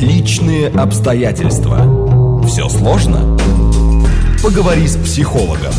Личные 0.00 0.68
обстоятельства. 0.68 2.42
Все 2.46 2.68
сложно? 2.68 3.36
Поговори 4.42 4.86
с 4.86 4.96
психологом. 4.96 5.72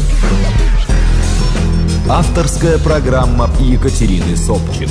Авторская 2.09 2.80
программа 2.80 3.48
Екатерины 3.59 4.35
Собчик. 4.35 4.90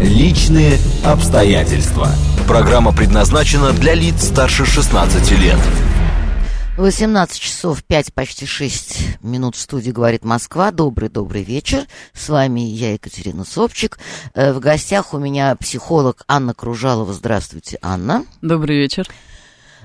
Личные 0.00 0.78
обстоятельства. 1.04 2.08
Программа 2.48 2.92
предназначена 2.92 3.70
для 3.70 3.94
лиц 3.94 4.24
старше 4.24 4.66
16 4.66 5.30
лет. 5.38 5.58
18 6.76 7.40
часов 7.40 7.84
5, 7.84 8.12
почти 8.14 8.46
6 8.46 9.22
минут 9.22 9.54
в 9.54 9.60
студии 9.60 9.92
«Говорит 9.92 10.24
Москва». 10.24 10.72
Добрый-добрый 10.72 11.44
вечер. 11.44 11.86
С 12.12 12.28
вами 12.28 12.62
я, 12.62 12.94
Екатерина 12.94 13.44
Собчик. 13.44 14.00
Э, 14.34 14.52
в 14.52 14.58
гостях 14.58 15.14
у 15.14 15.18
меня 15.18 15.54
психолог 15.54 16.24
Анна 16.26 16.52
Кружалова. 16.52 17.12
Здравствуйте, 17.12 17.78
Анна. 17.80 18.24
Добрый 18.42 18.76
вечер. 18.76 19.06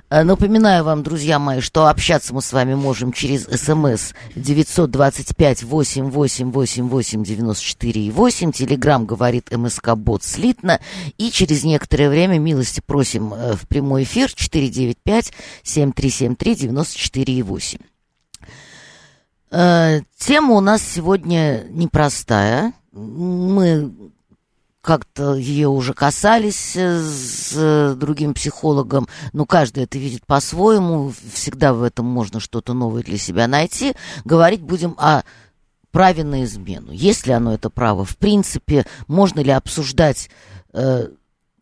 Э, 0.10 0.24
напоминаю 0.24 0.84
вам, 0.84 1.04
друзья 1.04 1.38
мои, 1.38 1.60
что 1.60 1.88
общаться 1.88 2.34
мы 2.34 2.42
с 2.42 2.52
вами 2.52 2.74
можем 2.74 3.12
через 3.12 3.44
смс 3.44 4.14
925 4.36 5.64
8888 5.64 7.24
94 7.24 8.12
8. 8.12 8.52
Телеграмм 8.52 9.06
говорит 9.06 9.52
МСК 9.52 9.96
Бот 9.96 10.24
слитно. 10.24 10.80
И 11.18 11.30
через 11.30 11.64
некоторое 11.64 12.10
время 12.10 12.40
милости 12.40 12.82
просим 12.84 13.34
э, 13.34 13.54
в 13.54 13.68
прямой 13.68 14.04
эфир 14.04 14.34
495 14.34 15.32
7373 15.64 16.56
94 16.56 17.44
8. 17.44 17.80
Тема 19.52 20.54
у 20.54 20.60
нас 20.60 20.84
сегодня 20.84 21.66
непростая. 21.72 22.74
Мы 22.92 23.92
как-то 24.90 25.36
ее 25.36 25.68
уже 25.68 25.94
касались 25.94 26.76
э, 26.76 27.00
с 27.00 27.54
э, 27.56 27.94
другим 27.96 28.34
психологом, 28.34 29.08
но 29.34 29.46
каждый 29.46 29.84
это 29.84 30.00
видит 30.00 30.26
по-своему, 30.26 31.14
всегда 31.32 31.76
в 31.76 31.84
этом 31.84 32.08
можно 32.08 32.40
что-то 32.40 32.74
новое 32.74 33.04
для 33.04 33.20
себя 33.20 33.48
найти. 33.48 33.94
Говорить 34.26 34.62
будем 34.62 34.96
о 34.98 35.22
праве 35.92 36.24
на 36.24 36.44
измену. 36.44 36.92
Есть 36.92 37.28
ли 37.28 37.34
оно 37.34 37.54
это 37.54 37.70
право? 37.70 38.04
В 38.04 38.18
принципе, 38.18 38.88
можно 39.06 39.42
ли 39.42 39.52
обсуждать 39.52 40.32
э, 40.74 41.10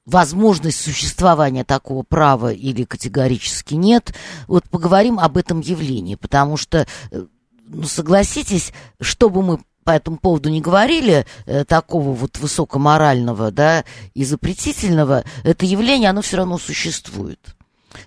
возможность 0.05 0.79
существования 0.79 1.65
такого 1.65 2.03
права 2.03 2.53
или 2.53 2.85
категорически 2.85 3.73
нет? 3.73 4.13
Вот 4.47 4.63
поговорим 4.69 5.19
об 5.19 5.35
этом 5.35 5.59
явлении, 5.59 6.15
потому 6.15 6.55
что, 6.55 6.87
ну, 7.11 7.83
согласитесь, 7.83 8.71
чтобы 9.01 9.43
мы 9.43 9.59
по 9.87 9.91
этому 9.91 10.17
поводу 10.17 10.49
не 10.49 10.59
говорили, 10.59 11.25
э, 11.45 11.63
такого 11.63 12.11
вот 12.11 12.39
высокоморального, 12.39 13.51
да, 13.51 13.85
и 14.15 14.25
запретительного, 14.25 15.23
это 15.45 15.65
явление, 15.65 16.09
оно 16.09 16.21
все 16.21 16.35
равно 16.35 16.57
существует. 16.57 17.39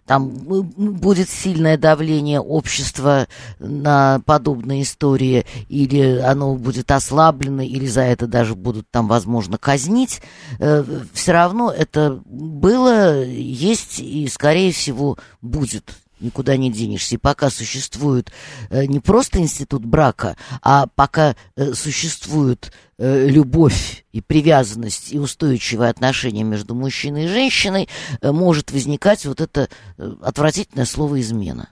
Там 0.04 0.28
будет 0.28 1.30
сильное 1.30 1.78
давление 1.78 2.38
общества 2.38 3.28
на 3.58 4.20
подобные 4.26 4.82
истории, 4.82 5.46
или 5.70 6.18
оно 6.18 6.54
будет 6.56 6.90
ослаблено, 6.90 7.62
или 7.62 7.86
за 7.86 8.02
это 8.02 8.26
даже 8.26 8.54
будут 8.54 8.86
там, 8.90 9.08
возможно, 9.08 9.56
казнить. 9.56 10.20
Э, 10.58 10.84
все 11.14 11.32
равно 11.32 11.72
это 11.72 12.20
было, 12.26 13.24
есть 13.24 14.00
и, 14.00 14.28
скорее 14.28 14.72
всего, 14.72 15.16
будет 15.40 15.94
никуда 16.20 16.56
не 16.56 16.70
денешься. 16.70 17.16
И 17.16 17.18
пока 17.18 17.50
существует 17.50 18.30
э, 18.68 18.86
не 18.86 19.00
просто 19.00 19.38
институт 19.38 19.84
брака, 19.84 20.36
а 20.62 20.86
пока 20.94 21.36
э, 21.56 21.72
существует 21.74 22.72
э, 22.98 23.26
любовь 23.28 24.04
и 24.12 24.20
привязанность 24.20 25.12
и 25.12 25.18
устойчивое 25.18 25.90
отношение 25.90 26.44
между 26.44 26.74
мужчиной 26.74 27.24
и 27.24 27.28
женщиной, 27.28 27.88
э, 28.20 28.32
может 28.32 28.70
возникать 28.70 29.24
вот 29.26 29.40
это 29.40 29.68
э, 29.98 30.14
отвратительное 30.22 30.86
слово 30.86 31.20
измена. 31.20 31.68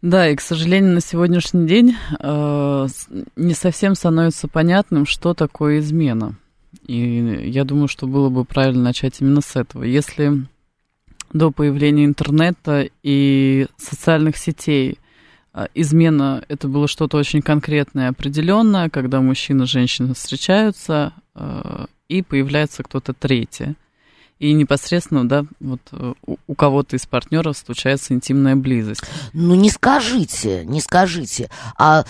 Да, 0.00 0.28
и, 0.28 0.36
к 0.36 0.40
сожалению, 0.40 0.94
на 0.94 1.00
сегодняшний 1.00 1.66
день 1.66 1.96
э, 2.20 2.86
не 3.34 3.54
совсем 3.54 3.96
становится 3.96 4.46
понятным, 4.46 5.06
что 5.06 5.34
такое 5.34 5.80
измена. 5.80 6.36
И 6.86 7.50
я 7.50 7.64
думаю, 7.64 7.88
что 7.88 8.06
было 8.06 8.28
бы 8.28 8.44
правильно 8.44 8.82
начать 8.82 9.20
именно 9.20 9.40
с 9.40 9.56
этого. 9.56 9.82
Если 9.82 10.46
до 11.32 11.50
появления 11.50 12.04
интернета 12.04 12.88
и 13.02 13.66
социальных 13.76 14.36
сетей. 14.36 14.98
А, 15.52 15.68
измена– 15.74 16.44
это 16.48 16.68
было 16.68 16.88
что-то 16.88 17.16
очень 17.16 17.42
конкретное 17.42 18.10
определенное, 18.10 18.90
когда 18.90 19.20
мужчина 19.20 19.64
и 19.64 19.66
женщина 19.66 20.14
встречаются, 20.14 21.12
а, 21.34 21.86
и 22.08 22.22
появляется 22.22 22.82
кто-то 22.82 23.12
третий. 23.12 23.74
И 24.38 24.52
непосредственно, 24.52 25.28
да, 25.28 25.44
вот 25.58 25.80
э, 25.90 26.14
у, 26.46 26.54
кого-то 26.54 26.94
из 26.94 27.06
партнеров 27.06 27.58
случается 27.58 28.14
интимная 28.14 28.54
близость. 28.54 29.02
Ну, 29.32 29.56
не 29.56 29.68
скажите, 29.68 30.64
не 30.64 30.80
скажите. 30.80 31.50
А 31.76 32.04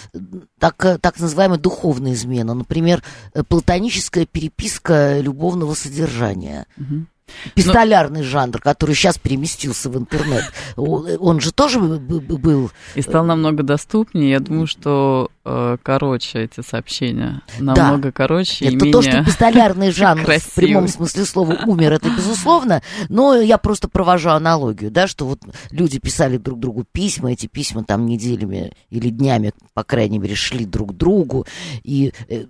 так, 0.59 0.77
так 1.00 1.19
называемая 1.19 1.59
духовная 1.59 2.12
измена, 2.12 2.53
например, 2.53 3.03
э, 3.33 3.43
платоническая 3.45 4.27
переписка 4.27 5.21
любовного 5.21 5.73
содержания. 5.73 6.67
Угу. 6.77 7.06
Пистолярный 7.55 8.21
Но... 8.21 8.27
жанр, 8.27 8.61
который 8.61 8.94
сейчас 8.94 9.19
переместился 9.19 9.91
в 9.91 9.97
интернет, 9.97 10.44
он 10.77 11.41
же 11.41 11.53
тоже 11.53 11.78
был... 11.78 12.71
И 12.94 13.03
стал 13.03 13.25
намного 13.25 13.62
доступнее. 13.62 14.31
Я 14.31 14.41
думаю, 14.41 14.66
что 14.66 15.31
э, 15.44 15.77
короче 15.83 16.44
эти 16.44 16.61
сообщения. 16.61 17.43
Намного 17.59 18.09
да. 18.09 18.12
короче 18.12 18.65
это 18.65 18.75
и 18.75 18.77
менее 18.77 18.93
то, 18.93 19.03
что 19.03 19.25
пистолярный 19.25 19.91
жанр 19.93 20.25
в 20.25 20.55
прямом 20.55 20.88
смысле 20.88 21.25
слова 21.25 21.59
умер, 21.67 21.94
это 21.94 22.11
безусловно. 22.11 22.83
Но 23.09 23.34
я 23.37 23.59
просто 23.59 23.88
провожу 23.88 24.31
аналогию, 24.31 24.91
да, 24.91 25.06
что 25.06 25.27
вот 25.27 25.41
люди 25.71 25.99
писали 25.99 26.37
друг 26.37 26.59
другу 26.59 26.84
письма, 26.91 27.33
эти 27.33 27.47
письма 27.47 27.84
там 27.84 28.06
неделями 28.06 28.72
или 28.91 29.11
днями, 29.11 29.53
по 29.75 29.84
крайней 29.84 30.19
мере, 30.19 30.34
шли 30.34 30.65
друг 30.65 30.93
к 30.93 30.97
другу. 30.97 31.47
И 31.83 32.12
э, 32.28 32.44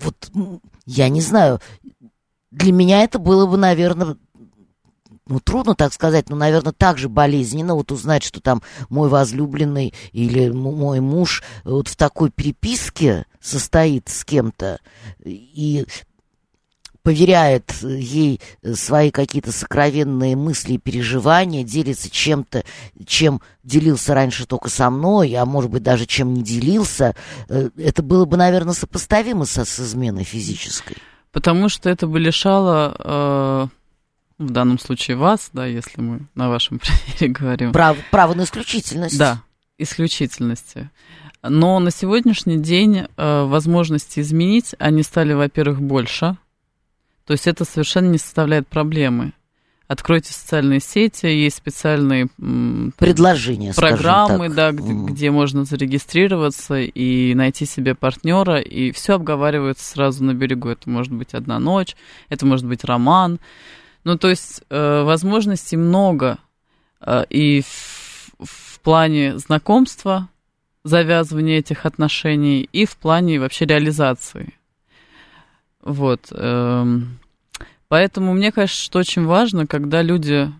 вот 0.00 0.30
я 0.86 1.08
не 1.08 1.20
знаю, 1.20 1.60
для 2.54 2.72
меня 2.72 3.02
это 3.02 3.18
было 3.18 3.46
бы, 3.46 3.56
наверное, 3.56 4.16
ну, 5.26 5.40
трудно 5.40 5.74
так 5.74 5.92
сказать, 5.92 6.28
но, 6.28 6.36
наверное, 6.36 6.72
так 6.72 6.98
же 6.98 7.08
болезненно 7.08 7.74
вот 7.74 7.90
узнать, 7.90 8.22
что 8.22 8.40
там 8.40 8.62
мой 8.88 9.08
возлюбленный 9.08 9.94
или 10.12 10.50
мой 10.50 11.00
муж 11.00 11.42
вот 11.64 11.88
в 11.88 11.96
такой 11.96 12.30
переписке 12.30 13.26
состоит 13.40 14.08
с 14.08 14.24
кем-то 14.24 14.78
и 15.24 15.86
поверяет 17.02 17.70
ей 17.82 18.40
свои 18.74 19.10
какие-то 19.10 19.52
сокровенные 19.52 20.36
мысли 20.36 20.74
и 20.74 20.78
переживания, 20.78 21.62
делится 21.62 22.08
чем-то, 22.08 22.64
чем 23.04 23.42
делился 23.62 24.14
раньше 24.14 24.46
только 24.46 24.70
со 24.70 24.88
мной, 24.90 25.34
а 25.34 25.44
может 25.44 25.70
быть 25.70 25.82
даже 25.82 26.06
чем 26.06 26.32
не 26.32 26.42
делился, 26.42 27.14
э, 27.48 27.68
это 27.76 28.02
было 28.02 28.24
бы, 28.24 28.38
наверное, 28.38 28.72
сопоставимо 28.72 29.44
со, 29.44 29.66
с 29.66 29.80
изменой 29.80 30.24
физической 30.24 30.96
потому 31.34 31.68
что 31.68 31.90
это 31.90 32.06
бы 32.06 32.18
лишало, 32.18 32.94
э, 32.98 33.66
в 34.38 34.50
данном 34.50 34.78
случае 34.78 35.16
вас, 35.16 35.50
да, 35.52 35.66
если 35.66 36.00
мы 36.00 36.20
на 36.34 36.48
вашем 36.48 36.78
примере 37.18 37.28
говорим. 37.28 37.72
Право, 37.72 37.98
право 38.10 38.32
на 38.34 38.44
исключительность. 38.44 39.18
Да, 39.18 39.42
исключительности. 39.76 40.90
Но 41.42 41.78
на 41.80 41.90
сегодняшний 41.90 42.56
день 42.56 43.06
э, 43.16 43.44
возможности 43.44 44.20
изменить, 44.20 44.74
они 44.78 45.02
стали, 45.02 45.34
во-первых, 45.34 45.82
больше. 45.82 46.38
То 47.26 47.32
есть 47.32 47.46
это 47.46 47.64
совершенно 47.64 48.10
не 48.10 48.18
составляет 48.18 48.68
проблемы. 48.68 49.32
Откройте 49.86 50.32
социальные 50.32 50.80
сети, 50.80 51.26
есть 51.26 51.56
специальные 51.56 52.28
предложения, 52.96 53.74
программы, 53.74 54.48
да, 54.48 54.72
где, 54.72 54.92
mm. 54.92 55.04
где 55.06 55.30
можно 55.30 55.64
зарегистрироваться 55.64 56.80
и 56.80 57.34
найти 57.34 57.66
себе 57.66 57.94
партнера, 57.94 58.60
и 58.60 58.92
все 58.92 59.16
обговаривается 59.16 59.84
сразу 59.84 60.24
на 60.24 60.32
берегу. 60.32 60.70
Это 60.70 60.88
может 60.88 61.12
быть 61.12 61.34
одна 61.34 61.58
ночь, 61.58 61.96
это 62.30 62.46
может 62.46 62.66
быть 62.66 62.82
роман. 62.82 63.40
Ну, 64.04 64.16
то 64.16 64.30
есть 64.30 64.62
э, 64.70 65.02
возможностей 65.02 65.76
много 65.76 66.38
э, 67.02 67.24
и 67.28 67.60
в, 67.60 68.30
в 68.42 68.80
плане 68.80 69.38
знакомства, 69.38 70.30
завязывания 70.82 71.58
этих 71.58 71.84
отношений, 71.84 72.68
и 72.72 72.86
в 72.86 72.96
плане 72.96 73.38
вообще 73.38 73.66
реализации. 73.66 74.54
Вот. 75.82 76.28
Э, 76.30 76.86
Поэтому 77.94 78.34
мне 78.34 78.50
кажется, 78.50 78.82
что 78.82 78.98
очень 78.98 79.24
важно, 79.24 79.68
когда 79.68 80.02
люди 80.02 80.52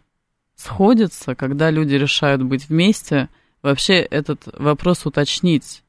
сходятся, 0.54 1.34
когда 1.34 1.68
люди 1.68 1.94
решают 1.94 2.44
быть 2.44 2.68
вместе, 2.68 3.28
вообще 3.60 3.94
этот 3.94 4.42
вопрос 4.56 5.04
уточнить, 5.04 5.82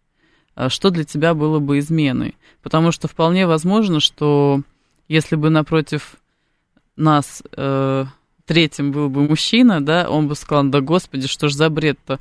а 0.56 0.70
что 0.70 0.90
для 0.90 1.04
тебя 1.04 1.36
было 1.36 1.60
бы 1.60 1.78
изменой. 1.78 2.34
Потому 2.64 2.92
что 2.92 3.08
вполне 3.08 3.46
возможно, 3.46 4.00
что 4.00 4.62
если 5.08 5.36
бы 5.36 5.52
напротив 5.52 6.16
нас 6.96 7.44
э, 7.56 8.06
третьим 8.48 8.92
был 8.92 9.12
бы 9.12 9.22
мужчина, 9.22 9.86
да, 9.86 10.10
он 10.10 10.28
бы 10.28 10.34
сказал, 10.34 10.64
да 10.64 10.82
господи, 10.82 11.28
что 11.28 11.48
ж 11.48 11.54
за 11.54 11.70
бред-то, 11.70 12.20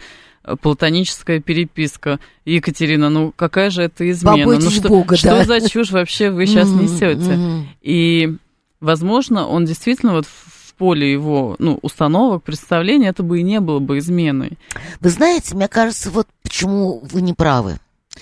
платоническая 0.61 1.41
переписка. 1.41 2.21
Екатерина, 2.44 3.09
ну 3.09 3.32
какая 3.35 3.71
же 3.71 3.85
это 3.85 4.11
измена? 4.11 4.37
Побойтесь 4.37 4.65
ну 4.65 4.71
что, 4.71 4.88
Бога, 4.88 5.17
что 5.17 5.29
да? 5.31 5.44
за 5.44 5.67
чушь 5.67 5.93
вообще 5.93 6.31
вы 6.31 6.44
сейчас 6.44 6.69
несете? 6.69 7.67
И 7.81 8.37
Возможно, 8.85 9.47
он 9.49 9.65
действительно 9.65 10.13
вот 10.13 10.27
в 10.27 10.75
поле 10.75 11.11
его 11.11 11.57
ну, 11.59 11.79
установок, 11.81 12.43
представлений, 12.43 13.07
это 13.07 13.23
бы 13.23 13.41
и 13.41 13.43
не 13.43 13.61
было 13.61 13.79
бы 13.79 13.99
изменой. 13.99 14.59
Вы 15.01 15.09
знаете, 15.09 15.55
мне 15.55 15.69
кажется, 15.69 16.11
вот 16.11 16.29
почему 16.43 17.01
вы 17.01 17.23
не 17.23 17.33
правы. 17.33 17.79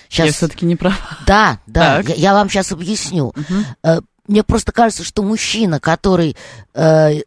Сейчас... 0.07 0.27
Я 0.27 0.31
все-таки 0.31 0.65
не 0.65 0.77
права. 0.77 0.95
Да, 1.27 1.59
да, 1.67 1.99
я, 1.99 2.15
я 2.15 2.33
вам 2.33 2.49
сейчас 2.49 2.71
объясню. 2.71 3.33
Угу. 3.35 4.03
Мне 4.27 4.43
просто 4.43 4.71
кажется, 4.71 5.03
что 5.03 5.21
мужчина, 5.21 5.81
который 5.81 6.37
э, 6.73 7.21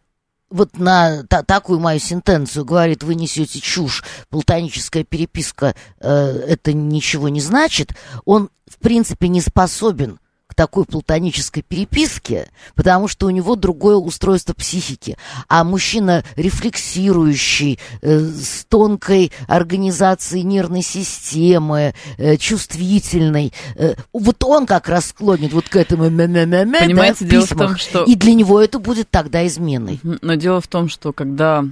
вот 0.49 0.79
на 0.79 1.23
та, 1.25 1.43
такую 1.43 1.79
мою 1.79 2.01
сентенцию 2.01 2.65
говорит, 2.65 3.03
вы 3.03 3.17
несете 3.17 3.61
чушь, 3.61 4.03
платоническая 4.31 5.05
переписка, 5.05 5.75
э, 6.01 6.09
это 6.09 6.73
ничего 6.73 7.29
не 7.29 7.43
значит, 7.43 7.91
он, 8.25 8.49
в 8.67 8.79
принципе, 8.79 9.29
не 9.29 9.43
способен 9.43 10.19
такой 10.57 10.87
платонической 10.87 11.63
переписке, 11.63 12.49
потому 12.75 13.07
что 13.07 13.27
у 13.27 13.31
него 13.31 13.55
другое 13.55 13.97
устройство 13.97 14.55
психики. 14.55 15.17
А 15.49 15.63
мужчина 15.63 16.25
рефлексирующий, 16.35 17.79
э, 18.01 18.19
с 18.19 18.65
тонкой 18.69 19.31
организацией 19.47 20.43
нервной 20.43 20.83
системы, 20.83 21.95
э, 22.17 22.37
чувствительный, 22.39 23.53
э, 23.77 23.95
вот 24.13 24.43
он 24.43 24.67
как 24.67 24.89
раз 24.89 25.07
склонен 25.07 25.51
вот 25.51 25.69
к 25.69 25.77
этому 25.77 26.09
мя-мя-мя-мя, 26.09 26.81
Понимаете, 26.81 27.25
да, 27.25 27.27
в 27.27 27.31
дело 27.31 27.47
в 27.47 27.51
том, 27.51 27.77
что... 27.77 28.05
И 28.05 28.15
для 28.17 28.35
него 28.35 28.61
это 28.61 28.79
будет 28.79 29.11
тогда 29.11 29.47
изменой. 29.47 30.01
Но 30.03 30.35
дело 30.35 30.61
в 30.61 30.67
том, 30.67 30.89
что 30.89 31.13
когда 31.13 31.65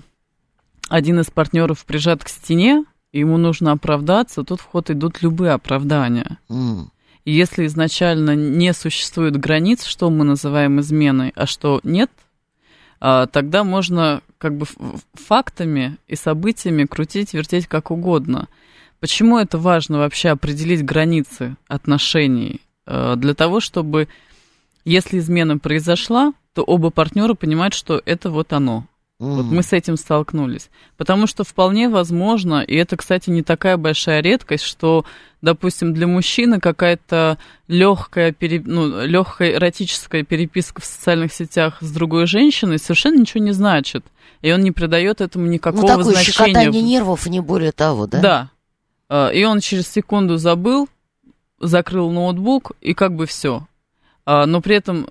один 0.91 1.21
из 1.21 1.31
партнеров 1.31 1.85
прижат 1.87 2.23
к 2.23 2.29
стене, 2.29 2.85
ему 3.13 3.39
нужно 3.39 3.73
оправдаться, 3.73 4.45
тут 4.45 4.61
в 4.61 4.65
ход 4.65 4.91
идут 4.91 5.23
любые 5.23 5.53
оправдания. 5.53 6.39
Mm. 6.51 6.89
И 7.25 7.32
если 7.32 7.67
изначально 7.67 8.37
не 8.37 8.73
существует 8.75 9.37
границ, 9.37 9.85
что 9.85 10.11
мы 10.11 10.25
называем 10.25 10.81
изменой, 10.81 11.32
а 11.35 11.47
что 11.47 11.81
нет, 11.82 12.11
а, 13.00 13.26
тогда 13.26 13.65
можно 13.65 14.23
как 14.38 14.56
бы 14.56 14.67
фактами 15.15 15.97
и 16.06 16.17
событиями 16.17 16.85
крутить, 16.85 17.32
вертеть 17.32 17.67
как 17.67 17.91
угодно. 17.91 18.49
Почему 19.00 19.38
это 19.38 19.59
важно 19.59 19.99
вообще 19.99 20.31
определить 20.31 20.85
границы 20.85 21.56
отношений? 21.67 22.61
А, 22.87 23.17
для 23.17 23.35
того, 23.35 23.61
чтобы, 23.61 24.09
если 24.85 25.19
измена 25.19 25.59
произошла, 25.59 26.35
то 26.53 26.62
оба 26.62 26.91
партнера 26.91 27.35
понимают, 27.35 27.75
что 27.75 28.00
это 28.05 28.31
вот 28.31 28.53
оно. 28.53 28.87
Mm. 29.25 29.35
Вот 29.37 29.44
мы 29.47 29.62
с 29.62 29.73
этим 29.73 29.97
столкнулись. 29.97 30.71
Потому 30.97 31.26
что 31.26 31.44
вполне 31.44 31.88
возможно, 31.88 32.62
и 32.62 32.76
это, 32.76 32.97
кстати, 32.97 33.31
не 33.31 33.43
такая 33.43 33.76
большая 33.76 34.21
редкость, 34.21 34.65
что, 34.65 35.05
допустим, 35.41 35.94
для 35.94 36.06
мужчины 36.06 36.61
какая-то 36.61 37.38
легкая, 37.67 38.32
пере... 38.32 38.62
ну, 38.65 39.05
легкая 39.05 39.55
эротическая 39.55 40.25
переписка 40.25 40.82
в 40.82 40.85
социальных 40.85 41.32
сетях 41.32 41.79
с 41.81 41.91
другой 41.91 42.26
женщиной 42.26 42.79
совершенно 42.79 43.19
ничего 43.19 43.43
не 43.43 43.53
значит. 43.53 44.05
И 44.43 44.53
он 44.53 44.61
не 44.61 44.73
придает 44.73 45.21
этому 45.21 45.47
никакого 45.47 45.82
ну, 45.82 45.88
такое 45.88 46.05
значения. 46.05 46.70
Ну, 46.70 46.81
нервов, 46.82 47.27
не 47.27 47.41
более 47.41 47.73
того, 47.73 48.06
да? 48.06 48.20
Да. 48.20 48.50
А, 49.09 49.29
и 49.31 49.44
он 49.44 49.61
через 49.61 49.88
секунду 49.88 50.37
забыл, 50.37 50.88
закрыл 51.61 52.11
ноутбук, 52.11 52.73
и 52.82 52.93
как 52.93 53.15
бы 53.15 53.27
все. 53.27 53.67
А, 54.27 54.44
но 54.44 54.61
при 54.61 54.77
этом 54.77 55.09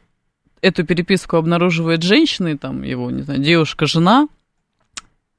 эту 0.64 0.86
переписку 0.86 1.36
обнаруживает 1.36 2.04
женщина, 2.04 2.58
там 2.58 2.84
его, 2.84 3.12
не 3.12 3.24
знаю, 3.24 3.42
девушка, 3.42 3.86
жена, 3.86 4.30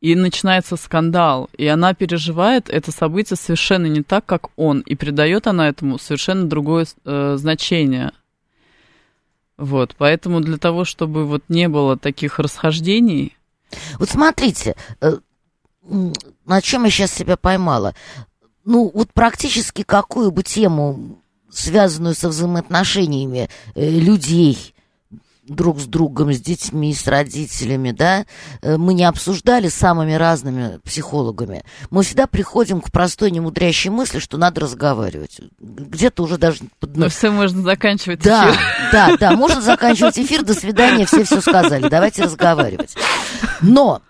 и 0.03 0.15
начинается 0.15 0.76
скандал, 0.76 1.49
и 1.56 1.67
она 1.67 1.94
переживает 1.94 2.69
это 2.69 2.93
событие 2.93 3.38
совершенно 3.38 3.87
не 3.87 4.03
так, 4.03 4.26
как 4.26 4.49
он, 4.56 4.81
и 4.81 4.94
придает 4.94 5.47
она 5.47 5.67
этому 5.67 5.99
совершенно 5.99 6.47
другое 6.47 6.87
э, 7.06 7.37
значение. 7.38 8.12
Вот, 9.56 9.94
поэтому 9.97 10.41
для 10.41 10.59
того, 10.59 10.85
чтобы 10.85 11.25
вот 11.25 11.44
не 11.49 11.69
было 11.69 11.97
таких 11.97 12.38
расхождений... 12.38 13.35
Вот 13.99 14.11
смотрите, 14.11 14.77
э, 15.00 15.17
на 16.44 16.61
чем 16.61 16.85
я 16.85 16.91
сейчас 16.91 17.15
себя 17.15 17.38
поймала. 17.38 17.94
Ну, 18.67 18.91
вот 18.93 19.11
практически 19.15 19.85
какую 19.85 20.32
бы 20.32 20.43
тему, 20.43 21.23
связанную 21.50 22.15
со 22.15 22.29
взаимоотношениями 22.29 23.49
э, 23.75 23.88
людей, 23.88 24.74
друг 25.46 25.81
с 25.81 25.87
другом, 25.87 26.32
с 26.32 26.41
детьми, 26.41 26.94
с 26.94 27.06
родителями, 27.06 27.91
да, 27.91 28.25
э, 28.62 28.76
мы 28.76 28.94
не 28.94 29.05
обсуждали 29.05 29.69
с 29.69 29.75
самыми 29.75 30.14
разными 30.14 30.79
психологами. 30.79 31.64
Мы 31.91 32.02
всегда 32.02 32.26
приходим 32.26 32.81
к 32.81 32.91
простой 32.91 33.31
немудрящей 33.31 33.91
мысли, 33.91 34.19
что 34.19 34.38
надо 34.38 34.62
разговаривать. 34.62 35.41
Где-то 35.58 36.23
уже 36.23 36.38
даже... 36.38 36.61
Ну, 36.81 37.08
все 37.08 37.31
можно 37.31 37.62
заканчивать 37.62 38.23
да, 38.23 38.50
эфир. 38.50 38.61
Да, 38.93 39.17
да, 39.19 39.32
можно 39.32 39.61
заканчивать 39.61 40.19
эфир, 40.19 40.44
до 40.44 40.55
свидания, 40.55 41.05
все 41.06 41.25
все 41.25 41.41
сказали, 41.41 41.88
давайте 41.88 42.23
разговаривать. 42.23 42.94
Но 43.61 44.02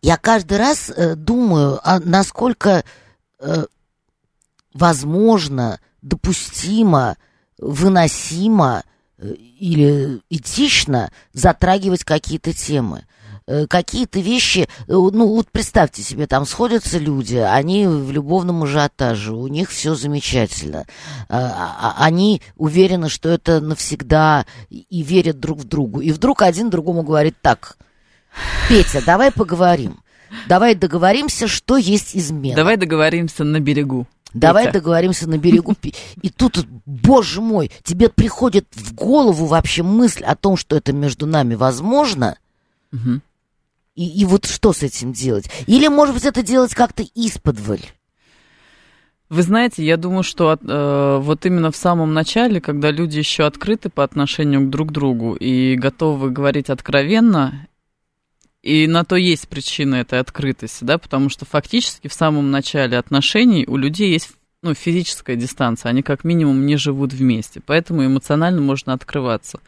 я 0.00 0.16
каждый 0.16 0.58
раз 0.58 0.90
э, 0.90 1.16
думаю, 1.16 1.80
а 1.82 2.00
насколько 2.00 2.84
э, 3.40 3.64
возможно, 4.72 5.80
допустимо, 6.00 7.16
выносимо 7.58 8.84
или 9.18 10.20
этично 10.30 11.10
затрагивать 11.32 12.04
какие-то 12.04 12.52
темы 12.52 13.04
э, 13.46 13.66
какие-то 13.66 14.20
вещи, 14.20 14.60
э, 14.60 14.66
ну 14.88 15.28
вот 15.28 15.50
представьте 15.50 16.02
себе, 16.02 16.26
там 16.26 16.44
сходятся 16.44 16.98
люди, 16.98 17.36
они 17.36 17.86
в 17.86 18.10
любовном 18.10 18.64
ажиотаже, 18.64 19.32
у 19.32 19.46
них 19.46 19.70
все 19.70 19.94
замечательно, 19.94 20.84
а, 21.28 21.94
а, 21.98 22.04
они 22.04 22.42
уверены, 22.56 23.08
что 23.08 23.28
это 23.30 23.60
навсегда 23.60 24.44
и 24.68 25.02
верят 25.02 25.40
друг 25.40 25.60
в 25.60 25.64
другу, 25.64 26.00
и 26.00 26.12
вдруг 26.12 26.42
один 26.42 26.70
другому 26.70 27.02
говорит 27.02 27.36
так, 27.40 27.78
Петя, 28.68 29.02
давай 29.04 29.30
поговорим, 29.32 30.00
давай 30.46 30.74
договоримся, 30.74 31.48
что 31.48 31.76
есть 31.76 32.14
измена. 32.16 32.56
Давай 32.56 32.76
договоримся 32.76 33.44
на 33.44 33.60
берегу. 33.60 34.06
Давай 34.40 34.72
договоримся 34.72 35.28
на 35.28 35.38
берегу. 35.38 35.74
И 36.22 36.30
тут, 36.30 36.66
боже 36.84 37.40
мой, 37.40 37.70
тебе 37.82 38.08
приходит 38.08 38.66
в 38.72 38.94
голову 38.94 39.46
вообще 39.46 39.82
мысль 39.82 40.24
о 40.24 40.36
том, 40.36 40.56
что 40.56 40.76
это 40.76 40.92
между 40.92 41.26
нами 41.26 41.54
возможно. 41.54 42.38
Угу. 42.92 43.20
И, 43.96 44.20
и 44.20 44.24
вот 44.24 44.44
что 44.44 44.72
с 44.72 44.82
этим 44.82 45.12
делать? 45.12 45.50
Или, 45.66 45.88
может 45.88 46.14
быть, 46.14 46.24
это 46.24 46.42
делать 46.42 46.74
как-то 46.74 47.02
исподволь? 47.14 47.80
Вы 49.28 49.42
знаете, 49.42 49.84
я 49.84 49.96
думаю, 49.96 50.22
что 50.22 50.52
э, 50.52 51.18
вот 51.20 51.46
именно 51.46 51.72
в 51.72 51.76
самом 51.76 52.14
начале, 52.14 52.60
когда 52.60 52.92
люди 52.92 53.18
еще 53.18 53.44
открыты 53.44 53.88
по 53.88 54.04
отношению 54.04 54.66
к 54.66 54.70
друг 54.70 54.92
другу 54.92 55.34
и 55.34 55.74
готовы 55.74 56.30
говорить 56.30 56.70
откровенно, 56.70 57.66
и 58.66 58.88
на 58.88 59.04
то 59.04 59.14
есть 59.14 59.48
причина 59.48 59.96
этой 59.96 60.18
открытости, 60.18 60.82
да, 60.82 60.98
потому 60.98 61.28
что 61.28 61.44
фактически 61.44 62.08
в 62.08 62.12
самом 62.12 62.50
начале 62.50 62.98
отношений 62.98 63.64
у 63.66 63.76
людей 63.76 64.10
есть 64.10 64.32
ну, 64.62 64.74
физическая 64.74 65.36
дистанция, 65.36 65.90
они 65.90 66.02
как 66.02 66.24
минимум 66.24 66.66
не 66.66 66.76
живут 66.76 67.12
вместе, 67.12 67.60
поэтому 67.64 68.04
эмоционально 68.04 68.60
можно 68.60 68.92
открываться. 68.92 69.60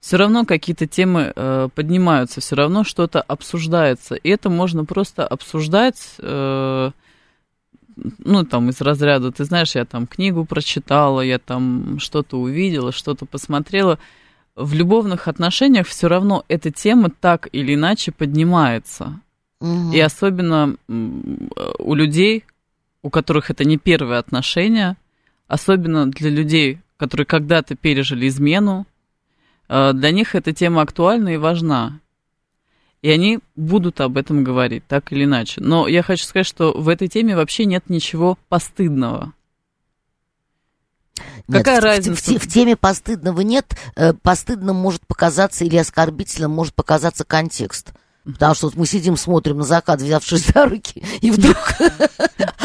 Все 0.00 0.16
равно 0.16 0.46
какие-то 0.46 0.86
темы 0.86 1.32
э, 1.34 1.68
поднимаются, 1.74 2.40
все 2.40 2.56
равно 2.56 2.84
что-то 2.84 3.20
обсуждается, 3.20 4.14
и 4.14 4.30
это 4.30 4.48
можно 4.48 4.86
просто 4.86 5.26
обсуждать, 5.26 6.14
э, 6.20 6.90
ну, 7.96 8.44
там, 8.44 8.70
из 8.70 8.80
разряда, 8.80 9.30
ты 9.30 9.44
знаешь, 9.44 9.74
я 9.74 9.84
там 9.84 10.06
книгу 10.06 10.46
прочитала, 10.46 11.20
я 11.20 11.38
там 11.38 11.98
что-то 11.98 12.38
увидела, 12.38 12.92
что-то 12.92 13.26
посмотрела, 13.26 13.98
в 14.58 14.74
любовных 14.74 15.28
отношениях 15.28 15.86
все 15.86 16.08
равно 16.08 16.44
эта 16.48 16.70
тема 16.70 17.10
так 17.10 17.48
или 17.52 17.74
иначе 17.74 18.12
поднимается. 18.12 19.20
Угу. 19.60 19.92
И 19.92 20.00
особенно 20.00 20.76
у 20.88 21.94
людей, 21.94 22.44
у 23.02 23.10
которых 23.10 23.50
это 23.50 23.64
не 23.64 23.78
первые 23.78 24.18
отношения, 24.18 24.96
особенно 25.46 26.10
для 26.10 26.30
людей, 26.30 26.80
которые 26.96 27.26
когда-то 27.26 27.76
пережили 27.76 28.28
измену, 28.28 28.86
э, 29.68 29.92
для 29.92 30.10
них 30.10 30.34
эта 30.34 30.52
тема 30.52 30.82
актуальна 30.82 31.30
и 31.30 31.36
важна. 31.36 32.00
И 33.00 33.10
они 33.10 33.38
будут 33.54 34.00
об 34.00 34.16
этом 34.16 34.42
говорить, 34.42 34.84
так 34.88 35.12
или 35.12 35.24
иначе. 35.24 35.60
Но 35.60 35.86
я 35.86 36.02
хочу 36.02 36.24
сказать, 36.24 36.46
что 36.46 36.72
в 36.72 36.88
этой 36.88 37.06
теме 37.06 37.36
вообще 37.36 37.64
нет 37.64 37.88
ничего 37.88 38.36
постыдного. 38.48 39.32
Нет, 41.48 41.64
Какая 41.64 41.80
в, 41.80 41.84
разница? 41.84 42.14
В, 42.14 42.38
в, 42.38 42.42
в 42.42 42.52
теме 42.52 42.76
постыдного 42.76 43.40
нет. 43.40 43.74
Э, 43.96 44.12
постыдным 44.12 44.76
может 44.76 45.06
показаться 45.06 45.64
или 45.64 45.76
оскорбительным 45.76 46.50
может 46.50 46.74
показаться 46.74 47.24
контекст. 47.24 47.92
Потому 48.24 48.54
что 48.54 48.66
вот 48.66 48.76
мы 48.76 48.86
сидим, 48.86 49.16
смотрим 49.16 49.58
на 49.58 49.64
закат, 49.64 50.02
взявшись 50.02 50.46
за 50.46 50.66
руки, 50.66 51.02
и 51.20 51.30
вдруг... 51.30 51.56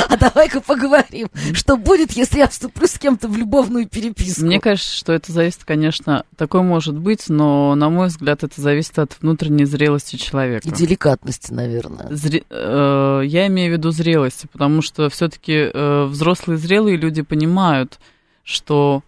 А 0.09 0.17
давай-ка 0.17 0.61
поговорим, 0.61 1.27
что 1.53 1.75
будет, 1.75 2.11
если 2.11 2.37
я 2.37 2.47
вступлю 2.47 2.85
с 2.85 2.99
кем-то 2.99 3.27
в 3.27 3.35
любовную 3.35 3.87
переписку. 3.87 4.45
Мне 4.45 4.59
кажется, 4.59 4.95
что 4.95 5.11
это 5.11 5.31
зависит, 5.31 5.63
конечно, 5.63 6.23
такое 6.37 6.61
может 6.61 6.95
быть, 6.95 7.29
но, 7.29 7.73
на 7.73 7.89
мой 7.89 8.09
взгляд, 8.09 8.43
это 8.43 8.61
зависит 8.61 8.99
от 8.99 9.17
внутренней 9.21 9.65
зрелости 9.65 10.17
человека. 10.17 10.67
И 10.67 10.71
деликатности, 10.71 11.51
наверное. 11.51 12.09
Зре... 12.11 12.43
Э, 12.51 13.21
я 13.25 13.47
имею 13.47 13.73
в 13.73 13.77
виду 13.77 13.89
зрелости, 13.89 14.47
потому 14.51 14.83
что 14.83 15.09
все-таки 15.09 15.71
э, 15.73 16.03
взрослые 16.05 16.59
зрелые 16.59 16.97
люди 16.97 17.23
понимают, 17.23 17.97
что 18.43 19.03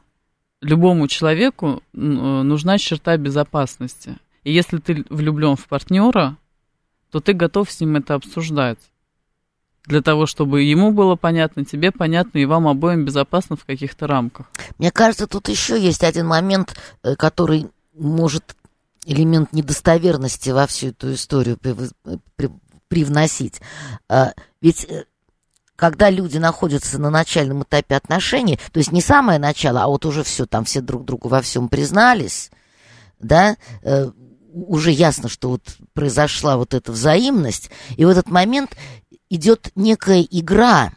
любому 0.62 1.08
человеку 1.08 1.84
нужна 1.94 2.78
черта 2.78 3.18
безопасности. 3.18 4.18
И 4.44 4.52
если 4.52 4.78
ты 4.78 5.06
влюблен 5.10 5.56
в 5.56 5.68
партнера, 5.68 6.38
то 7.12 7.20
ты 7.20 7.34
готов 7.34 7.72
с 7.72 7.80
ним 7.80 7.98
это 7.98 8.16
обсуждать. 8.16 8.80
Для 9.86 10.02
того, 10.02 10.26
чтобы 10.26 10.64
ему 10.64 10.92
было 10.92 11.16
понятно, 11.16 11.64
тебе 11.64 11.92
понятно, 11.92 12.40
и 12.40 12.46
вам 12.46 12.68
обоим 12.68 13.06
безопасно 13.06 13.56
в 13.56 13.66
каких-то 13.66 14.08
рамках. 14.08 14.48
Мне 14.80 14.92
кажется, 14.92 15.28
тут 15.28 15.48
еще 15.48 15.80
есть 15.80 16.04
один 16.04 16.26
момент, 16.26 16.76
э, 17.04 17.16
который 17.16 17.68
может 17.94 18.56
элемент 19.06 19.54
недостоверности 19.54 20.50
во 20.50 20.66
всю 20.66 20.88
эту 20.88 21.14
историю 21.14 21.60
привносить. 22.88 23.62
А, 24.10 24.34
ведь 24.60 24.86
э, 24.86 25.06
когда 25.76 26.10
люди 26.10 26.38
находятся 26.38 27.00
на 27.00 27.10
начальном 27.10 27.64
этапе 27.64 27.96
отношений, 27.96 28.60
то 28.72 28.80
есть 28.80 28.92
не 28.92 29.02
самое 29.02 29.40
начало, 29.40 29.84
а 29.84 29.88
вот 29.88 30.06
уже 30.06 30.24
все, 30.24 30.46
там 30.46 30.66
все 30.66 30.82
друг 30.82 31.06
другу 31.06 31.28
во 31.28 31.42
всем 31.42 31.70
признались, 31.70 32.52
да, 33.20 33.58
э, 33.84 34.10
уже 34.54 34.92
ясно, 34.92 35.28
что 35.28 35.50
вот 35.50 35.64
произошла 35.94 36.58
вот 36.58 36.74
эта 36.74 36.92
взаимность, 36.92 37.70
и 37.98 38.06
в 38.06 38.10
этот 38.10 38.30
момент 38.30 38.78
идет 39.30 39.72
некая 39.76 40.22
игра, 40.22 40.94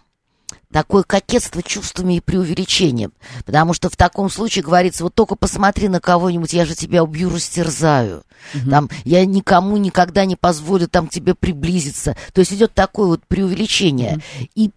такое 0.72 1.02
кокетство 1.02 1.62
чувствами 1.62 2.14
и 2.14 2.20
преувеличением. 2.20 3.12
Потому 3.44 3.72
что 3.72 3.88
в 3.88 3.96
таком 3.96 4.30
случае 4.30 4.64
говорится, 4.64 5.04
вот 5.04 5.14
только 5.14 5.34
посмотри 5.34 5.88
на 5.88 6.00
кого-нибудь, 6.00 6.52
я 6.52 6.64
же 6.64 6.74
тебя 6.74 7.02
убью, 7.02 7.30
растерзаю. 7.30 8.22
Угу. 8.54 8.70
Там, 8.70 8.90
я 9.04 9.24
никому 9.24 9.76
никогда 9.76 10.24
не 10.24 10.36
позволю 10.36 10.88
там 10.88 11.08
тебе 11.08 11.34
приблизиться. 11.34 12.16
То 12.32 12.40
есть 12.40 12.52
идет 12.52 12.74
такое 12.74 13.06
вот 13.06 13.22
преувеличение. 13.26 14.14
Угу. 14.14 14.48
И 14.54 14.70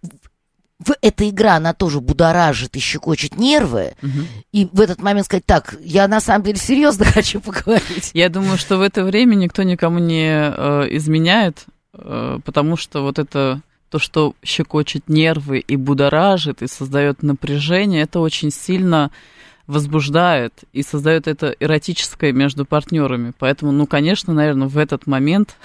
в 0.84 0.94
эта 1.00 1.28
игра, 1.28 1.56
она 1.56 1.74
тоже 1.74 2.00
будоражит 2.00 2.76
и 2.76 2.80
щекочет 2.80 3.36
нервы. 3.36 3.92
Угу. 4.02 4.10
И 4.52 4.68
в 4.72 4.80
этот 4.80 5.00
момент 5.00 5.26
сказать, 5.26 5.46
так, 5.46 5.76
я 5.80 6.08
на 6.08 6.20
самом 6.20 6.44
деле 6.44 6.58
серьезно 6.58 7.04
хочу 7.06 7.40
поговорить. 7.40 8.10
Я 8.14 8.28
думаю, 8.28 8.58
что 8.58 8.78
в 8.78 8.80
это 8.80 9.04
время 9.04 9.34
никто 9.34 9.62
никому 9.62 9.98
не 9.98 10.28
э, 10.28 10.96
изменяет, 10.96 11.66
э, 11.94 12.38
потому 12.44 12.76
что 12.76 13.02
вот 13.02 13.18
это 13.18 13.60
то, 13.92 13.98
что 13.98 14.34
щекочет 14.42 15.06
нервы 15.10 15.58
и 15.58 15.76
будоражит, 15.76 16.62
и 16.62 16.66
создает 16.66 17.22
напряжение, 17.22 18.04
это 18.04 18.20
очень 18.20 18.50
сильно 18.50 19.10
возбуждает 19.66 20.54
и 20.72 20.82
создает 20.82 21.28
это 21.28 21.54
эротическое 21.60 22.32
между 22.32 22.64
партнерами. 22.64 23.34
Поэтому, 23.38 23.70
ну, 23.70 23.86
конечно, 23.86 24.32
наверное, 24.32 24.66
в 24.66 24.78
этот 24.78 25.06
момент 25.06 25.56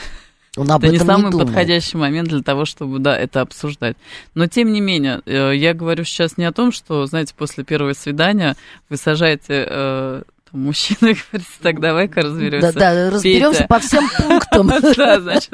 он 0.57 0.69
это 0.69 0.89
не 0.89 0.99
самый 0.99 1.31
не 1.31 1.39
подходящий 1.39 1.95
момент 1.95 2.27
для 2.27 2.43
того, 2.43 2.65
чтобы, 2.65 2.99
да, 2.99 3.17
это 3.17 3.39
обсуждать. 3.39 3.95
Но, 4.35 4.47
тем 4.47 4.73
не 4.73 4.81
менее, 4.81 5.21
э, 5.25 5.53
я 5.55 5.73
говорю 5.73 6.03
сейчас 6.03 6.35
не 6.35 6.43
о 6.43 6.51
том, 6.51 6.73
что, 6.73 7.05
знаете, 7.05 7.33
после 7.33 7.63
первого 7.63 7.93
свидания 7.93 8.57
вы 8.89 8.97
сажаете 8.97 9.65
э, 9.69 10.23
мужчина 10.51 10.99
говорит, 11.31 11.47
так 11.61 11.79
давай-ка 11.79 12.21
разберемся. 12.21 12.73
Да, 12.73 12.93
да, 12.93 13.09
разберемся 13.11 13.65
по 13.67 13.79
всем 13.79 14.09
пунктам. 14.17 14.67
Да, 14.97 15.19
значит, 15.19 15.53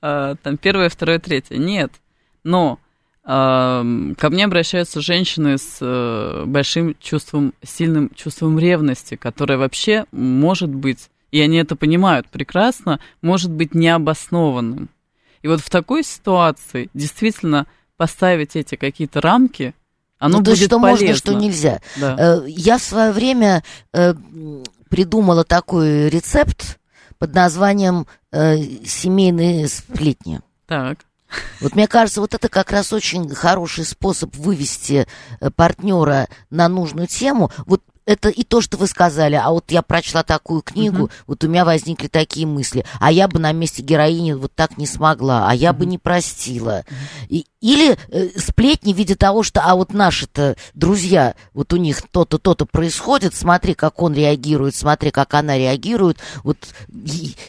а, 0.00 0.34
там 0.42 0.56
первое, 0.56 0.88
второе, 0.88 1.18
третье. 1.18 1.56
Нет, 1.56 1.92
но 2.44 2.78
ко 3.24 3.82
мне 4.30 4.46
обращаются 4.46 5.02
женщины 5.02 5.58
с 5.58 5.78
э, 5.82 6.44
большим 6.46 6.96
чувством, 6.98 7.52
сильным 7.62 8.10
чувством 8.14 8.58
ревности, 8.58 9.16
которое 9.16 9.58
вообще 9.58 10.06
может 10.12 10.70
быть, 10.70 11.10
и 11.30 11.38
они 11.42 11.58
это 11.58 11.76
понимают 11.76 12.26
прекрасно, 12.30 13.00
может 13.20 13.50
быть 13.50 13.74
необоснованным. 13.74 14.88
И 15.42 15.48
вот 15.48 15.60
в 15.60 15.68
такой 15.68 16.04
ситуации 16.04 16.88
действительно 16.94 17.66
поставить 17.98 18.56
эти 18.56 18.76
какие-то 18.76 19.20
рамки– 19.20 19.74
оно 20.18 20.38
ну, 20.38 20.44
то, 20.44 20.50
будет 20.50 20.66
что 20.66 20.80
полезно. 20.80 21.06
можно, 21.06 21.14
что 21.16 21.34
нельзя. 21.34 21.80
Да. 21.96 22.16
Э, 22.18 22.44
я 22.48 22.78
в 22.78 22.82
свое 22.82 23.12
время 23.12 23.62
э, 23.92 24.14
придумала 24.88 25.44
такой 25.44 26.08
рецепт 26.08 26.78
под 27.18 27.34
названием 27.34 28.06
э, 28.32 28.56
«семейные 28.84 29.68
сплетни». 29.68 30.40
Так. 30.66 30.98
Вот 31.60 31.74
мне 31.74 31.86
кажется, 31.86 32.20
вот 32.20 32.34
это 32.34 32.48
как 32.48 32.72
раз 32.72 32.92
очень 32.92 33.28
хороший 33.34 33.84
способ 33.84 34.34
вывести 34.34 35.06
партнера 35.56 36.26
на 36.48 36.68
нужную 36.68 37.06
тему. 37.06 37.50
Вот 37.66 37.82
это 38.08 38.30
и 38.30 38.42
то, 38.42 38.62
что 38.62 38.78
вы 38.78 38.86
сказали, 38.86 39.34
а 39.34 39.50
вот 39.50 39.70
я 39.70 39.82
прочла 39.82 40.22
такую 40.22 40.62
книгу, 40.62 41.04
uh-huh. 41.04 41.12
вот 41.26 41.44
у 41.44 41.48
меня 41.48 41.66
возникли 41.66 42.08
такие 42.08 42.46
мысли, 42.46 42.86
а 43.00 43.12
я 43.12 43.28
бы 43.28 43.38
на 43.38 43.52
месте 43.52 43.82
героини 43.82 44.32
вот 44.32 44.54
так 44.54 44.78
не 44.78 44.86
смогла, 44.86 45.46
а 45.46 45.54
я 45.54 45.70
uh-huh. 45.70 45.74
бы 45.74 45.86
не 45.86 45.98
простила. 45.98 46.86
И, 47.28 47.44
или 47.60 47.98
э, 48.08 48.30
сплетни 48.40 48.94
в 48.94 48.96
виде 48.96 49.14
того, 49.14 49.42
что, 49.42 49.60
а 49.60 49.74
вот 49.74 49.92
наши-то 49.92 50.56
друзья, 50.72 51.34
вот 51.52 51.74
у 51.74 51.76
них 51.76 52.00
то-то, 52.10 52.38
то-то 52.38 52.64
происходит, 52.64 53.34
смотри, 53.34 53.74
как 53.74 54.00
он 54.00 54.14
реагирует, 54.14 54.74
смотри, 54.74 55.10
как 55.10 55.34
она 55.34 55.58
реагирует, 55.58 56.18
вот 56.44 56.56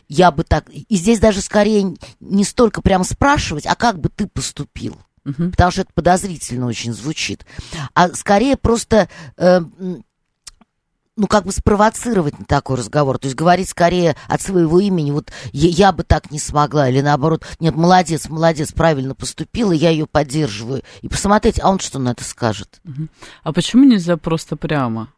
я 0.10 0.32
бы 0.32 0.44
так... 0.44 0.68
И 0.70 0.98
здесь 0.98 1.20
даже 1.20 1.42
скорее 1.42 1.96
не 2.20 2.44
столько 2.44 2.82
прям 2.82 3.06
спрашивать, 3.06 3.66
а 3.66 3.76
как 3.76 3.98
бы 3.98 4.10
ты 4.10 4.28
поступил? 4.28 4.98
Uh-huh. 5.26 5.52
Потому 5.52 5.72
что 5.72 5.82
это 5.82 5.92
подозрительно 5.94 6.66
очень 6.66 6.92
звучит. 6.92 7.46
А 7.94 8.10
скорее 8.10 8.58
просто... 8.58 9.08
Э, 9.38 9.62
ну, 11.20 11.28
как 11.28 11.44
бы 11.44 11.52
спровоцировать 11.52 12.40
на 12.40 12.46
такой 12.46 12.78
разговор, 12.78 13.20
то 13.20 13.26
есть 13.26 13.36
говорить 13.36 13.70
скорее 13.70 14.16
от 14.28 14.42
своего 14.42 14.80
имени, 14.80 15.12
вот 15.12 15.32
я, 15.52 15.70
я 15.70 15.92
бы 15.92 16.04
так 16.04 16.32
не 16.32 16.40
смогла, 16.40 16.90
или 16.90 17.02
наоборот, 17.02 17.46
нет, 17.60 17.76
молодец, 17.76 18.30
молодец, 18.30 18.72
правильно 18.72 19.14
поступила, 19.14 19.74
я 19.74 19.90
ее 19.90 20.08
поддерживаю, 20.08 20.82
и 21.02 21.10
посмотреть, 21.10 21.60
а 21.62 21.70
он 21.70 21.80
что 21.80 22.00
на 22.00 22.12
это 22.12 22.24
скажет. 22.24 22.82
А 23.44 23.52
почему 23.52 23.84
нельзя 23.84 24.16
просто 24.16 24.56
прямо? 24.56 25.12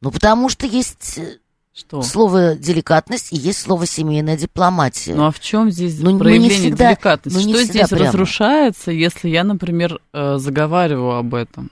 Ну, 0.00 0.10
потому 0.10 0.48
что 0.48 0.66
есть 0.66 1.18
э, 1.18 1.38
что? 1.74 2.02
Слово 2.02 2.54
деликатность 2.54 3.32
и 3.32 3.36
есть 3.36 3.60
слово 3.60 3.86
семейная 3.86 4.36
дипломатия. 4.36 5.14
Ну 5.14 5.26
а 5.26 5.30
в 5.30 5.40
чем 5.40 5.70
здесь 5.70 5.98
ну, 5.98 6.18
проявление 6.18 6.50
ну, 6.50 6.56
всегда, 6.56 6.88
деликатности? 6.88 7.46
Ну, 7.46 7.54
что 7.54 7.64
здесь 7.64 7.88
прямо. 7.88 8.06
разрушается, 8.06 8.90
если 8.90 9.28
я, 9.28 9.44
например, 9.44 10.00
э, 10.12 10.36
заговариваю 10.38 11.16
об 11.16 11.34
этом? 11.34 11.70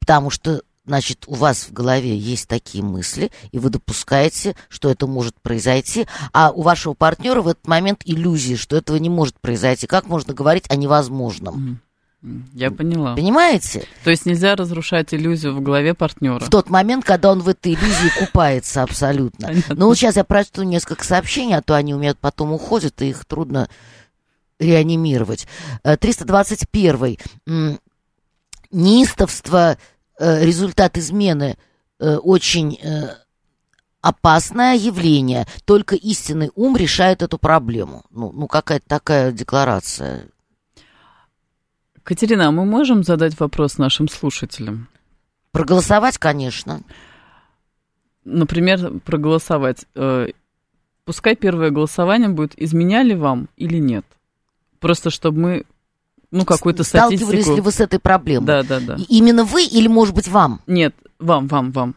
Потому 0.00 0.30
что 0.30 0.62
значит, 0.88 1.24
у 1.26 1.34
вас 1.34 1.68
в 1.68 1.72
голове 1.72 2.16
есть 2.16 2.48
такие 2.48 2.82
мысли, 2.82 3.30
и 3.52 3.58
вы 3.58 3.68
допускаете, 3.70 4.56
что 4.68 4.90
это 4.90 5.06
может 5.06 5.40
произойти, 5.40 6.06
а 6.32 6.50
у 6.50 6.62
вашего 6.62 6.94
партнера 6.94 7.42
в 7.42 7.48
этот 7.48 7.66
момент 7.66 8.00
иллюзии, 8.04 8.54
что 8.54 8.76
этого 8.76 8.96
не 8.96 9.10
может 9.10 9.38
произойти. 9.38 9.86
Как 9.86 10.06
можно 10.06 10.32
говорить 10.32 10.64
о 10.70 10.76
невозможном? 10.76 11.80
Я 12.52 12.70
поняла. 12.70 13.14
Понимаете? 13.14 13.84
То 14.02 14.10
есть 14.10 14.26
нельзя 14.26 14.56
разрушать 14.56 15.14
иллюзию 15.14 15.54
в 15.54 15.60
голове 15.60 15.94
партнера. 15.94 16.40
В 16.40 16.48
тот 16.48 16.68
момент, 16.68 17.04
когда 17.04 17.30
он 17.30 17.40
в 17.40 17.48
этой 17.48 17.74
иллюзии 17.74 18.18
купается 18.18 18.82
абсолютно. 18.82 19.52
Ну 19.68 19.86
вот 19.86 19.96
сейчас 19.96 20.16
я 20.16 20.24
прочту 20.24 20.62
несколько 20.62 21.04
сообщений, 21.04 21.54
а 21.54 21.62
то 21.62 21.76
они 21.76 21.94
у 21.94 21.98
меня 21.98 22.14
потом 22.20 22.52
уходят, 22.52 23.00
и 23.02 23.10
их 23.10 23.24
трудно 23.24 23.68
реанимировать. 24.58 25.46
321. 25.84 27.18
Э, 27.46 27.76
Неистовство 28.70 29.78
результат 30.18 30.98
измены 30.98 31.56
э, 31.98 32.16
очень 32.16 32.78
э, 32.82 33.14
опасное 34.00 34.76
явление. 34.76 35.46
Только 35.64 35.94
истинный 35.94 36.50
ум 36.54 36.76
решает 36.76 37.22
эту 37.22 37.38
проблему. 37.38 38.04
Ну, 38.10 38.32
ну 38.32 38.46
какая-то 38.46 38.86
такая 38.88 39.32
декларация. 39.32 40.26
Катерина, 42.02 42.48
а 42.48 42.50
мы 42.50 42.64
можем 42.64 43.04
задать 43.04 43.38
вопрос 43.38 43.78
нашим 43.78 44.08
слушателям? 44.08 44.88
Проголосовать, 45.52 46.18
конечно. 46.18 46.82
Например, 48.24 49.00
проголосовать. 49.00 49.86
Пускай 51.04 51.36
первое 51.36 51.70
голосование 51.70 52.28
будет, 52.28 52.52
изменяли 52.56 53.14
вам 53.14 53.48
или 53.56 53.78
нет. 53.78 54.04
Просто 54.78 55.10
чтобы 55.10 55.38
мы 55.38 55.64
ну, 56.30 56.44
какую-то 56.44 56.84
статистику. 56.84 57.30
Сталкивались 57.30 57.56
ли 57.56 57.60
вы 57.60 57.72
с 57.72 57.80
этой 57.80 57.98
проблемой? 57.98 58.46
Да, 58.46 58.62
да, 58.62 58.80
да. 58.80 58.96
Именно 59.08 59.44
вы 59.44 59.64
или, 59.64 59.88
может 59.88 60.14
быть, 60.14 60.28
вам? 60.28 60.60
Нет, 60.66 60.94
вам, 61.18 61.48
вам, 61.48 61.72
вам. 61.72 61.94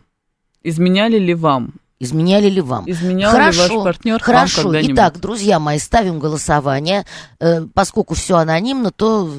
Изменяли 0.63 1.17
ли 1.17 1.33
вам? 1.33 1.73
Изменяли 1.99 2.49
ли 2.49 2.61
вам? 2.61 2.89
Изменял 2.89 3.31
хорошо, 3.31 3.67
ли 3.67 3.75
ваш 3.75 3.83
партнер 3.83 4.19
Хорошо. 4.19 4.69
Вам 4.69 4.81
Итак, 4.81 5.19
друзья 5.19 5.59
мои, 5.59 5.77
ставим 5.77 6.17
голосование. 6.17 7.05
Э, 7.39 7.61
поскольку 7.61 8.15
все 8.15 8.37
анонимно, 8.37 8.89
то 8.89 9.31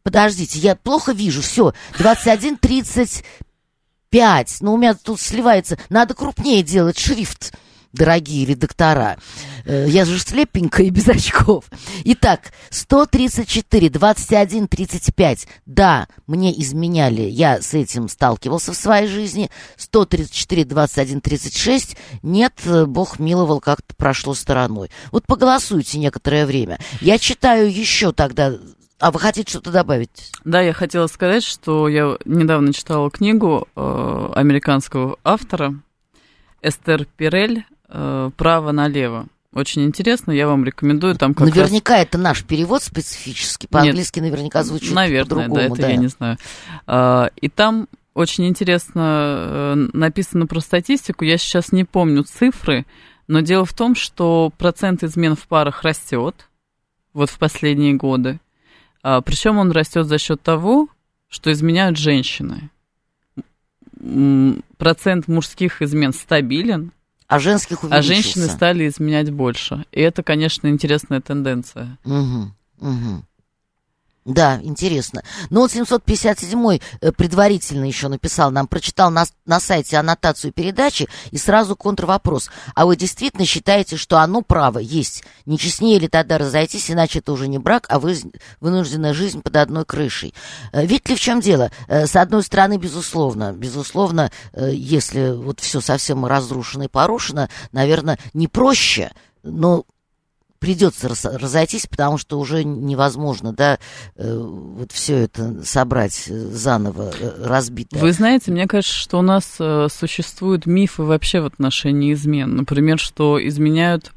Подождите, 0.03 0.59
я 0.59 0.75
плохо 0.75 1.13
вижу. 1.13 1.41
Все, 1.41 1.73
21, 1.97 2.57
35. 2.57 4.61
Но 4.61 4.73
у 4.73 4.77
меня 4.77 4.95
тут 4.95 5.21
сливается. 5.21 5.77
Надо 5.89 6.13
крупнее 6.13 6.61
делать 6.63 6.99
шрифт. 6.99 7.53
Дорогие 7.93 8.45
редактора. 8.45 9.17
Э, 9.65 9.85
я 9.87 10.03
же 10.03 10.19
слепенькая 10.19 10.87
и 10.87 10.89
без 10.91 11.07
очков. 11.07 11.65
Итак, 12.03 12.51
134, 12.69 13.89
21, 13.89 14.67
35. 14.67 15.47
Да, 15.65 16.07
мне 16.27 16.59
изменяли. 16.61 17.21
Я 17.21 17.61
с 17.61 17.73
этим 17.73 18.09
сталкивался 18.09 18.73
в 18.73 18.75
своей 18.75 19.07
жизни. 19.07 19.49
134, 19.77 20.65
21, 20.65 21.21
36. 21.21 21.97
Нет, 22.23 22.53
э, 22.65 22.85
Бог 22.85 23.19
миловал, 23.19 23.61
как-то 23.61 23.95
прошло 23.95 24.33
стороной. 24.33 24.89
Вот 25.11 25.25
поголосуйте 25.27 25.99
некоторое 25.99 26.45
время. 26.45 26.79
Я 26.99 27.17
читаю 27.17 27.71
еще 27.71 28.11
тогда 28.11 28.53
а 28.99 29.11
вы 29.11 29.19
хотите 29.19 29.49
что-то 29.49 29.69
добавить? 29.69 30.31
Да, 30.45 30.61
я 30.61 30.71
хотела 30.71 31.07
сказать, 31.07 31.43
что 31.43 31.89
я 31.89 32.17
недавно 32.23 32.71
читала 32.71 33.11
книгу 33.11 33.67
э, 33.75 34.29
американского 34.33 35.17
автора 35.25 35.75
Эстер 36.61 37.05
Пирель 37.17 37.65
э, 37.93 38.31
«Право 38.35 38.71
налево». 38.71 39.27
Очень 39.53 39.85
интересно, 39.85 40.31
я 40.31 40.47
вам 40.47 40.65
рекомендую 40.65 41.15
там 41.15 41.35
как 41.35 41.47
Наверняка 41.47 41.93
раз... 41.93 42.03
это 42.03 42.17
наш 42.17 42.43
перевод 42.43 42.81
специфический, 42.81 43.67
по-английски 43.67 44.19
Нет, 44.19 44.31
наверняка 44.31 44.63
звучит 44.63 44.93
Наверное, 44.93 45.47
да, 45.47 45.61
это 45.61 45.75
да. 45.75 45.89
я 45.89 45.95
не 45.95 46.07
знаю. 46.07 46.37
А, 46.87 47.29
и 47.39 47.49
там 47.49 47.87
очень 48.15 48.47
интересно 48.47 49.01
э, 49.37 49.87
написано 49.93 50.47
про 50.47 50.59
статистику, 50.59 51.23
я 51.23 51.37
сейчас 51.37 51.71
не 51.71 51.83
помню 51.83 52.23
цифры, 52.23 52.87
но 53.27 53.41
дело 53.41 53.65
в 53.65 53.73
том, 53.73 53.93
что 53.93 54.51
процент 54.57 55.03
измен 55.03 55.35
в 55.35 55.47
парах 55.47 55.83
растет 55.83 56.49
вот 57.13 57.29
в 57.29 57.37
последние 57.37 57.93
годы. 57.93 58.39
А, 59.03 59.21
причем 59.21 59.59
он 59.59 59.71
растет 59.71 60.07
за 60.07 60.17
счет 60.17 60.41
того, 60.41 60.87
что 61.29 61.51
изменяют 61.51 61.97
женщины. 61.97 62.71
Процент 64.77 65.27
мужских 65.27 65.81
измен 65.81 66.11
стабилен, 66.11 66.91
а 67.35 67.39
женских 67.39 67.83
увеличился. 67.83 68.11
А 68.11 68.15
женщины 68.15 68.45
стали 68.47 68.87
изменять 68.87 69.31
больше. 69.31 69.85
И 69.91 70.01
это, 70.01 70.21
конечно, 70.23 70.67
интересная 70.67 71.19
тенденция. 71.19 71.97
Угу, 72.05 72.51
угу. 72.79 73.25
Да, 74.25 74.59
интересно. 74.63 75.21
Но 75.49 75.61
вот 75.61 75.71
757-й 75.71 76.81
э, 77.01 77.11
предварительно 77.11 77.83
еще 77.83 78.07
написал, 78.07 78.51
нам 78.51 78.67
прочитал 78.67 79.11
на, 79.11 79.25
на 79.45 79.59
сайте 79.59 79.97
аннотацию 79.97 80.53
передачи 80.53 81.09
и 81.31 81.37
сразу 81.37 81.75
контрвопрос. 81.75 82.49
А 82.73 82.85
вы 82.85 82.95
действительно 82.95 83.45
считаете, 83.45 83.97
что 83.97 84.19
оно 84.19 84.41
право 84.41 84.79
есть? 84.79 85.25
Не 85.45 85.57
честнее 85.57 85.99
ли 85.99 86.07
тогда 86.07 86.37
разойтись, 86.37 86.89
иначе 86.89 87.19
это 87.19 87.33
уже 87.33 87.49
не 87.49 87.57
брак, 87.57 87.85
а 87.89 87.99
вы, 87.99 88.15
вынужденная 88.61 89.13
жизнь 89.13 89.41
под 89.41 89.57
одной 89.57 89.83
крышей? 89.83 90.33
Э, 90.71 90.85
видите 90.85 91.13
ли, 91.13 91.15
в 91.17 91.21
чем 91.21 91.41
дело? 91.41 91.69
Э, 91.89 92.07
с 92.07 92.15
одной 92.15 92.43
стороны, 92.43 92.77
безусловно, 92.77 93.51
безусловно, 93.51 94.31
если 94.55 95.31
вот 95.31 95.59
все 95.59 95.81
совсем 95.81 96.25
разрушено 96.25 96.85
и 96.85 96.87
порушено, 96.87 97.49
наверное, 97.73 98.17
не 98.33 98.47
проще, 98.47 99.11
но 99.43 99.83
придется 100.63 101.09
разойтись, 101.09 101.87
потому 101.87 102.17
что 102.17 102.39
уже 102.39 102.63
невозможно, 102.63 103.51
да, 103.51 103.79
э, 104.15 104.33
вот 104.33 104.93
все 104.93 105.17
это 105.17 105.61
собрать 105.65 106.23
э, 106.29 106.33
заново, 106.33 107.11
э, 107.19 107.43
разбитое. 107.45 107.99
Вы 107.99 108.13
знаете, 108.13 108.49
мне 108.49 108.65
кажется, 108.65 108.95
что 108.95 109.19
у 109.19 109.21
нас 109.21 109.59
существуют 109.93 110.65
мифы 110.65 111.03
вообще 111.03 111.41
в 111.41 111.45
отношении 111.47 112.13
измен. 112.13 112.55
Например, 112.55 112.97
что 112.97 113.45
изменяют 113.45 114.13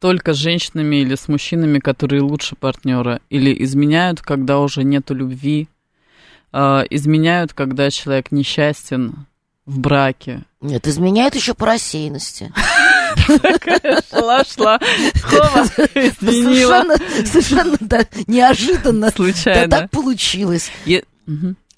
только 0.00 0.32
с 0.32 0.36
женщинами 0.36 0.96
или 0.96 1.14
с 1.14 1.28
мужчинами, 1.28 1.78
которые 1.78 2.20
лучше 2.20 2.56
партнера, 2.56 3.20
или 3.30 3.54
изменяют, 3.62 4.20
когда 4.20 4.58
уже 4.58 4.82
нету 4.82 5.14
любви, 5.14 5.68
изменяют, 6.52 7.52
когда 7.52 7.88
человек 7.90 8.32
несчастен 8.32 9.26
в 9.64 9.78
браке. 9.78 10.42
Нет, 10.60 10.88
изменяют 10.88 11.36
еще 11.36 11.54
по 11.54 11.66
рассеянности. 11.66 12.52
Шла, 14.10 14.44
шла, 14.44 14.78
хоба, 15.22 15.66
изменила. 15.94 16.84
Совершенно, 17.24 17.78
неожиданно. 18.26 19.10
Случайно. 19.10 19.68
Да 19.68 19.80
так 19.80 19.90
получилось. 19.90 20.70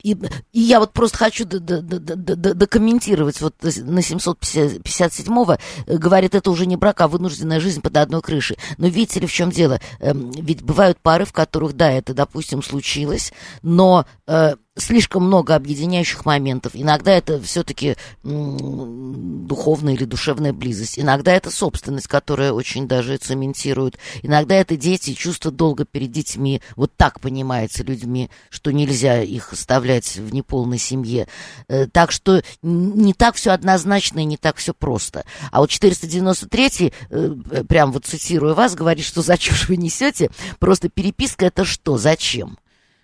И, 0.06 0.16
и 0.52 0.60
я 0.60 0.78
вот 0.78 0.92
просто 0.92 1.18
хочу 1.18 1.44
докомментировать, 1.44 3.40
вот 3.40 3.54
на 3.60 3.98
757-го 3.98 5.56
э, 5.86 5.96
говорит, 5.96 6.36
это 6.36 6.48
уже 6.52 6.66
не 6.66 6.76
брак, 6.76 7.00
а 7.00 7.08
вынужденная 7.08 7.58
жизнь 7.58 7.80
под 7.80 7.96
одной 7.96 8.22
крышей. 8.22 8.56
Но 8.78 8.86
видите 8.86 9.18
ли, 9.18 9.26
в 9.26 9.32
чем 9.32 9.50
дело? 9.50 9.80
Эм, 9.98 10.30
ведь 10.30 10.62
бывают 10.62 11.00
пары, 11.02 11.24
в 11.24 11.32
которых, 11.32 11.72
да, 11.72 11.90
это, 11.90 12.14
допустим, 12.14 12.62
случилось, 12.62 13.32
но 13.62 14.06
э, 14.28 14.54
слишком 14.76 15.26
много 15.26 15.54
объединяющих 15.54 16.24
моментов. 16.24 16.72
Иногда 16.74 17.12
это 17.12 17.40
все-таки 17.40 17.96
духовная 18.22 19.94
или 19.94 20.04
душевная 20.04 20.52
близость. 20.52 20.98
Иногда 20.98 21.32
это 21.32 21.50
собственность, 21.50 22.08
которая 22.08 22.52
очень 22.52 22.86
даже 22.86 23.16
цементирует. 23.16 23.98
Иногда 24.22 24.54
это 24.54 24.76
дети, 24.76 25.14
чувство 25.14 25.50
долга 25.50 25.84
перед 25.84 26.12
детьми. 26.12 26.60
Вот 26.76 26.92
так 26.96 27.20
понимается 27.20 27.82
людьми, 27.82 28.30
что 28.50 28.70
нельзя 28.70 29.22
их 29.22 29.52
оставлять 29.52 30.16
в 30.16 30.32
неполной 30.34 30.78
семье. 30.78 31.26
Э, 31.68 31.86
так 31.86 32.12
что 32.12 32.42
не 32.62 33.14
так 33.14 33.36
все 33.36 33.52
однозначно 33.52 34.20
и 34.20 34.24
не 34.24 34.36
так 34.36 34.56
все 34.56 34.74
просто. 34.74 35.24
А 35.50 35.60
вот 35.60 35.70
493, 35.70 36.92
э, 37.10 37.34
прям 37.68 37.92
вот 37.92 38.04
цитируя 38.04 38.54
вас, 38.54 38.74
говорит, 38.74 39.04
что 39.04 39.22
за 39.22 39.38
чушь 39.38 39.68
вы 39.68 39.76
несете. 39.76 40.30
Просто 40.58 40.88
переписка 40.88 41.46
это 41.46 41.64
что? 41.64 41.96
Зачем? 41.96 42.58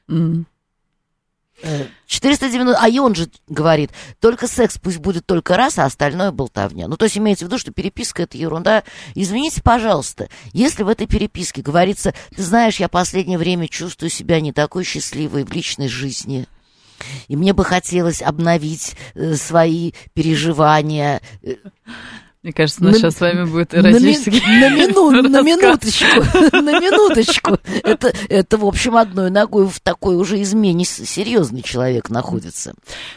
Mm. 0.09 0.45
490, 2.07 2.79
а 2.79 2.89
и 2.89 2.99
он 2.99 3.15
же 3.15 3.29
говорит, 3.49 3.91
только 4.21 4.47
секс 4.47 4.79
пусть 4.79 4.99
будет 4.99 5.27
только 5.27 5.57
раз, 5.57 5.79
а 5.79 5.85
остальное 5.85 6.33
болтовня. 6.33 6.89
Ну, 6.89 6.97
то 6.97 7.05
есть 7.05 7.17
имеется 7.17 7.45
в 7.45 7.49
виду, 7.49 7.59
что 7.59 7.73
переписка 7.73 8.25
это 8.25 8.37
ерунда. 8.37 8.83
Извините, 9.15 9.63
пожалуйста, 9.63 10.29
если 10.53 10.83
в 10.83 10.89
этой 10.89 11.07
переписке 11.07 11.63
говорится, 11.63 12.15
ты 12.35 12.43
знаешь, 12.43 12.81
я 12.81 12.89
последнее 12.89 13.39
время 13.39 13.69
чувствую 13.69 14.11
себя 14.11 14.41
не 14.41 14.53
такой 14.53 14.85
счастливой 14.85 15.45
в 15.45 15.53
личной 15.53 15.89
жизни, 15.89 16.47
и 17.29 17.37
мне 17.37 17.53
бы 17.53 17.65
хотелось 17.65 18.23
обновить 18.23 18.95
э, 19.15 19.35
свои 19.35 19.93
переживания. 20.15 21.21
Мне 22.43 22.53
кажется, 22.53 22.81
у 22.83 22.87
нас 22.87 22.95
на, 22.95 22.99
сейчас 22.99 23.17
с 23.17 23.21
вами 23.21 23.45
будет 23.45 23.73
эротический 23.73 24.41
на, 24.41 24.71
на, 24.71 24.75
мину, 24.75 25.11
на 25.29 25.43
минуточку, 25.43 26.23
на 26.57 26.81
минуточку. 26.81 27.59
Это, 27.85 28.13
это, 28.29 28.59
в 28.59 28.65
общем, 28.65 28.97
одной 28.97 29.31
ногой 29.31 29.69
в 29.69 29.79
такой 29.79 30.17
уже 30.17 30.43
измене 30.43 30.85
серьезный 30.85 31.63
человек 31.63 32.11
находится. 32.11 32.75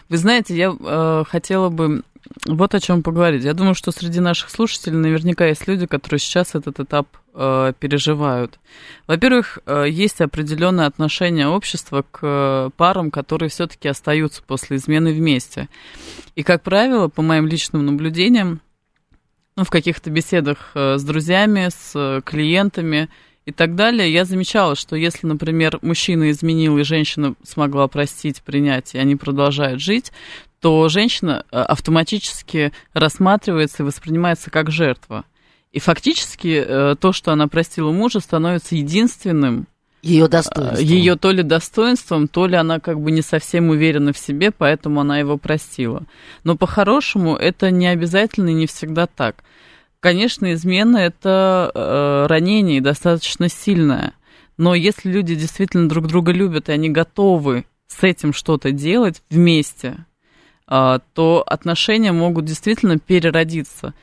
Вы 0.10 0.18
знаете, 0.18 0.56
я 0.56 0.76
э, 0.80 1.24
хотела 1.28 1.70
бы 1.70 2.04
вот 2.46 2.76
о 2.76 2.80
чем 2.80 3.04
поговорить. 3.04 3.44
Я 3.44 3.54
думаю, 3.54 3.76
что 3.76 3.92
среди 3.92 4.20
наших 4.20 4.50
слушателей 4.50 4.98
наверняка 4.98 5.48
есть 5.48 5.68
люди, 5.68 5.86
которые 5.86 6.20
сейчас 6.20 6.56
этот 6.56 6.80
этап 6.80 7.08
э, 7.34 7.74
переживают. 7.80 8.60
Во-первых, 9.08 9.60
э, 9.66 9.86
есть 9.90 10.22
определенное 10.22 10.86
отношение 10.86 11.48
общества 11.48 12.04
к 12.10 12.20
э, 12.22 12.70
парам, 12.78 13.12
которые 13.12 13.50
все-таки 13.50 13.88
остаются 13.88 14.42
после 14.44 14.78
измены 14.78 15.14
вместе. 15.14 15.68
И, 16.36 16.44
как 16.44 16.64
правило, 16.64 17.08
по 17.08 17.22
моим 17.22 17.48
личным 17.48 17.86
наблюдениям, 17.86 18.62
ну, 19.56 19.64
в 19.64 19.70
каких-то 19.70 20.10
беседах 20.10 20.72
э, 20.76 20.98
с 20.98 21.04
друзьями, 21.04 21.70
с 21.70 21.92
э, 21.96 22.22
клиентами 22.26 23.10
и 23.46 23.52
так 23.52 23.76
далее, 23.76 24.12
я 24.12 24.26
замечала, 24.26 24.76
что 24.76 24.96
если, 24.96 25.28
например, 25.28 25.80
мужчина 25.82 26.30
изменил 26.32 26.78
и 26.78 26.84
женщина 26.84 27.36
смогла 27.44 27.88
простить, 27.88 28.42
принять, 28.42 28.96
и 28.96 28.98
они 28.98 29.16
продолжают 29.16 29.82
жить, 29.82 30.12
то 30.60 30.90
женщина 30.90 31.46
э, 31.52 31.58
автоматически 31.58 32.74
рассматривается 32.94 33.84
и 33.84 33.86
воспринимается 33.86 34.52
как 34.52 34.72
жертва. 34.72 35.26
И 35.72 35.80
фактически 35.80 36.96
то, 37.02 37.12
что 37.12 37.34
она 37.34 37.50
простила 37.50 37.92
мужа, 37.92 38.22
становится 38.22 38.76
единственным 38.76 39.68
ее 40.06 40.28
достоинством. 40.28 40.86
Ее 40.86 41.16
то 41.16 41.32
ли 41.32 41.42
достоинством, 41.42 42.28
то 42.28 42.46
ли 42.46 42.56
она 42.56 42.80
как 42.80 43.02
бы 43.02 43.10
не 43.10 43.24
совсем 43.24 43.70
уверена 43.70 44.14
в 44.14 44.18
себе, 44.18 44.52
поэтому 44.52 45.02
она 45.02 45.18
его 45.18 45.38
простила. 45.38 46.04
Но 46.44 46.56
по-хорошему 46.56 47.36
это 47.36 47.72
не 47.72 47.88
обязательно 47.88 48.50
и 48.50 48.54
не 48.54 48.68
всегда 48.68 49.08
так. 49.08 49.44
Конечно, 50.00 50.54
измена 50.54 50.98
это 50.98 51.72
э, 51.74 52.28
ранение 52.28 52.82
достаточно 52.82 53.50
сильное. 53.50 54.14
Но 54.58 54.76
если 54.76 55.12
люди 55.12 55.34
действительно 55.34 55.90
друг 55.90 56.06
друга 56.06 56.32
любят, 56.32 56.70
и 56.70 56.72
они 56.72 56.90
готовы 56.90 57.66
с 57.88 58.04
этим 58.04 58.32
что-то 58.32 58.72
делать 58.72 59.24
вместе, 59.32 60.06
э, 60.70 61.00
то 61.16 61.44
отношения 61.48 62.12
могут 62.12 62.46
действительно 62.46 63.00
переродиться. 63.00 63.96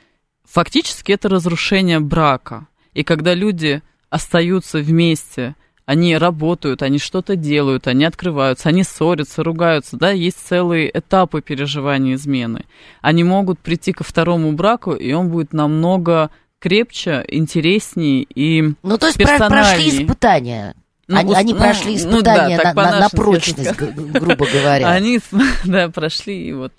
Фактически 0.45 1.13
это 1.13 1.29
разрушение 1.29 2.01
брака. 2.01 2.67
И 2.93 3.05
когда 3.05 3.35
люди 3.35 3.83
остаются 4.11 4.79
вместе, 4.79 5.55
они 5.87 6.17
работают, 6.17 6.83
они 6.83 6.99
что-то 6.99 7.37
делают, 7.37 7.87
они 7.87 8.05
открываются, 8.05 8.69
они 8.69 8.85
ссорятся, 8.85 9.43
ругаются, 9.43 9.97
да, 9.97 10.11
есть 10.11 10.39
целые 10.39 10.91
этапы 10.97 11.43
переживания 11.43 12.15
измены. 12.15 12.65
Они 13.01 13.25
могут 13.25 13.59
прийти 13.59 13.93
ко 13.93 14.05
второму 14.05 14.53
браку, 14.53 14.93
и 14.93 15.13
он 15.13 15.29
будет 15.29 15.53
намного 15.53 16.31
крепче, 16.61 17.25
интереснее 17.29 18.23
и 18.23 18.75
Ну, 18.83 18.99
то 18.99 19.07
есть 19.07 19.19
прошли 19.19 19.89
испытания. 19.89 20.75
Ну, 21.09 21.19
они, 21.19 21.35
они 21.35 21.53
ну, 21.53 21.59
прошли 21.59 21.97
испытания 21.97 22.57
ну, 22.57 22.63
да, 22.63 22.75
на, 22.75 22.91
на, 22.91 23.01
на 23.01 23.09
прочность, 23.09 23.77
грубо 23.77 24.47
говоря. 24.47 24.89
Они, 24.89 25.21
да, 25.65 25.89
прошли 25.89 26.49
и 26.49 26.53
вот. 26.53 26.73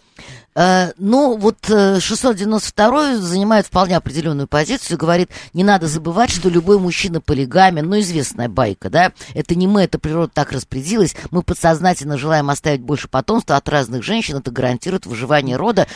Э, 0.55 0.91
ну, 0.97 1.37
вот 1.37 1.57
692 1.65 3.11
э, 3.11 3.17
занимает 3.17 3.67
вполне 3.67 3.97
определенную 3.97 4.47
позицию, 4.47 4.97
говорит, 4.97 5.29
не 5.53 5.63
надо 5.63 5.87
забывать, 5.87 6.29
что 6.29 6.49
любой 6.49 6.79
мужчина 6.79 7.21
полигамен, 7.21 7.87
ну, 7.87 7.99
известная 7.99 8.49
байка, 8.49 8.89
да, 8.89 9.13
это 9.33 9.55
не 9.55 9.67
мы, 9.67 9.83
это 9.83 9.97
природа 9.99 10.31
так 10.33 10.51
распорядилась, 10.51 11.15
мы 11.31 11.41
подсознательно 11.41 12.17
желаем 12.17 12.49
оставить 12.49 12.81
больше 12.81 13.07
потомства 13.07 13.55
от 13.55 13.67
разных 13.69 14.03
женщин, 14.03 14.37
это 14.37 14.51
гарантирует 14.51 15.05
выживание 15.05 15.57
рода. 15.57 15.87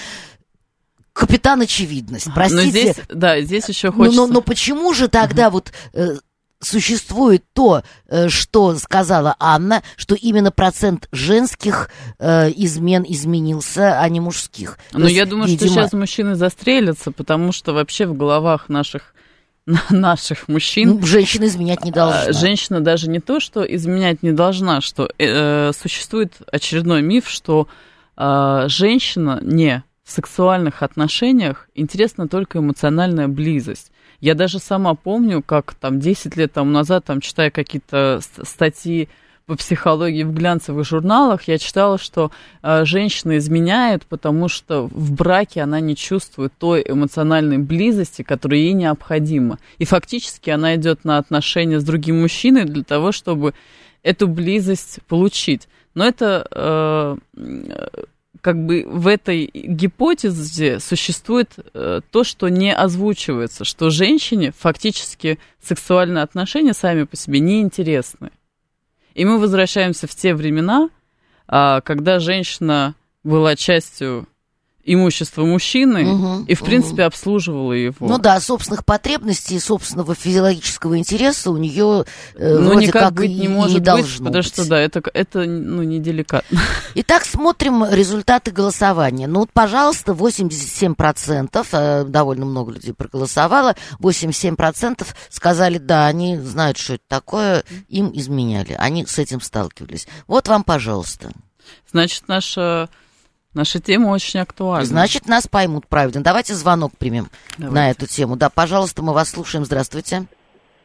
Капитан 1.13 1.61
очевидность, 1.61 2.27
простите. 2.35 2.63
Но 2.63 2.69
здесь, 2.69 2.95
да, 3.09 3.41
здесь 3.41 3.67
еще 3.67 3.91
хочется... 3.91 4.15
Но, 4.21 4.27
но, 4.27 4.33
но 4.33 4.41
почему 4.41 4.93
же 4.93 5.07
тогда 5.07 5.49
вот 5.49 5.71
э, 5.93 6.17
существует 6.59 7.43
то, 7.53 7.83
э, 8.07 8.29
что 8.29 8.75
сказала 8.75 9.35
Анна, 9.39 9.83
что 9.95 10.15
именно 10.15 10.51
процент 10.51 11.07
женских 11.11 11.89
э, 12.19 12.49
измен 12.51 13.05
изменился, 13.07 13.99
а 13.99 14.09
не 14.09 14.19
мужских. 14.19 14.77
Но 14.93 14.99
ну, 14.99 15.07
я 15.07 15.25
думаю, 15.25 15.47
видимо... 15.47 15.69
что 15.69 15.81
сейчас 15.81 15.93
мужчины 15.93 16.35
застрелятся, 16.35 17.11
потому 17.11 17.51
что 17.51 17.73
вообще 17.73 18.05
в 18.05 18.15
головах 18.15 18.69
наших 18.69 19.13
наших 19.89 20.47
мужчин. 20.47 20.89
Ну, 20.89 21.05
женщина 21.05 21.45
изменять 21.45 21.83
не 21.83 21.91
должна. 21.91 22.21
А, 22.23 22.33
женщина 22.33 22.79
даже 22.81 23.09
не 23.09 23.19
то, 23.19 23.39
что 23.39 23.63
изменять 23.63 24.23
не 24.23 24.31
должна, 24.31 24.81
что 24.81 25.09
э, 25.17 25.71
существует 25.73 26.33
очередной 26.51 27.01
миф, 27.01 27.29
что 27.29 27.67
э, 28.15 28.65
женщина 28.67 29.39
не 29.41 29.83
в 30.03 30.11
сексуальных 30.11 30.83
отношениях 30.83 31.69
интересна 31.75 32.29
только 32.29 32.59
эмоциональная 32.59 33.27
близость. 33.27 33.91
Я 34.19 34.33
даже 34.33 34.59
сама 34.59 34.95
помню, 34.95 35.43
как 35.43 35.75
там 35.75 35.99
10 35.99 36.35
лет 36.37 36.53
тому 36.53 36.71
назад, 36.71 37.05
там, 37.05 37.21
читая 37.21 37.51
какие-то 37.51 38.19
статьи 38.43 39.09
по 39.45 39.55
психологии 39.55 40.23
в 40.23 40.33
глянцевых 40.33 40.85
журналах, 40.85 41.43
я 41.47 41.57
читала, 41.57 41.97
что 41.97 42.31
э, 42.61 42.83
женщина 42.83 43.37
изменяет, 43.37 44.05
потому 44.05 44.49
что 44.49 44.87
в 44.87 45.13
браке 45.13 45.61
она 45.61 45.79
не 45.79 45.95
чувствует 45.95 46.51
той 46.57 46.83
эмоциональной 46.85 47.57
близости, 47.57 48.23
которая 48.23 48.59
ей 48.59 48.73
необходима. 48.73 49.57
И 49.77 49.85
фактически 49.85 50.49
она 50.49 50.75
идет 50.75 51.05
на 51.05 51.17
отношения 51.17 51.79
с 51.79 51.83
другим 51.83 52.21
мужчиной 52.21 52.65
для 52.65 52.83
того, 52.83 53.13
чтобы 53.13 53.53
эту 54.03 54.27
близость 54.27 54.99
получить. 55.07 55.69
Но 55.93 56.05
это 56.05 56.45
э, 56.51 57.17
как 58.47 58.65
бы 58.65 58.85
в 58.87 59.07
этой 59.07 59.51
гипотезе 59.53 60.79
существует 60.79 61.51
э, 61.73 61.99
то, 62.09 62.23
что 62.23 62.47
не 62.47 62.73
озвучивается, 62.73 63.65
что 63.65 63.89
женщине 63.89 64.53
фактически 64.57 65.37
сексуальные 65.61 66.23
отношения 66.23 66.73
сами 66.73 67.03
по 67.03 67.17
себе 67.17 67.41
неинтересны. 67.41 68.31
И 69.15 69.25
мы 69.25 69.37
возвращаемся 69.37 70.07
в 70.07 70.15
те 70.15 70.33
времена, 70.33 70.89
э, 71.49 71.81
когда 71.83 72.19
женщина 72.19 72.95
была 73.25 73.57
частью 73.57 74.29
имущество 74.87 75.43
мужчины 75.43 76.13
угу, 76.13 76.45
и, 76.47 76.55
в 76.55 76.61
принципе, 76.61 77.03
угу. 77.03 77.07
обслуживала 77.07 77.73
его. 77.73 78.07
Ну 78.07 78.17
да, 78.17 78.39
собственных 78.39 78.85
потребностей 78.85 79.55
и 79.55 79.59
собственного 79.59 80.15
физиологического 80.15 80.97
интереса 80.97 81.51
у 81.51 81.57
нее 81.57 82.05
э, 82.35 82.57
ну, 82.57 82.69
вроде 82.71 82.91
как 82.91 83.13
быть 83.13 83.31
не 83.31 83.49
может 83.49 83.73
не 83.73 83.79
быть, 83.79 84.17
потому 84.17 84.33
быть. 84.33 84.45
что 84.45 84.67
да, 84.67 84.79
это, 84.79 85.01
это 85.13 85.39
ну, 85.39 85.83
не 85.83 85.99
деликатно. 85.99 86.59
Итак, 86.95 87.25
смотрим 87.25 87.83
результаты 87.85 88.51
голосования. 88.51 89.27
Ну 89.27 89.41
вот, 89.41 89.51
пожалуйста, 89.51 90.13
87%, 90.13 91.67
э, 91.71 92.03
довольно 92.05 92.45
много 92.45 92.71
людей 92.71 92.93
проголосовало, 92.93 93.75
87% 93.99 95.05
сказали, 95.29 95.77
да, 95.77 96.07
они 96.07 96.37
знают, 96.37 96.77
что 96.77 96.93
это 96.93 97.03
такое, 97.07 97.63
им 97.89 98.11
изменяли, 98.13 98.75
они 98.79 99.05
с 99.05 99.19
этим 99.19 99.41
сталкивались. 99.41 100.07
Вот 100.27 100.47
вам, 100.47 100.63
пожалуйста. 100.63 101.31
Значит, 101.91 102.27
наша 102.27 102.89
Наша 103.57 103.81
тема 103.81 104.09
очень 104.09 104.39
актуальна. 104.39 104.85
Значит, 104.85 105.27
нас 105.27 105.47
поймут 105.47 105.87
правильно. 105.87 106.21
Давайте 106.21 106.53
звонок 106.53 106.91
примем 106.99 107.25
Давайте. 107.57 107.75
на 107.75 107.89
эту 107.89 108.05
тему. 108.05 108.35
Да, 108.35 108.51
пожалуйста, 108.51 109.01
мы 109.01 109.13
вас 109.13 109.31
слушаем. 109.31 109.65
Здравствуйте. 109.65 110.27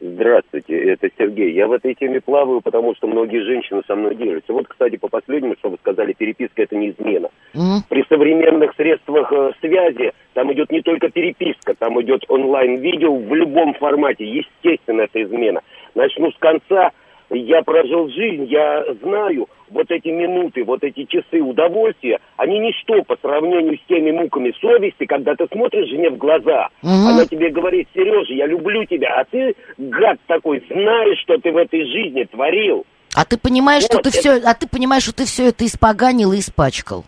Здравствуйте, 0.01 0.75
это 0.91 1.07
Сергей. 1.17 1.53
Я 1.53 1.67
в 1.67 1.71
этой 1.71 1.93
теме 1.93 2.19
плаваю, 2.19 2.61
потому 2.61 2.95
что 2.95 3.07
многие 3.07 3.41
женщины 3.45 3.83
со 3.87 3.95
мной 3.95 4.15
делятся. 4.15 4.51
Вот, 4.51 4.67
кстати, 4.67 4.97
по 4.97 5.07
последнему, 5.07 5.55
что 5.59 5.69
вы 5.69 5.77
сказали, 5.81 6.13
переписка 6.13 6.63
это 6.63 6.75
не 6.75 6.89
измена. 6.89 7.29
Mm-hmm. 7.53 7.79
При 7.89 8.03
современных 8.09 8.73
средствах 8.75 9.31
э, 9.31 9.51
связи 9.61 10.11
там 10.33 10.51
идет 10.51 10.71
не 10.71 10.81
только 10.81 11.09
переписка, 11.09 11.75
там 11.77 12.01
идет 12.01 12.25
онлайн-видео 12.27 13.15
в 13.15 13.35
любом 13.35 13.75
формате. 13.75 14.25
Естественно, 14.25 15.01
это 15.01 15.21
измена. 15.23 15.61
Начну 15.93 16.31
с 16.31 16.37
конца 16.39 16.89
я 17.39 17.61
прожил 17.63 18.09
жизнь, 18.09 18.45
я 18.45 18.85
знаю, 19.01 19.47
вот 19.69 19.89
эти 19.89 20.09
минуты, 20.09 20.63
вот 20.63 20.83
эти 20.83 21.05
часы 21.05 21.41
удовольствия, 21.41 22.19
они 22.37 22.59
ничто 22.59 23.01
по 23.03 23.17
сравнению 23.21 23.77
с 23.77 23.87
теми 23.87 24.11
муками 24.11 24.53
совести, 24.61 25.05
когда 25.05 25.35
ты 25.35 25.47
смотришь 25.51 25.89
жене 25.89 26.09
в 26.09 26.17
глаза, 26.17 26.69
угу. 26.81 26.91
она 26.91 27.25
тебе 27.25 27.49
говорит, 27.49 27.87
Сережа, 27.93 28.33
я 28.33 28.45
люблю 28.45 28.85
тебя, 28.85 29.19
а 29.19 29.25
ты, 29.25 29.55
гад 29.77 30.17
такой, 30.27 30.63
знаешь, 30.69 31.19
что 31.19 31.37
ты 31.37 31.51
в 31.51 31.57
этой 31.57 31.85
жизни 31.85 32.23
творил. 32.25 32.85
А 33.15 33.25
ты 33.25 33.37
понимаешь, 33.37 33.83
вот, 33.83 33.93
что 33.93 34.01
ты 34.01 34.09
это... 34.09 34.17
все, 34.17 34.31
а 34.43 34.53
ты 34.53 34.67
понимаешь, 34.67 35.03
что 35.03 35.13
ты 35.13 35.25
все 35.25 35.49
это 35.49 35.65
испоганил 35.65 36.33
и 36.33 36.39
испачкал 36.39 37.05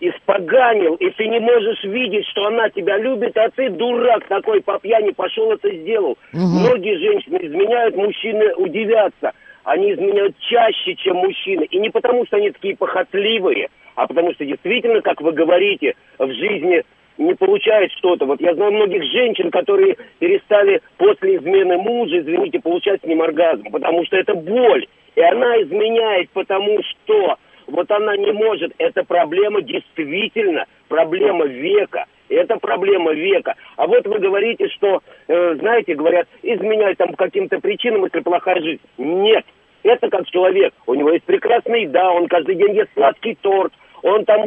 испоганил, 0.00 0.96
и 0.96 1.08
ты 1.10 1.26
не 1.28 1.40
можешь 1.40 1.82
видеть, 1.84 2.26
что 2.26 2.46
она 2.46 2.68
тебя 2.68 2.98
любит, 2.98 3.36
а 3.36 3.48
ты 3.50 3.70
дурак 3.70 4.26
такой 4.28 4.60
по 4.60 4.78
пьяни 4.78 5.12
пошел 5.12 5.52
это 5.52 5.70
сделал. 5.74 6.18
Угу. 6.32 6.40
Многие 6.40 6.98
женщины 6.98 7.38
изменяют, 7.42 7.96
мужчины 7.96 8.54
удивятся 8.56 9.32
они 9.64 9.92
изменяют 9.92 10.36
чаще, 10.38 10.94
чем 10.94 11.16
мужчины. 11.16 11.64
И 11.64 11.78
не 11.78 11.90
потому, 11.90 12.24
что 12.26 12.36
они 12.36 12.50
такие 12.50 12.76
похотливые, 12.76 13.68
а 13.94 14.06
потому 14.06 14.32
что 14.34 14.44
действительно, 14.44 15.00
как 15.00 15.20
вы 15.20 15.32
говорите, 15.32 15.94
в 16.18 16.30
жизни 16.32 16.82
не 17.16 17.34
получает 17.34 17.92
что-то. 17.92 18.26
Вот 18.26 18.40
я 18.40 18.54
знаю 18.54 18.72
многих 18.72 19.02
женщин, 19.04 19.50
которые 19.50 19.96
перестали 20.18 20.80
после 20.96 21.36
измены 21.36 21.78
мужа, 21.78 22.20
извините, 22.20 22.60
получать 22.60 23.00
с 23.00 23.04
ним 23.04 23.22
оргазм, 23.22 23.70
потому 23.70 24.04
что 24.04 24.16
это 24.16 24.34
боль. 24.34 24.86
И 25.14 25.20
она 25.20 25.62
изменяет, 25.62 26.30
потому 26.30 26.80
что 26.82 27.36
вот 27.66 27.90
она 27.90 28.16
не 28.16 28.32
может. 28.32 28.72
Это 28.78 29.04
проблема 29.04 29.62
действительно, 29.62 30.66
проблема 30.88 31.46
века. 31.46 32.06
Это 32.28 32.56
проблема 32.56 33.12
века. 33.12 33.54
А 33.76 33.86
вот 33.86 34.06
вы 34.06 34.18
говорите, 34.18 34.68
что, 34.68 35.02
э, 35.28 35.54
знаете, 35.56 35.94
говорят, 35.94 36.26
изменять 36.42 36.96
там 36.98 37.12
каким-то 37.14 37.60
причинам, 37.60 38.04
если 38.04 38.20
плохая 38.20 38.60
жизнь. 38.60 38.80
Нет. 38.98 39.44
Это 39.82 40.08
как 40.08 40.26
человек. 40.26 40.72
У 40.86 40.94
него 40.94 41.10
есть 41.10 41.24
прекрасная 41.24 41.80
еда, 41.80 42.10
он 42.10 42.26
каждый 42.26 42.54
день 42.54 42.74
ест 42.74 42.90
сладкий 42.94 43.36
торт, 43.40 43.72
он 44.02 44.24
там... 44.24 44.42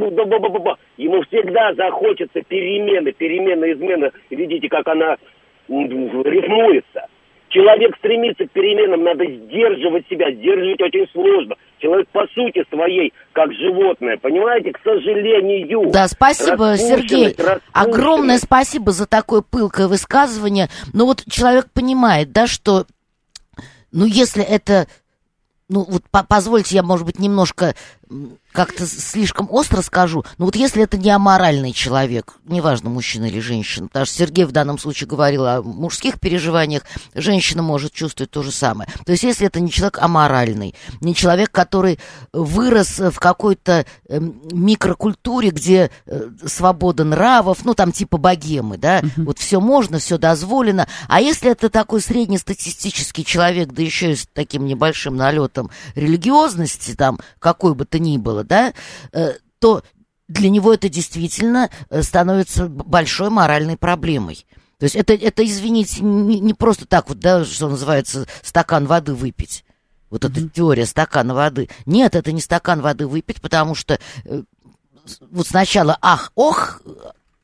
Ему 0.97 1.21
всегда 1.23 1.73
захочется 1.75 2.41
перемены, 2.41 3.11
перемены, 3.11 3.71
измены. 3.73 4.11
Видите, 4.29 4.67
как 4.67 4.87
она 4.87 5.17
рифмуется. 5.67 7.07
Человек 7.49 7.95
стремится 7.97 8.45
к 8.45 8.51
переменам, 8.51 9.03
надо 9.03 9.25
сдерживать 9.25 10.05
себя, 10.10 10.31
сдерживать 10.31 10.81
очень 10.81 11.07
сложно. 11.13 11.55
Человек 11.79 12.07
по 12.10 12.27
сути 12.27 12.63
своей, 12.69 13.13
как 13.31 13.53
животное, 13.53 14.17
понимаете, 14.17 14.73
к 14.73 14.79
сожалению. 14.83 15.91
Да, 15.91 16.07
спасибо, 16.07 16.75
Сергей. 16.77 17.36
Огромное 17.71 18.38
спасибо 18.38 18.91
за 18.91 19.07
такое 19.07 19.41
пылкое 19.41 19.88
высказывание. 19.88 20.67
Но 20.93 21.05
вот 21.05 21.23
человек 21.29 21.67
понимает, 21.73 22.31
да, 22.33 22.47
что, 22.47 22.86
ну, 23.91 24.05
если 24.05 24.43
это 24.43 24.88
ну 25.69 25.86
вот 25.88 26.03
по 26.10 26.23
позвольте 26.23 26.75
я, 26.75 26.83
может 26.83 27.05
быть, 27.05 27.19
немножко 27.19 27.75
как-то 28.52 28.88
слишком 28.88 29.48
остро 29.52 29.82
скажу, 29.82 30.26
но 30.38 30.46
вот 30.46 30.56
если 30.56 30.84
это 30.84 30.98
не 30.98 31.10
аморальный 31.10 31.74
человек, 31.74 32.38
неважно, 32.46 32.89
мужчина 32.89 33.26
или 33.26 33.39
женщина, 33.39 33.88
потому 33.88 34.06
что 34.06 34.15
Сергей 34.15 34.46
в 34.46 34.52
данном 34.52 34.80
случае 34.80 35.08
говорил 35.08 35.46
о 35.46 35.62
мужских 35.62 36.20
переживаниях, 36.20 36.84
женщина 37.13 37.62
может 37.62 37.93
чувствовать 37.93 38.32
то 38.32 38.41
же 38.41 38.52
самое. 38.52 38.89
То 39.06 39.12
есть 39.12 39.24
если 39.24 39.48
это 39.48 39.60
не 39.60 39.70
человек 39.70 40.00
аморальный, 40.00 40.74
не 41.02 41.13
человек, 41.13 41.52
который 41.52 42.00
вырос 42.34 43.00
в 43.00 43.20
какой-то 43.20 43.86
эм, 44.10 44.41
микрокультуре, 44.52 45.50
где 45.50 45.91
э, 46.06 46.30
свобода 46.46 47.04
нравов, 47.04 47.60
ну 47.63 47.74
там 47.74 47.91
типа 47.91 48.17
богемы, 48.17 48.78
да, 48.78 49.02
uh-huh. 49.02 49.26
вот 49.26 49.39
все 49.39 49.60
можно, 49.60 50.00
все 50.00 50.17
дозволено, 50.17 50.88
а 51.08 51.22
если 51.22 51.52
это 51.52 51.70
такой 51.70 52.02
среднестатистический 52.02 53.24
человек, 53.24 53.74
да 53.74 53.84
еще 53.84 54.13
и 54.13 54.15
с 54.15 54.28
таким 54.34 54.65
небольшим 54.65 55.15
налетом 55.15 55.70
религиозности, 55.96 56.96
там, 56.96 57.20
какой 57.39 57.76
бы 57.76 57.86
то 57.86 57.96
ни 57.99 58.17
было, 58.17 58.43
да, 58.43 58.73
э, 59.12 59.33
то 59.60 59.83
для 60.27 60.49
него 60.49 60.73
это 60.73 60.89
действительно 60.89 61.69
э, 61.89 62.01
становится 62.01 62.67
большой 62.67 63.29
моральной 63.29 63.77
проблемой. 63.77 64.45
То 64.79 64.83
есть 64.83 64.95
это, 64.95 65.13
это 65.13 65.43
извините, 65.45 66.03
не, 66.03 66.39
не 66.39 66.53
просто 66.53 66.86
так 66.86 67.10
вот, 67.10 67.19
да, 67.19 67.43
что 67.45 67.69
называется, 67.69 68.27
стакан 68.43 68.86
воды 68.86 69.13
выпить. 69.13 69.63
Вот 70.10 70.23
mm-hmm. 70.23 70.29
эта 70.29 70.49
теория 70.49 70.86
стакана 70.86 71.33
воды. 71.33 71.69
Нет, 71.86 72.15
это 72.15 72.31
не 72.31 72.41
стакан 72.41 72.81
воды 72.81 73.07
выпить, 73.07 73.41
потому 73.41 73.75
что 73.75 73.99
э, 74.25 74.43
вот 75.31 75.47
сначала 75.47 75.97
ах, 76.01 76.31
ох, 76.36 76.81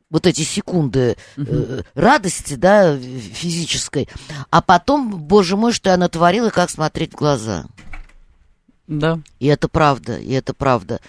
вот 0.09 0.27
эти 0.27 0.43
секунды 0.43 1.17
э, 1.37 1.81
радости, 1.95 2.53
да, 2.53 2.95
физической, 2.95 4.07
а 4.51 4.61
потом, 4.61 5.17
боже 5.17 5.57
мой, 5.57 5.73
что 5.73 5.89
я 5.89 5.97
натворила, 5.97 6.51
как 6.51 6.69
смотреть 6.69 7.13
в 7.13 7.17
глаза. 7.17 7.65
Да. 8.87 9.19
И 9.39 9.47
это 9.47 9.69
правда, 9.69 10.17
и 10.17 10.31
это 10.33 10.53
правда. 10.53 10.99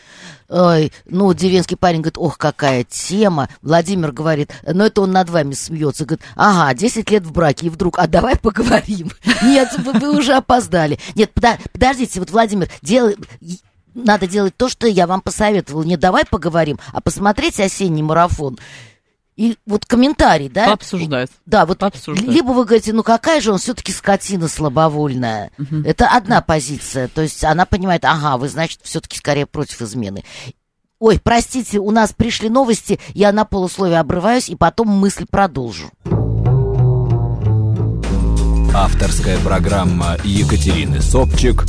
Ой, 0.49 0.93
ну, 1.07 1.33
деревенский 1.35 1.77
парень 1.77 2.01
говорит, 2.01 2.19
ох, 2.19 2.39
какая 2.39 2.85
тема. 2.85 3.49
Владимир 3.63 4.13
говорит, 4.13 4.53
ну, 4.65 4.85
это 4.85 5.01
он 5.01 5.11
над 5.11 5.29
вами 5.29 5.55
смеется. 5.55 6.05
Говорит, 6.05 6.25
ага, 6.37 6.73
10 6.73 7.11
лет 7.11 7.25
в 7.25 7.33
браке, 7.33 7.67
и 7.67 7.71
вдруг, 7.71 7.99
а 7.99 8.07
давай 8.07 8.37
поговорим. 8.37 9.11
Нет, 9.43 9.71
вы, 9.79 9.93
вы 9.93 10.17
уже 10.17 10.35
опоздали. 10.35 11.01
Нет, 11.17 11.33
подождите, 11.33 12.21
вот, 12.21 12.31
Владимир, 12.31 12.71
делай 12.81 13.17
надо 13.95 14.27
делать 14.27 14.57
то, 14.57 14.69
что 14.69 14.87
я 14.87 15.07
вам 15.07 15.21
посоветовал. 15.21 15.85
Не 15.85 15.97
давай 15.97 16.25
поговорим, 16.25 16.79
а 16.93 17.01
посмотреть 17.01 17.61
осенний 17.61 18.03
марафон. 18.03 18.59
И 19.37 19.57
вот 19.67 19.85
комментарий, 19.85 20.49
да? 20.49 20.73
Обсуждать. 20.73 21.31
Да, 21.45 21.67
вот 21.67 21.83
Обсуждать. 21.83 22.27
либо 22.27 22.53
вы 22.53 22.65
говорите, 22.65 22.93
ну 22.93 23.03
какая 23.03 23.41
же 23.41 23.51
он 23.51 23.59
все-таки 23.59 23.91
скотина 23.91 24.47
слабовольная. 24.47 25.51
Угу. 25.59 25.83
Это 25.85 26.07
одна 26.09 26.41
позиция. 26.41 27.09
То 27.09 27.23
есть 27.23 27.43
она 27.45 27.67
понимает, 27.67 28.05
ага, 28.05 28.37
вы, 28.37 28.49
значит, 28.49 28.81
все-таки 28.83 29.19
скорее 29.19 29.47
против 29.47 29.83
измены. 29.83 30.23
Ой, 31.01 31.21
простите, 31.23 31.81
у 31.81 31.91
нас 31.91 32.13
пришли 32.13 32.49
новости, 32.49 33.01
я 33.13 33.33
на 33.33 33.45
полусловие 33.45 33.99
обрываюсь, 33.99 34.49
и 34.49 34.55
потом 34.55 34.89
мысль 34.89 35.27
продолжу. 35.29 35.91
Авторская 38.73 39.39
программа 39.39 40.17
Екатерины 40.25 41.01
Собчик 41.01 41.65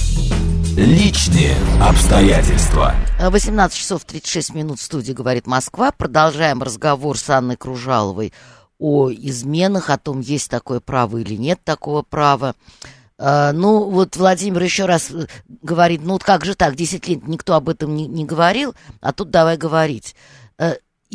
Личные 0.77 1.55
обстоятельства. 1.81 2.93
18 3.17 3.77
часов 3.77 4.03
36 4.03 4.53
минут 4.53 4.79
в 4.79 4.83
студии 4.83 5.13
«Говорит 5.13 5.47
Москва». 5.47 5.93
Продолжаем 5.93 6.61
разговор 6.61 7.17
с 7.17 7.29
Анной 7.29 7.55
Кружаловой 7.55 8.33
о 8.77 9.09
изменах, 9.09 9.89
о 9.89 9.97
том, 9.97 10.19
есть 10.19 10.51
такое 10.51 10.81
право 10.81 11.15
или 11.15 11.35
нет 11.35 11.61
такого 11.63 12.01
права. 12.01 12.55
Uh, 13.17 13.53
ну, 13.53 13.89
вот 13.89 14.17
Владимир 14.17 14.61
еще 14.61 14.83
раз 14.83 15.11
э, 15.11 15.27
говорит, 15.61 16.01
ну 16.03 16.13
вот 16.13 16.25
как 16.25 16.43
же 16.43 16.55
так, 16.55 16.75
10 16.75 17.07
лет 17.07 17.25
никто 17.25 17.53
об 17.53 17.69
этом 17.69 17.95
не, 17.95 18.07
не 18.07 18.25
говорил, 18.25 18.75
а 18.99 19.13
тут 19.13 19.29
давай 19.29 19.55
говорить. 19.55 20.13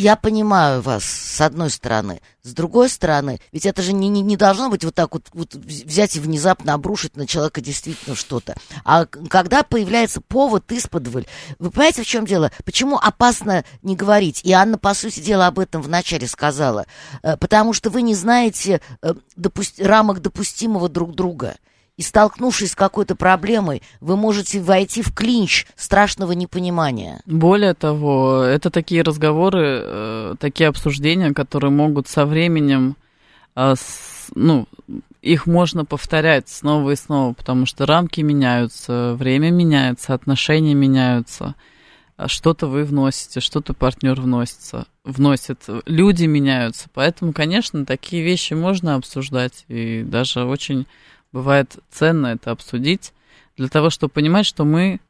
Я 0.01 0.17
понимаю 0.17 0.81
вас, 0.81 1.05
с 1.05 1.43
одной 1.43 1.69
стороны. 1.69 2.23
С 2.43 2.55
другой 2.55 2.89
стороны, 2.89 3.39
ведь 3.53 3.67
это 3.67 3.83
же 3.83 3.93
не, 3.93 4.09
не, 4.09 4.23
не 4.23 4.39
должно 4.39 4.71
быть 4.71 4.83
вот 4.83 4.95
так 4.95 5.13
вот, 5.13 5.27
вот 5.35 5.55
взять 5.55 6.17
и 6.17 6.21
внезапно 6.21 6.73
обрушить 6.73 7.19
на 7.19 7.27
человека 7.27 7.61
действительно 7.61 8.17
что-то. 8.17 8.55
А 8.83 9.05
когда 9.05 9.63
появляется 9.63 10.23
повод 10.23 10.73
исподволь, 10.73 11.27
вы 11.59 11.71
понимаете, 11.71 12.03
в 12.03 12.07
чем 12.07 12.25
дело? 12.25 12.51
Почему 12.65 12.97
опасно 12.97 13.63
не 13.83 13.95
говорить? 13.95 14.41
И 14.43 14.53
Анна, 14.53 14.79
по 14.79 14.95
сути 14.95 15.21
дела, 15.21 15.49
об 15.49 15.59
этом 15.59 15.83
вначале 15.83 16.27
сказала. 16.27 16.87
Э, 17.23 17.37
потому 17.37 17.75
что 17.75 17.91
вы 17.91 18.01
не 18.01 18.15
знаете 18.15 18.81
э, 19.03 19.13
допусти, 19.37 19.83
рамок 19.83 20.23
допустимого 20.23 20.89
друг 20.89 21.15
друга 21.15 21.59
и 22.01 22.03
столкнувшись 22.03 22.71
с 22.71 22.75
какой-то 22.75 23.15
проблемой, 23.15 23.83
вы 24.01 24.17
можете 24.17 24.59
войти 24.59 25.03
в 25.03 25.13
клинч 25.13 25.67
страшного 25.77 26.33
непонимания. 26.33 27.21
Более 27.27 27.75
того, 27.75 28.43
это 28.43 28.71
такие 28.71 29.03
разговоры, 29.03 29.83
э, 29.83 30.35
такие 30.41 30.71
обсуждения, 30.71 31.35
которые 31.35 31.71
могут 31.71 32.09
со 32.09 32.25
временем, 32.25 32.97
э, 33.55 33.75
ну, 34.35 34.67
их 35.21 35.47
можно 35.47 35.85
повторять 35.85 36.49
снова 36.49 36.93
и 36.93 36.97
снова, 36.97 37.35
потому 37.35 37.67
что 37.67 37.85
рамки 37.85 38.23
меняются, 38.23 39.15
время 39.19 39.51
меняется, 39.51 40.15
отношения 40.15 40.73
меняются. 40.73 41.55
А 42.17 42.29
что-то 42.29 42.67
вы 42.67 42.85
вносите, 42.85 43.41
что-то 43.41 43.75
партнер 43.75 44.19
вносится, 44.19 44.87
вносит, 45.05 45.65
люди 45.85 46.25
меняются. 46.25 46.89
Поэтому, 46.95 47.35
конечно, 47.35 47.85
такие 47.85 48.23
вещи 48.23 48.55
можно 48.55 48.95
обсуждать 48.95 49.67
и 49.69 50.03
даже 50.03 50.45
очень 50.45 50.87
бывает 51.33 51.79
ценно 51.91 52.29
это 52.29 52.51
обсудить 52.51 53.13
для 53.57 53.69
того, 53.69 53.91
чтобы 53.91 54.13
понимать, 54.13 54.47
что 54.47 54.65
мы 54.65 55.01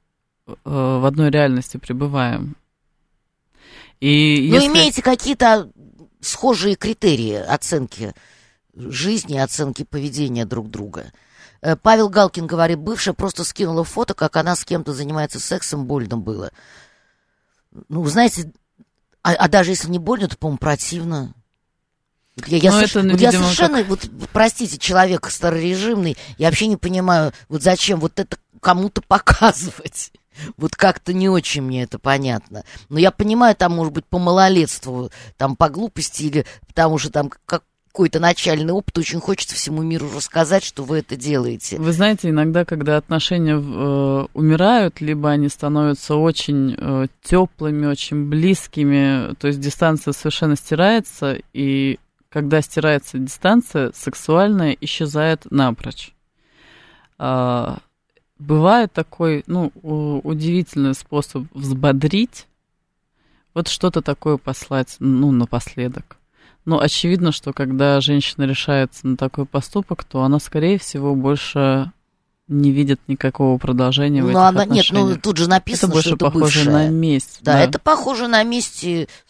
э, 0.46 0.52
в 0.64 1.06
одной 1.06 1.30
реальности 1.30 1.76
пребываем. 1.76 2.56
И 4.00 4.08
если... 4.08 4.66
Вы 4.68 4.72
имеете 4.74 5.02
какие-то 5.02 5.70
схожие 6.20 6.74
критерии 6.74 7.34
оценки 7.34 8.14
жизни, 8.74 9.38
оценки 9.38 9.84
поведения 9.84 10.46
друг 10.46 10.70
друга? 10.70 11.12
Э, 11.60 11.76
Павел 11.76 12.08
Галкин 12.08 12.46
говорит, 12.46 12.78
бывшая 12.78 13.12
просто 13.12 13.44
скинула 13.44 13.84
фото, 13.84 14.14
как 14.14 14.36
она 14.36 14.56
с 14.56 14.64
кем-то 14.64 14.92
занимается 14.92 15.38
сексом, 15.38 15.86
больно 15.86 16.16
было. 16.16 16.50
Ну, 17.88 18.04
знаете, 18.06 18.52
а, 19.22 19.34
а 19.34 19.48
даже 19.48 19.70
если 19.70 19.90
не 19.90 19.98
больно, 19.98 20.28
то, 20.28 20.36
по-моему, 20.36 20.58
противно. 20.58 21.34
Я, 22.48 22.72
соверш... 22.72 22.90
это, 22.90 23.02
ну, 23.02 23.10
вот 23.12 23.20
видимо, 23.20 23.32
я 23.32 23.38
совершенно, 23.38 23.78
как... 23.78 23.88
вот, 23.88 24.10
простите, 24.32 24.78
человек 24.78 25.28
старорежимный, 25.30 26.16
я 26.38 26.48
вообще 26.48 26.66
не 26.66 26.76
понимаю, 26.76 27.32
вот 27.48 27.62
зачем 27.62 28.00
вот 28.00 28.18
это 28.18 28.36
кому-то 28.60 29.02
показывать. 29.02 30.12
Вот 30.56 30.74
как-то 30.74 31.12
не 31.12 31.28
очень 31.28 31.60
мне 31.60 31.82
это 31.82 31.98
понятно. 31.98 32.64
Но 32.88 32.98
я 32.98 33.10
понимаю, 33.10 33.54
там, 33.54 33.72
может 33.72 33.92
быть, 33.92 34.06
по 34.06 34.18
малолетству, 34.18 35.10
там, 35.36 35.54
по 35.54 35.68
глупости 35.68 36.22
или 36.22 36.46
потому 36.66 36.96
что 36.96 37.10
там 37.10 37.30
как 37.44 37.62
какой-то 37.92 38.20
начальный 38.20 38.72
опыт, 38.72 38.96
очень 38.98 39.20
хочется 39.20 39.56
всему 39.56 39.82
миру 39.82 40.08
рассказать, 40.14 40.62
что 40.64 40.84
вы 40.84 40.98
это 40.98 41.16
делаете. 41.16 41.76
Вы 41.78 41.92
знаете, 41.92 42.30
иногда, 42.30 42.64
когда 42.64 42.96
отношения 42.96 43.56
э, 43.56 44.26
умирают, 44.32 45.00
либо 45.00 45.30
они 45.30 45.48
становятся 45.48 46.14
очень 46.14 46.76
э, 46.78 47.06
теплыми, 47.22 47.86
очень 47.86 48.28
близкими, 48.28 49.34
то 49.34 49.48
есть 49.48 49.58
дистанция 49.60 50.12
совершенно 50.12 50.54
стирается, 50.54 51.36
и 51.52 51.98
когда 52.30 52.62
стирается 52.62 53.18
дистанция, 53.18 53.92
сексуальная 53.94 54.76
исчезает 54.80 55.50
напрочь. 55.50 56.12
А, 57.18 57.78
бывает 58.38 58.92
такой, 58.92 59.44
ну, 59.46 59.72
удивительный 59.74 60.94
способ 60.94 61.44
взбодрить, 61.52 62.46
вот 63.52 63.68
что-то 63.68 64.00
такое 64.00 64.36
послать, 64.36 64.96
ну, 65.00 65.32
напоследок. 65.32 66.16
Но 66.64 66.78
очевидно, 66.78 67.32
что 67.32 67.52
когда 67.52 68.00
женщина 68.00 68.44
решается 68.44 69.06
на 69.06 69.16
такой 69.16 69.44
поступок, 69.44 70.04
то 70.04 70.22
она, 70.22 70.38
скорее 70.38 70.78
всего, 70.78 71.14
больше 71.14 71.92
не 72.50 72.72
видит 72.72 73.00
никакого 73.06 73.56
продолжения 73.58 74.22
в 74.22 74.26
ну, 74.26 74.30
этих 74.30 74.40
она, 74.40 74.64
Нет, 74.66 74.86
ну 74.90 75.16
тут 75.16 75.36
же 75.36 75.48
написано, 75.48 75.88
это 75.88 75.94
больше 75.94 76.08
что 76.08 76.16
это 76.16 76.24
похоже 76.26 76.64
бывшая. 76.64 76.72
на 76.72 76.88
месть. 76.88 77.38
Да, 77.42 77.52
да, 77.52 77.60
это 77.60 77.78
похоже 77.78 78.26
на 78.26 78.42
месть. 78.42 78.84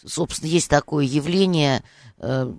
Собственно, 0.05 0.49
есть 0.49 0.71
такое 0.71 1.05
явление, 1.05 1.83
э, 2.19 2.51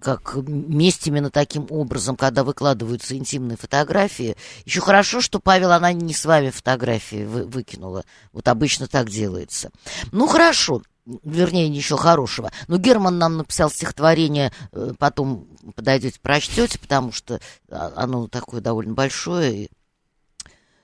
как 0.00 0.34
месть 0.46 1.06
именно 1.06 1.30
таким 1.30 1.66
образом, 1.70 2.16
когда 2.16 2.44
выкладываются 2.44 3.16
интимные 3.16 3.56
фотографии. 3.56 4.36
Еще 4.64 4.80
хорошо, 4.80 5.20
что 5.20 5.40
Павел, 5.40 5.72
она 5.72 5.92
не 5.92 6.14
с 6.14 6.24
вами 6.24 6.50
фотографии 6.50 7.24
вы, 7.24 7.44
выкинула. 7.44 8.04
Вот 8.32 8.48
обычно 8.48 8.86
так 8.86 9.08
делается. 9.08 9.70
Ну, 10.12 10.26
хорошо. 10.26 10.82
Вернее, 11.24 11.68
ничего 11.68 11.98
хорошего. 11.98 12.52
Но 12.68 12.76
Герман 12.76 13.18
нам 13.18 13.38
написал 13.38 13.70
стихотворение, 13.70 14.52
э, 14.72 14.92
потом 14.98 15.48
подойдете, 15.74 16.20
прочтете, 16.20 16.78
потому 16.78 17.10
что 17.10 17.40
а, 17.68 17.92
оно 17.96 18.28
такое 18.28 18.60
довольно 18.60 18.92
большое. 18.92 19.70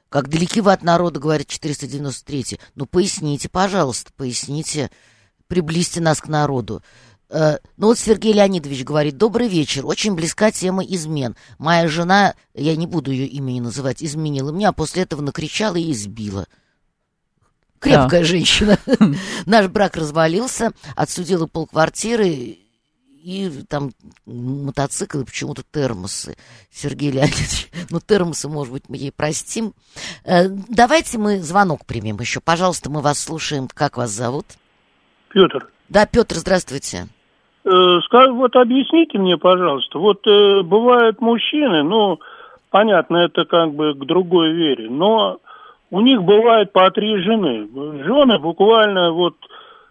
Как 0.08 0.28
далеки 0.28 0.60
вы 0.60 0.72
от 0.72 0.82
народа, 0.82 1.20
говорит 1.20 1.48
493. 1.48 2.58
Ну, 2.74 2.86
поясните, 2.86 3.48
пожалуйста, 3.48 4.10
поясните, 4.16 4.90
приблизьте 5.46 6.00
нас 6.00 6.20
к 6.20 6.28
народу. 6.28 6.82
Э, 7.28 7.58
ну 7.76 7.88
вот 7.88 7.98
Сергей 7.98 8.32
Леонидович 8.32 8.84
говорит, 8.84 9.16
добрый 9.16 9.48
вечер, 9.48 9.86
очень 9.86 10.14
близка 10.14 10.50
тема 10.50 10.84
измен. 10.84 11.36
Моя 11.58 11.88
жена, 11.88 12.34
я 12.54 12.76
не 12.76 12.86
буду 12.86 13.10
ее 13.10 13.26
имени 13.26 13.60
называть, 13.60 14.02
изменила 14.02 14.50
меня, 14.50 14.68
а 14.68 14.72
после 14.72 15.02
этого 15.02 15.22
накричала 15.22 15.76
и 15.76 15.92
избила. 15.92 16.46
Крепкая 17.80 18.20
да. 18.20 18.24
женщина. 18.24 18.78
Наш 19.46 19.66
брак 19.68 19.96
развалился, 19.96 20.72
отсудила 20.94 21.46
полквартиры 21.46 22.58
и 23.26 23.50
там 23.68 23.90
мотоциклы, 24.24 25.24
почему-то 25.24 25.64
термосы. 25.70 26.36
Сергей 26.70 27.10
Леонидович, 27.10 27.70
ну 27.90 28.00
термосы, 28.00 28.48
может 28.48 28.72
быть, 28.72 28.88
мы 28.88 28.96
ей 28.96 29.10
простим. 29.10 29.74
Э, 30.24 30.48
давайте 30.48 31.18
мы 31.18 31.42
звонок 31.42 31.86
примем 31.86 32.20
еще. 32.20 32.40
Пожалуйста, 32.40 32.88
мы 32.88 33.00
вас 33.00 33.18
слушаем. 33.18 33.68
Как 33.68 33.96
вас 33.96 34.10
зовут? 34.12 34.46
Петр. 35.30 35.68
Да, 35.88 36.06
Петр, 36.06 36.36
здравствуйте. 36.36 37.08
Э, 37.66 37.98
вот 38.30 38.54
объясните 38.54 39.18
мне, 39.18 39.36
пожалуйста, 39.36 39.98
вот 39.98 40.24
э, 40.26 40.62
бывают 40.62 41.20
мужчины, 41.20 41.82
ну, 41.82 42.20
понятно, 42.70 43.16
это 43.16 43.44
как 43.44 43.72
бы 43.72 43.94
к 43.94 44.04
другой 44.04 44.52
вере, 44.52 44.88
но 44.88 45.38
у 45.90 46.00
них 46.00 46.22
бывает 46.22 46.72
по 46.72 46.88
три 46.92 47.18
жены. 47.22 47.68
Жены 48.04 48.38
буквально 48.38 49.10
вот 49.10 49.34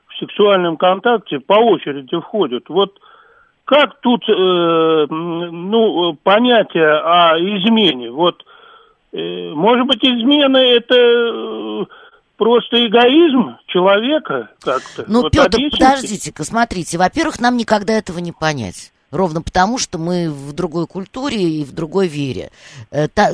в 0.08 0.18
сексуальном 0.20 0.78
контакте 0.78 1.42
по 1.42 1.56
очереди 1.56 2.18
входят. 2.18 2.70
Вот 2.70 2.98
как 3.66 4.00
тут, 4.00 4.24
э, 4.30 5.06
ну, 5.10 6.18
понятие 6.24 6.98
о 6.98 7.38
измене? 7.38 8.10
Вот, 8.10 8.46
э, 9.12 9.52
может 9.54 9.86
быть, 9.86 10.02
измена 10.02 10.58
это 10.58 10.96
э, 10.96 11.86
просто 12.38 12.86
эгоизм 12.88 13.58
человека 13.68 14.52
как-то. 14.62 15.06
Ну, 15.08 15.22
вот 15.22 15.32
Петр, 15.32 15.58
подождите-ка, 15.72 16.44
смотрите, 16.44 16.98
во-первых, 16.98 17.40
нам 17.40 17.58
никогда 17.58 17.94
этого 17.94 18.20
не 18.20 18.32
понять. 18.32 18.92
Ровно 19.12 19.42
потому, 19.42 19.78
что 19.78 19.98
мы 19.98 20.30
в 20.30 20.54
другой 20.54 20.88
культуре 20.88 21.42
и 21.42 21.64
в 21.64 21.72
другой 21.72 22.08
вере. 22.08 22.52
Э, 22.92 23.08
та, 23.08 23.32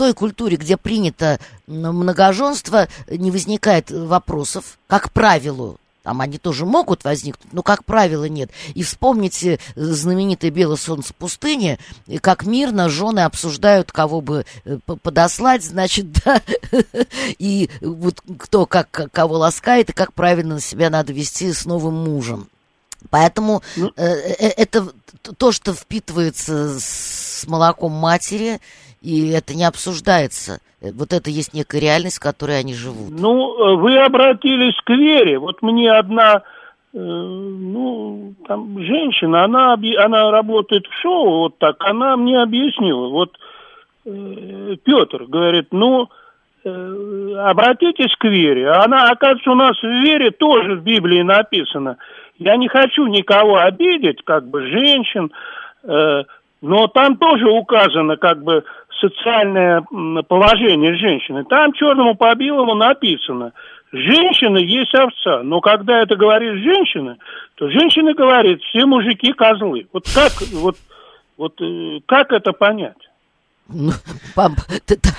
той 0.00 0.14
культуре, 0.14 0.56
где 0.56 0.78
принято 0.78 1.38
многоженство, 1.66 2.88
не 3.06 3.30
возникает 3.30 3.90
вопросов, 3.90 4.78
как 4.86 5.12
правило, 5.12 5.76
там 6.02 6.20
они 6.20 6.38
тоже 6.38 6.64
могут 6.64 7.04
возникнуть, 7.04 7.52
но, 7.52 7.62
как 7.62 7.84
правило, 7.84 8.24
нет. 8.24 8.50
И 8.74 8.82
вспомните 8.82 9.58
знаменитое 9.76 10.50
«Белое 10.50 10.76
солнце 10.76 11.12
пустыни», 11.12 11.78
как 12.20 12.44
мирно 12.46 12.88
жены 12.88 13.20
обсуждают, 13.20 13.92
кого 13.92 14.20
бы 14.20 14.46
э, 14.64 14.78
подослать, 14.86 15.64
значит, 15.64 16.12
да, 16.24 16.40
и 17.38 17.68
вот 17.80 18.22
кто 18.38 18.66
как 18.66 19.10
кого 19.12 19.38
ласкает, 19.38 19.90
и 19.90 19.94
как 19.94 20.12
правильно 20.14 20.60
себя 20.60 20.90
надо 20.90 21.12
вести 21.12 21.52
с 21.52 21.66
новым 21.66 21.94
мужем. 21.94 22.48
Поэтому 23.08 23.62
ну, 23.76 23.92
э, 23.96 24.06
э, 24.06 24.48
это 24.56 24.92
то, 25.36 25.52
что 25.52 25.74
впитывается 25.74 26.78
с 26.78 27.44
молоком 27.46 27.92
матери, 27.92 28.60
и 29.02 29.30
это 29.30 29.54
не 29.54 29.64
обсуждается. 29.64 30.60
Вот 30.80 31.12
это 31.12 31.30
есть 31.30 31.54
некая 31.54 31.80
реальность, 31.80 32.18
в 32.18 32.22
которой 32.22 32.58
они 32.58 32.74
живут. 32.74 33.10
Ну, 33.10 33.54
э, 33.54 33.76
вы 33.76 33.98
обратились 33.98 34.76
к 34.84 34.90
вере. 34.90 35.38
Вот 35.38 35.62
мне 35.62 35.90
одна, 35.90 36.42
э, 36.94 36.98
ну, 36.98 38.34
там, 38.46 38.78
женщина, 38.78 39.44
она, 39.44 39.74
она 39.74 40.30
работает 40.30 40.86
в 40.86 41.02
шоу, 41.02 41.38
вот 41.40 41.58
так, 41.58 41.76
она 41.80 42.16
мне 42.16 42.40
объяснила. 42.40 43.08
Вот 43.08 43.36
э, 44.06 44.76
Петр 44.82 45.24
говорит, 45.24 45.68
ну, 45.70 46.08
э, 46.64 47.34
обратитесь 47.38 48.14
к 48.16 48.24
вере. 48.24 48.70
Она, 48.70 49.10
оказывается, 49.10 49.50
у 49.50 49.54
нас 49.54 49.78
в 49.78 49.86
вере 49.86 50.30
тоже 50.30 50.76
в 50.76 50.82
Библии 50.82 51.22
написано. 51.22 51.98
Я 52.38 52.56
не 52.56 52.68
хочу 52.68 53.06
никого 53.06 53.58
обидеть, 53.58 54.22
как 54.24 54.48
бы 54.48 54.66
женщин, 54.66 55.30
э, 55.84 56.22
но 56.62 56.86
там 56.88 57.16
тоже 57.16 57.48
указано, 57.50 58.16
как 58.16 58.42
бы, 58.42 58.64
социальное 59.00 59.82
положение 60.28 60.96
женщины. 60.96 61.44
Там 61.44 61.72
черному 61.72 62.14
по 62.14 62.34
белому 62.34 62.74
написано, 62.74 63.52
женщина 63.92 64.58
есть 64.58 64.94
овца. 64.94 65.42
Но 65.42 65.60
когда 65.60 66.02
это 66.02 66.16
говорит 66.16 66.62
женщина, 66.62 67.16
то 67.56 67.68
женщина 67.70 68.14
говорит, 68.14 68.62
все 68.62 68.86
мужики 68.86 69.32
козлы. 69.32 69.86
Вот 69.92 70.04
как, 70.14 70.32
вот, 70.52 70.76
вот, 71.36 71.60
э, 71.60 72.00
как 72.06 72.32
это 72.32 72.52
понять? 72.52 72.96
Ну, 73.72 73.92
пап, 74.34 74.52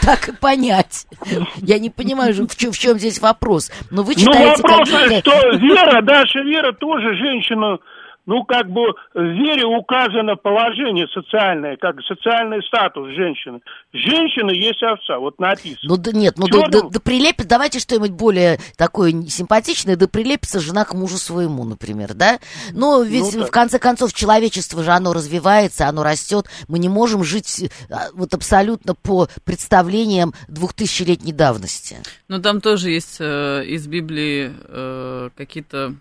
так 0.04 0.28
и 0.28 0.34
понять. 0.34 1.08
Я 1.58 1.80
не 1.80 1.90
понимаю, 1.90 2.34
в 2.34 2.56
чем, 2.58 2.72
в 2.72 2.78
чем 2.78 2.98
здесь 2.98 3.22
вопрос. 3.22 3.72
Но 3.92 4.04
вы 4.04 4.14
ну, 4.16 4.20
читаете... 4.20 4.62
Ну, 4.62 4.70
вопрос, 4.70 4.90
как... 4.90 5.20
что 5.20 5.58
Вера, 5.58 6.02
Даша 6.02 6.40
Вера 6.42 6.74
тоже 6.74 7.16
женщина 7.16 7.78
ну, 8.32 8.46
как 8.46 8.72
бы 8.72 8.94
в 9.14 9.22
вере 9.22 9.66
указано 9.66 10.38
положение 10.38 11.06
социальное, 11.10 11.76
как 11.76 12.02
социальный 12.08 12.64
статус 12.64 13.10
женщины. 13.10 13.60
Женщина 13.92 14.52
есть 14.52 14.82
овца, 14.82 15.20
вот 15.20 15.38
написано. 15.38 15.80
Ну, 15.84 15.98
да 15.98 16.14
нет, 16.14 16.36
ну, 16.38 16.48
да, 16.48 16.68
да, 16.70 16.82
да 16.90 17.00
прилепит, 17.02 17.48
давайте 17.48 17.80
что-нибудь 17.80 18.12
более 18.12 18.58
такое 18.78 19.12
симпатичное, 19.28 19.98
да 19.98 20.08
прилепится 20.08 20.62
жена 20.62 20.86
к 20.86 20.94
мужу 20.94 21.18
своему, 21.18 21.66
например, 21.66 22.14
да? 22.14 22.40
Но 22.72 23.04
ведь, 23.04 23.36
ну, 23.36 23.44
в 23.44 23.52
конце 23.52 23.80
концов, 23.80 24.14
человечество 24.14 24.82
же, 24.82 24.92
оно 24.92 25.12
развивается, 25.12 25.90
оно 25.90 26.02
растет, 26.02 26.46
мы 26.70 26.80
не 26.80 26.88
можем 26.88 27.26
жить 27.26 27.70
а, 27.90 28.12
вот 28.14 28.34
абсолютно 28.34 28.96
по 28.96 29.28
представлениям 29.44 30.34
двухтысячелетней 30.48 31.34
давности. 31.34 31.98
Ну, 32.30 32.42
там 32.42 32.62
тоже 32.62 32.92
есть 32.92 33.18
э, 33.20 33.66
из 33.66 33.88
Библии 33.88 34.54
э, 34.70 35.30
какие-то 35.36 35.96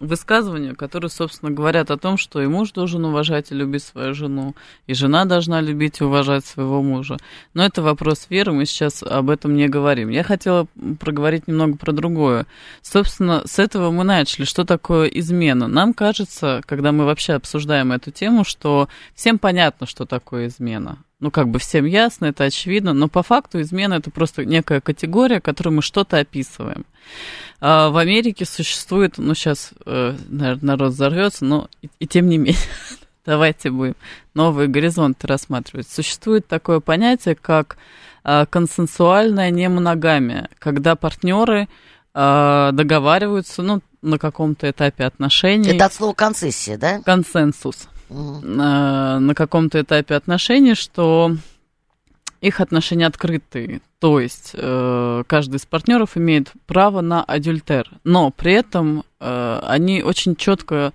высказывания, 0.00 0.74
которые, 0.74 1.10
собственно, 1.10 1.50
говорят 1.50 1.90
о 1.90 1.96
том, 1.96 2.16
что 2.16 2.42
и 2.42 2.46
муж 2.46 2.72
должен 2.72 3.04
уважать 3.04 3.50
и 3.50 3.54
любить 3.54 3.82
свою 3.82 4.14
жену, 4.14 4.54
и 4.86 4.94
жена 4.94 5.24
должна 5.24 5.60
любить 5.60 6.00
и 6.00 6.04
уважать 6.04 6.44
своего 6.44 6.82
мужа. 6.82 7.16
Но 7.54 7.64
это 7.64 7.82
вопрос 7.82 8.26
веры, 8.30 8.52
мы 8.52 8.66
сейчас 8.66 9.02
об 9.02 9.30
этом 9.30 9.54
не 9.54 9.68
говорим. 9.68 10.08
Я 10.08 10.22
хотела 10.22 10.66
проговорить 11.00 11.48
немного 11.48 11.76
про 11.76 11.92
другое. 11.92 12.46
Собственно, 12.82 13.42
с 13.46 13.58
этого 13.58 13.90
мы 13.90 14.04
начали. 14.04 14.44
Что 14.44 14.64
такое 14.64 15.08
измена? 15.08 15.68
Нам 15.68 15.94
кажется, 15.94 16.62
когда 16.66 16.92
мы 16.92 17.04
вообще 17.04 17.34
обсуждаем 17.34 17.92
эту 17.92 18.10
тему, 18.10 18.44
что 18.44 18.88
всем 19.14 19.38
понятно, 19.38 19.86
что 19.86 20.06
такое 20.06 20.48
измена 20.48 20.98
ну, 21.24 21.30
как 21.30 21.48
бы 21.48 21.58
всем 21.58 21.86
ясно, 21.86 22.26
это 22.26 22.44
очевидно, 22.44 22.92
но 22.92 23.08
по 23.08 23.22
факту 23.22 23.62
измена 23.62 23.94
это 23.94 24.10
просто 24.10 24.44
некая 24.44 24.82
категория, 24.82 25.40
которой 25.40 25.70
мы 25.70 25.80
что-то 25.80 26.18
описываем. 26.18 26.84
А 27.62 27.88
в 27.88 27.96
Америке 27.96 28.44
существует, 28.44 29.14
ну, 29.16 29.34
сейчас, 29.34 29.70
э, 29.86 30.14
наверное, 30.28 30.76
народ 30.76 30.92
взорвется, 30.92 31.46
но 31.46 31.70
и, 31.80 31.88
и 31.98 32.06
тем 32.06 32.28
не 32.28 32.36
менее, 32.36 32.60
давайте 33.24 33.70
будем 33.70 33.96
новые 34.34 34.68
горизонты 34.68 35.26
рассматривать. 35.26 35.88
Существует 35.88 36.46
такое 36.46 36.80
понятие, 36.80 37.36
как 37.36 37.78
э, 38.22 38.44
консенсуальная 38.50 39.50
немоногамия, 39.50 40.50
когда 40.58 40.94
партнеры 40.94 41.68
э, 42.12 42.70
договариваются, 42.74 43.62
ну, 43.62 43.80
на 44.02 44.18
каком-то 44.18 44.68
этапе 44.68 45.04
отношений. 45.04 45.70
Это 45.70 45.86
от 45.86 45.94
слова 45.94 46.12
концессия, 46.12 46.76
да? 46.76 47.00
Консенсус 47.00 47.88
на, 48.08 49.18
на 49.20 49.34
каком-то 49.34 49.80
этапе 49.80 50.14
отношений, 50.14 50.74
что 50.74 51.36
их 52.40 52.60
отношения 52.60 53.06
открытые, 53.06 53.80
то 53.98 54.20
есть 54.20 54.50
э, 54.54 55.22
каждый 55.26 55.56
из 55.56 55.66
партнеров 55.66 56.16
имеет 56.16 56.52
право 56.66 57.00
на 57.00 57.24
адюльтер, 57.24 57.90
но 58.04 58.30
при 58.30 58.52
этом 58.52 59.04
э, 59.18 59.60
они 59.62 60.02
очень 60.02 60.36
четко 60.36 60.92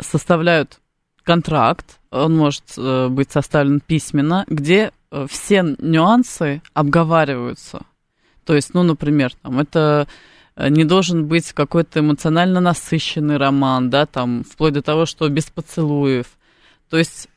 составляют 0.00 0.80
контракт, 1.24 1.98
он 2.10 2.36
может 2.36 2.64
э, 2.76 3.08
быть 3.08 3.32
составлен 3.32 3.80
письменно, 3.80 4.44
где 4.48 4.92
э, 5.10 5.26
все 5.28 5.74
нюансы 5.78 6.62
обговариваются. 6.72 7.82
То 8.44 8.54
есть, 8.54 8.74
ну, 8.74 8.84
например, 8.84 9.32
там 9.42 9.58
это 9.58 10.06
Э, 10.06 10.06
не 10.68 10.84
должен 10.84 11.26
быть 11.26 11.52
какой-то 11.52 12.00
эмоционально 12.00 12.60
насыщенный 12.60 13.36
роман, 13.36 13.90
да, 13.90 14.06
там, 14.06 14.44
вплоть 14.44 14.74
до 14.74 14.82
того, 14.82 15.06
что 15.06 15.28
без 15.28 15.46
поцелуев. 15.46 16.26
То 16.88 16.98
есть 16.98 17.28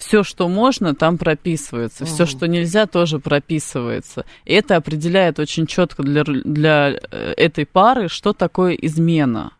все, 0.00 0.24
что 0.24 0.48
можно, 0.48 0.94
там 0.94 1.18
прописывается. 1.18 2.06
Все, 2.06 2.24
что 2.24 2.48
нельзя, 2.48 2.86
тоже 2.86 3.18
прописывается. 3.18 4.24
И 4.46 4.54
это 4.54 4.76
определяет 4.76 5.38
очень 5.38 5.66
четко 5.66 6.02
для, 6.02 6.24
для 6.24 6.92
э, 7.10 7.34
этой 7.36 7.66
пары, 7.66 8.08
что 8.08 8.32
такое 8.32 8.72
измена. 8.72 9.52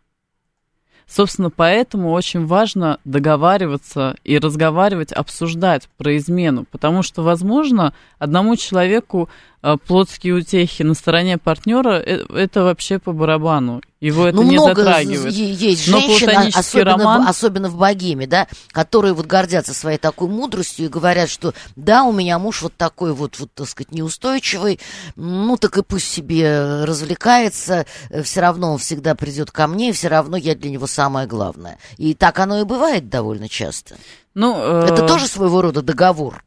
Собственно, 1.05 1.49
поэтому 1.49 2.11
очень 2.11 2.45
важно 2.45 2.97
договариваться 3.03 4.15
и 4.23 4.39
разговаривать, 4.39 5.11
обсуждать 5.11 5.89
про 5.97 6.15
измену, 6.15 6.65
потому 6.71 7.03
что, 7.03 7.21
возможно, 7.21 7.93
одному 8.17 8.55
человеку 8.55 9.27
э, 9.27 9.50
плотские 9.61 10.33
утехи 10.33 10.83
на 10.83 10.93
стороне 10.93 11.37
партнера 11.37 11.99
э, 11.99 12.25
это 12.33 12.63
вообще 12.63 12.99
по 12.99 13.11
барабану. 13.11 13.81
Его 13.99 14.25
это 14.25 14.37
ну, 14.37 14.43
не 14.43 14.57
много 14.57 14.83
затрагивает. 14.83 15.31
есть 15.31 15.85
женщин, 15.85 16.51
особенно, 16.55 16.97
роман... 16.97 17.25
в, 17.25 17.29
особенно 17.29 17.69
в 17.69 17.77
богеме, 17.77 18.25
да, 18.25 18.47
которые 18.71 19.13
вот 19.13 19.27
гордятся 19.27 19.75
своей 19.75 19.99
такой 19.99 20.27
мудростью 20.27 20.85
и 20.85 20.89
говорят, 20.89 21.29
что 21.29 21.53
да, 21.75 22.03
у 22.03 22.11
меня 22.11 22.39
муж 22.39 22.63
вот 22.63 22.73
такой 22.75 23.13
вот, 23.13 23.37
вот 23.37 23.53
так 23.53 23.69
сказать, 23.69 23.91
неустойчивый, 23.91 24.79
ну 25.15 25.55
так 25.57 25.77
и 25.77 25.83
пусть 25.83 26.11
себе 26.11 26.83
развлекается, 26.83 27.85
э, 28.09 28.23
все 28.23 28.41
равно 28.41 28.73
он 28.73 28.79
всегда 28.79 29.13
придет 29.13 29.51
ко 29.51 29.67
мне, 29.67 29.89
и 29.89 29.93
все 29.93 30.07
равно 30.07 30.35
я 30.35 30.55
для 30.55 30.71
него 30.71 30.87
самое 30.87 31.27
главное. 31.27 31.77
И 31.97 32.15
так 32.15 32.39
оно 32.39 32.61
и 32.61 32.63
бывает 32.63 33.09
довольно 33.09 33.47
часто. 33.47 33.97
Ну, 34.33 34.55
э... 34.57 34.87
Это 34.87 35.05
тоже 35.05 35.27
своего 35.27 35.61
рода 35.61 35.83
договор. 35.83 36.43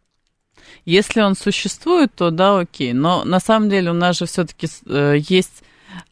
Если 0.85 1.21
он 1.21 1.35
существует, 1.35 2.13
то 2.15 2.31
да, 2.31 2.61
окей. 2.61 2.93
Но 2.93 3.25
на 3.25 3.41
самом 3.41 3.71
деле 3.71 3.91
у 3.91 3.95
нас 3.95 4.19
же 4.19 4.27
все-таки 4.27 4.69
э, 4.87 5.17
есть 5.19 5.63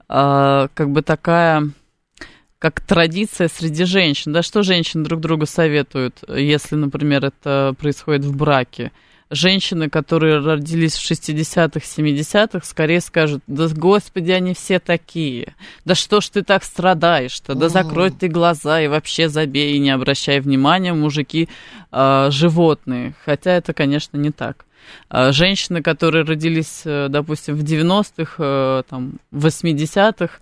а, 0.09 0.69
как 0.75 0.91
бы 0.91 1.03
такая 1.03 1.71
как 2.59 2.81
традиция 2.81 3.49
среди 3.49 3.85
женщин. 3.85 4.33
Да, 4.33 4.43
что 4.43 4.63
женщины 4.63 5.05
друг 5.05 5.21
другу 5.21 5.47
советуют, 5.47 6.23
если, 6.29 6.77
например, 6.77 7.25
это 7.25 7.75
происходит 7.79 8.25
в 8.25 8.37
браке? 8.37 8.93
Женщины, 9.33 9.89
которые 9.89 10.41
родились 10.41 10.95
в 10.97 11.11
60-х, 11.11 11.81
70-х, 11.81 12.67
скорее 12.67 13.01
скажут, 13.01 13.43
да 13.47 13.67
господи, 13.69 14.31
они 14.31 14.53
все 14.53 14.79
такие. 14.79 15.55
Да 15.87 15.95
что 15.95 16.21
ж 16.21 16.29
ты 16.29 16.43
так 16.43 16.63
страдаешь-то? 16.63 17.55
Да 17.55 17.71
закрой 17.71 18.11
ты 18.11 18.29
глаза 18.29 18.83
и 18.83 18.89
вообще 18.89 19.31
забей, 19.31 19.75
и 19.75 19.79
не 19.79 19.89
обращай 19.91 20.41
внимания, 20.41 20.93
мужики 20.93 21.49
э, 21.91 22.29
животные. 22.31 23.15
Хотя 23.25 23.53
это, 23.53 23.73
конечно, 23.73 24.19
не 24.19 24.31
так. 24.33 24.67
А, 25.09 25.33
женщины, 25.33 25.83
которые 25.83 26.25
родились, 26.25 26.83
э, 26.85 27.07
допустим, 27.09 27.57
в 27.57 27.63
90-х, 27.63 28.35
э, 28.39 28.83
там, 28.89 29.15
80-х, 29.33 30.41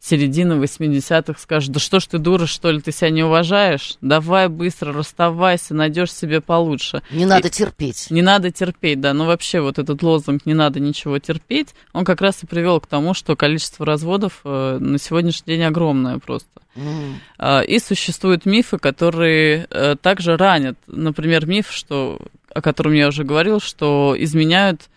середина 0.00 0.54
80-х 0.54 1.38
скажут, 1.38 1.72
да 1.72 1.80
что 1.80 2.00
ж 2.00 2.06
ты 2.06 2.18
дура, 2.18 2.46
что 2.46 2.70
ли, 2.70 2.80
ты 2.80 2.90
себя 2.90 3.10
не 3.10 3.22
уважаешь? 3.22 3.96
Давай 4.00 4.48
быстро 4.48 4.92
расставайся, 4.92 5.74
найдешь 5.74 6.12
себе 6.12 6.40
получше. 6.40 7.02
Не 7.10 7.26
надо 7.26 7.48
и, 7.48 7.50
терпеть. 7.50 8.06
Не 8.10 8.22
надо 8.22 8.50
терпеть, 8.50 9.00
да. 9.00 9.12
Ну 9.12 9.26
вообще 9.26 9.60
вот 9.60 9.78
этот 9.78 10.02
лозунг 10.02 10.46
«не 10.46 10.54
надо 10.54 10.80
ничего 10.80 11.18
терпеть», 11.18 11.74
он 11.92 12.04
как 12.04 12.20
раз 12.20 12.42
и 12.42 12.46
привел 12.46 12.80
к 12.80 12.86
тому, 12.86 13.14
что 13.14 13.36
количество 13.36 13.84
разводов 13.84 14.40
э, 14.44 14.78
на 14.80 14.98
сегодняшний 14.98 15.54
день 15.54 15.64
огромное 15.64 16.18
просто. 16.18 16.48
Mm. 16.76 17.66
И 17.66 17.78
существуют 17.80 18.46
мифы, 18.46 18.78
которые 18.78 19.66
также 20.02 20.36
ранят. 20.36 20.78
Например, 20.86 21.44
миф, 21.44 21.72
что 21.72 22.20
о 22.54 22.60
котором 22.62 22.92
я 22.92 23.08
уже 23.08 23.24
говорил, 23.24 23.60
что 23.60 24.14
изменяют 24.18 24.88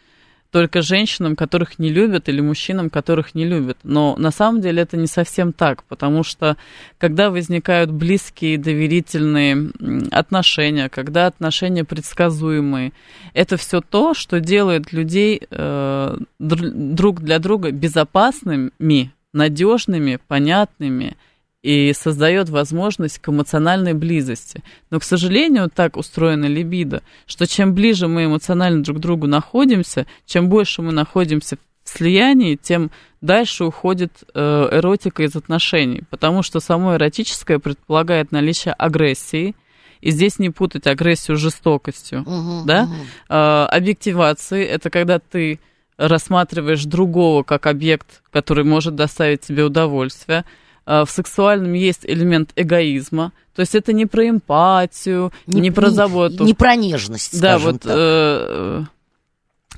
только 0.53 0.83
женщинам, 0.83 1.35
которых 1.35 1.79
не 1.79 1.89
любят, 1.89 2.29
или 2.29 2.39
мужчинам, 2.39 2.91
которых 2.91 3.33
не 3.33 3.43
любят. 3.43 3.79
Но 3.83 4.15
на 4.17 4.29
самом 4.29 4.61
деле 4.61 4.83
это 4.83 4.97
не 4.97 5.07
совсем 5.07 5.51
так, 5.51 5.83
потому 5.85 6.23
что 6.23 6.57
когда 6.99 7.31
возникают 7.31 7.89
близкие, 7.89 8.59
доверительные 8.59 9.71
отношения, 10.11 10.89
когда 10.89 11.25
отношения 11.25 11.83
предсказуемые, 11.83 12.93
это 13.33 13.57
все 13.57 13.81
то, 13.81 14.13
что 14.13 14.39
делает 14.39 14.93
людей 14.93 15.41
э, 15.49 16.17
друг 16.37 17.21
для 17.21 17.39
друга 17.39 17.71
безопасными, 17.71 19.11
надежными, 19.33 20.19
понятными 20.27 21.17
и 21.63 21.93
создает 21.93 22.49
возможность 22.49 23.19
к 23.19 23.29
эмоциональной 23.29 23.93
близости. 23.93 24.61
Но, 24.91 24.99
к 24.99 25.03
сожалению, 25.03 25.71
так 25.73 25.95
устроена 25.95 26.45
либидо, 26.45 27.01
что 27.25 27.47
чем 27.47 27.73
ближе 27.73 28.07
мы 28.07 28.25
эмоционально 28.25 28.83
друг 28.83 28.97
к 28.97 29.01
другу 29.01 29.27
находимся, 29.27 30.05
чем 30.25 30.49
больше 30.49 30.81
мы 30.81 30.91
находимся 30.91 31.57
в 31.85 31.89
слиянии, 31.89 32.59
тем 32.61 32.91
дальше 33.21 33.63
уходит 33.63 34.11
э, 34.33 34.69
эротика 34.71 35.23
из 35.23 35.35
отношений, 35.37 36.03
потому 36.09 36.43
что 36.43 36.59
само 36.59 36.95
эротическое 36.95 37.59
предполагает 37.59 38.33
наличие 38.33 38.73
агрессии, 38.73 39.55
и 40.01 40.11
здесь 40.11 40.39
не 40.39 40.49
путать 40.49 40.85
агрессию 40.85 41.37
с 41.37 41.39
жестокостью, 41.39 42.25
uh-huh, 42.27 42.65
да? 42.65 42.89
Э, 43.29 43.65
объективации– 43.73 44.65
это 44.65 44.89
когда 44.89 45.19
ты 45.19 45.61
рассматриваешь 45.95 46.83
другого 46.83 47.43
как 47.43 47.67
объект, 47.67 48.21
который 48.31 48.65
может 48.65 48.95
доставить 48.95 49.41
тебе 49.41 49.63
удовольствие– 49.63 50.43
в 50.85 51.07
сексуальном 51.07 51.73
есть 51.73 52.01
элемент 52.05 52.51
эгоизма. 52.55 53.31
То 53.55 53.61
есть 53.61 53.75
это 53.75 53.93
не 53.93 54.05
про 54.05 54.27
эмпатию, 54.27 55.31
не, 55.45 55.61
не 55.61 55.71
про 55.71 55.89
заботу. 55.89 56.43
Не 56.43 56.53
про 56.53 56.75
нежность, 56.75 57.39
Да, 57.39 57.59
вот 57.59 57.81
так. 57.81 57.91
Э, 57.95 58.83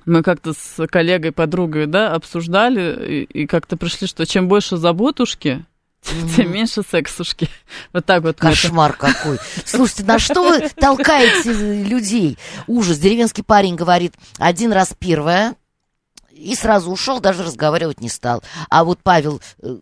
мы 0.05 0.23
как-то 0.23 0.53
с 0.53 0.87
коллегой, 0.87 1.31
подругой, 1.31 1.87
да, 1.87 2.13
обсуждали 2.13 3.05
и, 3.05 3.23
и 3.23 3.47
как-то 3.47 3.75
пришли, 3.75 4.07
что 4.07 4.25
чем 4.25 4.47
больше 4.47 4.77
заботушки, 4.77 5.65
mm-hmm. 6.03 6.29
тем 6.35 6.51
меньше 6.51 6.83
сексушки. 6.89 7.49
Вот 7.93 8.05
так 8.05 8.23
вот. 8.23 8.37
Кошмар 8.37 8.91
это... 8.91 8.99
какой. 8.99 9.37
Слушайте, 9.65 10.03
на 10.03 10.19
что 10.19 10.43
вы 10.43 10.69
толкаете 10.69 11.51
людей? 11.83 12.37
Ужас. 12.67 12.97
Деревенский 12.99 13.43
парень 13.43 13.75
говорит, 13.75 14.13
один 14.37 14.71
раз 14.71 14.93
первое, 14.97 15.55
и 16.31 16.55
сразу 16.55 16.91
ушел, 16.91 17.19
даже 17.19 17.43
разговаривать 17.43 18.01
не 18.01 18.09
стал. 18.09 18.43
А 18.69 18.83
вот 18.83 18.99
Павел 19.01 19.41
э, 19.61 19.77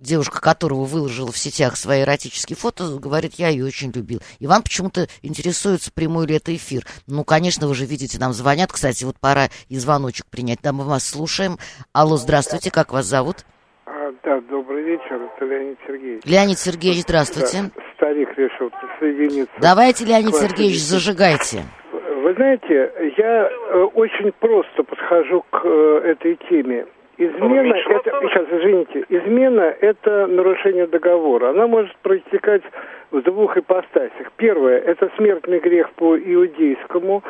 девушка 0.00 0.40
которого 0.40 0.84
выложила 0.84 1.30
в 1.30 1.38
сетях 1.38 1.76
свои 1.76 2.02
эротические 2.02 2.56
фото, 2.56 2.98
говорит, 2.98 3.34
я 3.34 3.48
ее 3.48 3.64
очень 3.64 3.92
любил. 3.92 4.20
Иван 4.40 4.62
почему-то 4.62 5.06
интересуется, 5.22 5.92
прямой 5.92 6.26
ли 6.26 6.36
это 6.36 6.54
эфир. 6.54 6.82
Ну, 7.06 7.24
конечно, 7.24 7.68
вы 7.68 7.74
же 7.74 7.84
видите, 7.84 8.18
нам 8.18 8.32
звонят. 8.32 8.72
Кстати, 8.72 9.04
вот 9.04 9.16
пора 9.20 9.48
и 9.68 9.76
звоночек 9.76 10.26
принять. 10.26 10.60
Да, 10.62 10.72
мы 10.72 10.84
вас 10.84 11.06
слушаем. 11.06 11.58
Алло, 11.92 12.16
здравствуйте, 12.16 12.70
как 12.70 12.92
вас 12.92 13.04
зовут? 13.06 13.44
А, 13.86 14.12
да, 14.24 14.40
добрый 14.40 14.82
вечер, 14.84 15.20
это 15.20 15.44
Леонид 15.44 15.78
Сергеевич. 15.86 16.24
Леонид 16.24 16.58
Сергеевич, 16.58 17.02
здравствуйте. 17.02 17.70
Да, 17.74 17.82
старик 17.96 18.28
решил 18.36 18.70
присоединиться. 18.70 19.54
Давайте, 19.60 20.04
Леонид 20.04 20.34
Сергеевич, 20.34 20.80
зажигайте. 20.80 21.64
Вы 21.92 22.34
знаете, 22.34 22.92
я 23.16 23.48
э, 23.48 23.78
очень 23.94 24.32
просто 24.38 24.82
подхожу 24.84 25.42
к 25.50 25.62
э, 25.64 26.12
этой 26.12 26.38
теме. 26.48 26.86
Измена 27.20 27.74
это, 27.74 28.10
сейчас, 28.22 28.46
извините, 28.50 29.04
измена 29.10 29.74
это 29.80 30.26
нарушение 30.26 30.86
договора. 30.86 31.50
Она 31.50 31.66
может 31.66 31.94
проистекать 31.98 32.62
в 33.10 33.20
двух 33.20 33.58
ипостасях. 33.58 34.32
Первое, 34.36 34.78
это 34.78 35.10
смертный 35.18 35.58
грех 35.58 35.90
по 35.96 36.18
иудейскому, 36.18 37.22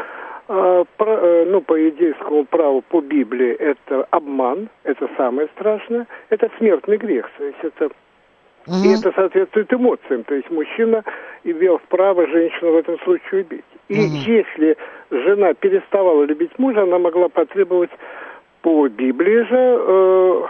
э, 0.49 0.85
про, 0.97 1.45
ну, 1.45 1.61
по 1.61 1.83
иудейскому 1.83 2.45
праву, 2.45 2.83
по 2.83 3.01
Библии, 3.01 3.53
это 3.53 4.07
обман, 4.11 4.69
это 4.85 5.09
самое 5.17 5.49
страшное, 5.57 6.07
это 6.29 6.49
смертный 6.59 6.97
грех, 6.97 7.29
то 7.37 7.45
есть 7.45 7.59
это 7.63 7.91
Угу. 8.67 8.77
И 8.85 8.93
это 8.93 9.11
соответствует 9.13 9.73
эмоциям. 9.73 10.23
То 10.25 10.35
есть 10.35 10.51
мужчина 10.51 11.03
имел 11.45 11.81
право 11.89 12.27
женщину 12.27 12.73
в 12.73 12.77
этом 12.77 13.01
случае 13.01 13.41
убить. 13.41 13.65
И 13.89 13.99
угу. 13.99 14.17
если 14.27 14.77
жена 15.11 15.55
переставала 15.55 16.25
любить 16.25 16.57
мужа, 16.59 16.83
она 16.83 16.99
могла 16.99 17.29
потребовать 17.31 17.91
по 18.63 18.89
Библии 18.89 19.43
же 19.43 19.57
э, 19.57 20.43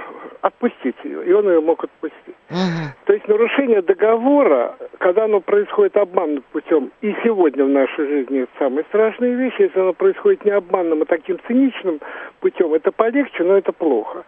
отпустить 0.42 0.96
ее, 1.04 1.24
и 1.24 1.32
он 1.32 1.48
ее 1.48 1.60
мог 1.60 1.84
отпустить. 1.84 2.34
Угу. 2.50 2.94
То 3.06 3.12
есть 3.12 3.28
нарушение 3.28 3.82
договора, 3.82 4.76
когда 4.98 5.24
оно 5.24 5.40
происходит 5.40 5.96
обманным 5.96 6.42
путем, 6.52 6.90
и 7.00 7.14
сегодня 7.22 7.64
в 7.64 7.68
нашей 7.68 8.06
жизни 8.06 8.42
это 8.42 8.52
самые 8.58 8.84
страшные 8.84 9.34
вещи, 9.34 9.62
если 9.62 9.80
оно 9.80 9.92
происходит 9.92 10.44
не 10.44 10.50
обманным, 10.50 11.02
а 11.02 11.04
таким 11.04 11.38
циничным 11.46 12.00
путем, 12.40 12.74
это 12.74 12.90
полегче, 12.92 13.44
но 13.44 13.56
это 13.56 13.72
плохо. 13.72 14.24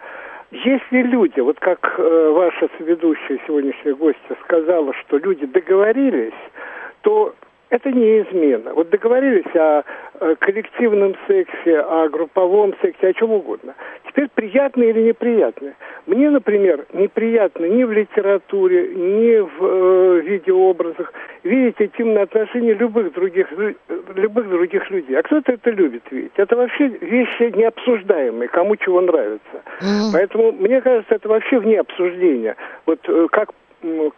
Если 0.51 1.03
люди, 1.03 1.41
вот 1.41 1.59
как 1.61 1.95
э, 1.99 2.31
ваша 2.31 2.69
ведущая 2.79 3.41
сегодняшняя 3.47 3.95
гостья 3.95 4.37
сказала, 4.43 4.93
что 4.95 5.17
люди 5.17 5.47
договорились, 5.47 6.35
то 7.01 7.35
это 7.73 7.91
не 7.91 8.21
измена. 8.21 8.75
Вот 8.75 8.91
договорились 8.91 9.57
о 9.57 9.83
коллективном 10.41 11.17
сексе, 11.27 11.81
о 11.81 12.07
групповом 12.11 12.75
сексе, 12.83 13.09
о 13.09 13.15
чем 13.15 13.33
угодно. 13.33 13.75
Теперь 14.07 14.29
приятно 14.35 14.83
или 14.83 15.01
неприятно? 15.01 15.73
Мне, 16.07 16.29
например, 16.29 16.85
неприятно 16.93 17.65
ни 17.65 17.83
в 17.85 17.91
литературе, 17.91 18.89
ни 18.95 19.41
в 19.41 19.65
э, 19.65 20.21
видеообразах 20.21 21.15
видеть 21.45 21.77
интимные 21.79 22.25
отношения 22.25 22.75
любых 22.75 23.15
других, 23.15 23.47
любых 24.15 24.51
других 24.51 24.91
людей. 24.91 25.19
А 25.19 25.23
кто-то 25.23 25.53
это 25.53 25.71
любит 25.71 26.03
видеть. 26.11 26.33
Это 26.37 26.55
вообще 26.57 26.89
вещи 26.89 27.57
необсуждаемые, 27.57 28.49
кому 28.49 28.77
чего 28.77 29.01
нравится. 29.01 29.63
Mm-hmm. 29.81 30.13
Поэтому, 30.13 30.53
мне 30.53 30.83
кажется, 30.83 31.15
это 31.15 31.27
вообще 31.27 31.59
вне 31.59 31.81
обсуждения. 31.81 32.55
Вот 32.85 33.01
э, 33.09 33.29
как 33.33 33.49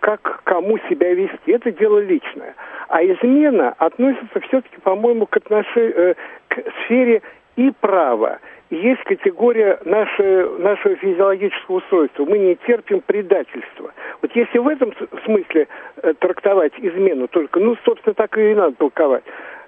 как 0.00 0.42
кому 0.44 0.78
себя 0.88 1.12
вести. 1.14 1.52
Это 1.52 1.70
дело 1.72 1.98
личное. 1.98 2.54
А 2.88 3.02
измена 3.04 3.74
относится 3.78 4.40
все-таки, 4.40 4.76
по-моему, 4.82 5.26
к, 5.26 5.36
отнош... 5.36 5.66
Э, 5.76 6.14
к 6.48 6.62
сфере 6.84 7.22
и 7.56 7.72
права. 7.80 8.38
Есть 8.70 9.02
категория 9.04 9.78
наше, 9.84 10.48
нашего 10.58 10.96
физиологического 10.96 11.76
устройства. 11.76 12.24
Мы 12.24 12.38
не 12.38 12.56
терпим 12.66 13.00
предательства. 13.00 13.92
Вот 14.22 14.34
если 14.34 14.58
в 14.58 14.68
этом 14.68 14.92
смысле 15.24 15.68
э, 16.02 16.14
трактовать 16.18 16.72
измену 16.78 17.28
только, 17.28 17.60
ну, 17.60 17.76
собственно, 17.84 18.14
так 18.14 18.36
и 18.38 18.54
надо 18.54 18.74
толковать, 18.76 19.24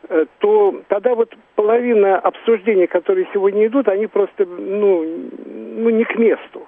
э, 0.08 0.26
то 0.38 0.80
тогда 0.88 1.14
вот 1.14 1.32
половина 1.54 2.18
обсуждений, 2.18 2.86
которые 2.86 3.28
сегодня 3.32 3.66
идут, 3.66 3.88
они 3.88 4.06
просто, 4.06 4.44
ну, 4.44 5.04
ну 5.76 5.90
не 5.90 6.04
к 6.04 6.16
месту. 6.16 6.66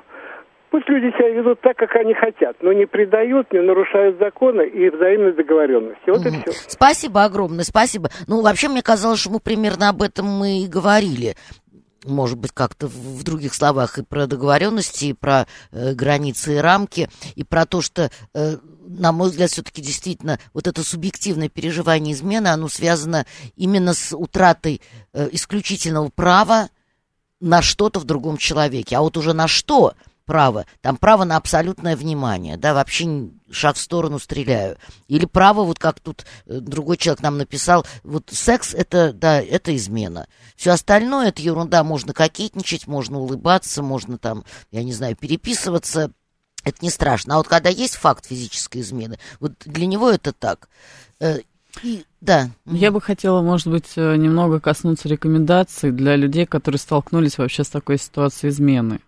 Пусть 0.70 0.88
люди 0.88 1.10
себя 1.16 1.30
ведут 1.30 1.60
так, 1.62 1.76
как 1.76 1.96
они 1.96 2.12
хотят, 2.14 2.56
но 2.60 2.72
не 2.72 2.86
предают, 2.86 3.52
не 3.52 3.60
нарушают 3.60 4.18
законы 4.18 4.66
и 4.68 4.90
взаимной 4.90 5.32
договоренности. 5.32 6.10
Вот 6.10 6.20
угу. 6.20 6.28
и 6.28 6.30
все. 6.30 6.52
Спасибо 6.68 7.24
огромное, 7.24 7.64
спасибо. 7.64 8.10
Ну, 8.26 8.42
вообще, 8.42 8.68
мне 8.68 8.82
казалось, 8.82 9.20
что 9.20 9.30
мы 9.30 9.40
примерно 9.40 9.88
об 9.88 10.02
этом 10.02 10.26
мы 10.26 10.62
и 10.62 10.68
говорили 10.68 11.34
может 12.04 12.38
быть, 12.38 12.52
как-то 12.52 12.86
в 12.86 13.22
других 13.22 13.54
словах 13.54 13.98
и 13.98 14.02
про 14.02 14.26
договоренности, 14.26 15.06
и 15.06 15.12
про 15.12 15.46
э, 15.72 15.94
границы 15.94 16.54
и 16.54 16.58
рамки, 16.58 17.10
и 17.34 17.44
про 17.44 17.66
то, 17.66 17.82
что, 17.82 18.10
э, 18.34 18.56
на 18.86 19.12
мой 19.12 19.30
взгляд, 19.30 19.50
все-таки 19.50 19.82
действительно 19.82 20.38
вот 20.54 20.66
это 20.66 20.82
субъективное 20.82 21.48
переживание 21.48 22.14
измены, 22.14 22.48
оно 22.48 22.68
связано 22.68 23.26
именно 23.56 23.94
с 23.94 24.16
утратой 24.16 24.80
э, 25.12 25.28
исключительного 25.32 26.08
права 26.08 26.68
на 27.40 27.62
что-то 27.62 28.00
в 28.00 28.04
другом 28.04 28.36
человеке. 28.36 28.96
А 28.96 29.00
вот 29.00 29.16
уже 29.16 29.32
на 29.32 29.48
что 29.48 29.94
право, 30.28 30.66
там 30.82 30.98
право 30.98 31.24
на 31.24 31.38
абсолютное 31.38 31.96
внимание, 31.96 32.58
да, 32.58 32.74
вообще 32.74 33.30
шаг 33.50 33.76
в 33.76 33.80
сторону 33.80 34.18
стреляю. 34.18 34.76
Или 35.08 35.24
право, 35.24 35.64
вот 35.64 35.78
как 35.78 36.00
тут 36.00 36.26
э, 36.44 36.60
другой 36.60 36.98
человек 36.98 37.22
нам 37.22 37.38
написал, 37.38 37.86
вот 38.04 38.28
секс 38.30 38.74
это, 38.74 39.14
да, 39.14 39.40
это 39.40 39.74
измена. 39.74 40.28
Все 40.54 40.72
остальное 40.72 41.28
это 41.28 41.40
ерунда, 41.40 41.82
можно 41.82 42.12
кокетничать, 42.12 42.86
можно 42.86 43.18
улыбаться, 43.18 43.82
можно 43.82 44.18
там, 44.18 44.44
я 44.70 44.84
не 44.84 44.92
знаю, 44.92 45.16
переписываться, 45.16 46.12
это 46.62 46.76
не 46.82 46.90
страшно. 46.90 47.34
А 47.34 47.38
вот 47.38 47.48
когда 47.48 47.70
есть 47.70 47.96
факт 47.96 48.26
физической 48.26 48.82
измены, 48.82 49.18
вот 49.40 49.54
для 49.64 49.86
него 49.86 50.10
это 50.10 50.34
так. 50.34 50.68
Э, 51.20 51.38
и, 51.82 52.04
да. 52.20 52.50
Я 52.66 52.90
бы 52.90 53.00
хотела, 53.00 53.40
может 53.40 53.68
быть, 53.68 53.92
э, 53.96 54.16
немного 54.16 54.60
коснуться 54.60 55.08
рекомендаций 55.08 55.90
для 55.90 56.16
людей, 56.16 56.44
которые 56.44 56.78
столкнулись 56.78 57.38
вообще 57.38 57.64
с 57.64 57.70
такой 57.70 57.98
ситуацией 57.98 58.50
измены. 58.50 59.00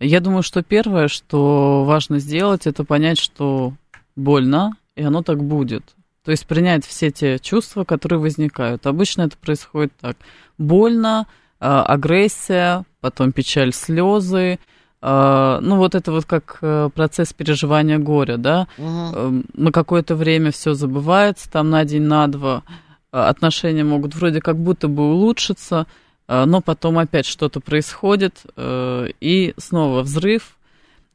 Я 0.00 0.20
думаю, 0.20 0.42
что 0.42 0.62
первое, 0.62 1.08
что 1.08 1.84
важно 1.84 2.18
сделать, 2.18 2.66
это 2.66 2.84
понять, 2.84 3.18
что 3.18 3.74
больно, 4.16 4.72
и 4.96 5.02
оно 5.02 5.22
так 5.22 5.42
будет. 5.42 5.94
То 6.24 6.30
есть 6.30 6.46
принять 6.46 6.86
все 6.86 7.10
те 7.10 7.38
чувства, 7.38 7.84
которые 7.84 8.20
возникают. 8.20 8.86
Обычно 8.86 9.22
это 9.22 9.36
происходит 9.36 9.92
так. 10.00 10.16
Больно, 10.58 11.26
а, 11.58 11.82
агрессия, 11.82 12.84
потом 13.00 13.32
печаль, 13.32 13.72
слезы. 13.72 14.58
А, 15.00 15.60
ну, 15.60 15.76
вот 15.76 15.96
это 15.96 16.12
вот 16.12 16.26
как 16.26 16.58
э, 16.62 16.88
процесс 16.94 17.32
переживания 17.32 17.98
горя, 17.98 18.36
да. 18.36 18.68
Угу. 18.78 19.44
На 19.54 19.72
какое-то 19.72 20.14
время 20.14 20.52
все 20.52 20.74
забывается, 20.74 21.50
там 21.50 21.70
на 21.70 21.84
день, 21.84 22.02
на 22.02 22.28
два 22.28 22.62
отношения 23.10 23.82
могут 23.82 24.14
вроде 24.14 24.40
как 24.40 24.56
будто 24.56 24.86
бы 24.86 25.02
улучшиться, 25.12 25.86
э, 25.88 26.01
но 26.28 26.60
потом 26.60 26.98
опять 26.98 27.26
что-то 27.26 27.60
происходит, 27.60 28.42
э, 28.56 29.08
и 29.20 29.54
снова 29.56 30.02
взрыв, 30.02 30.56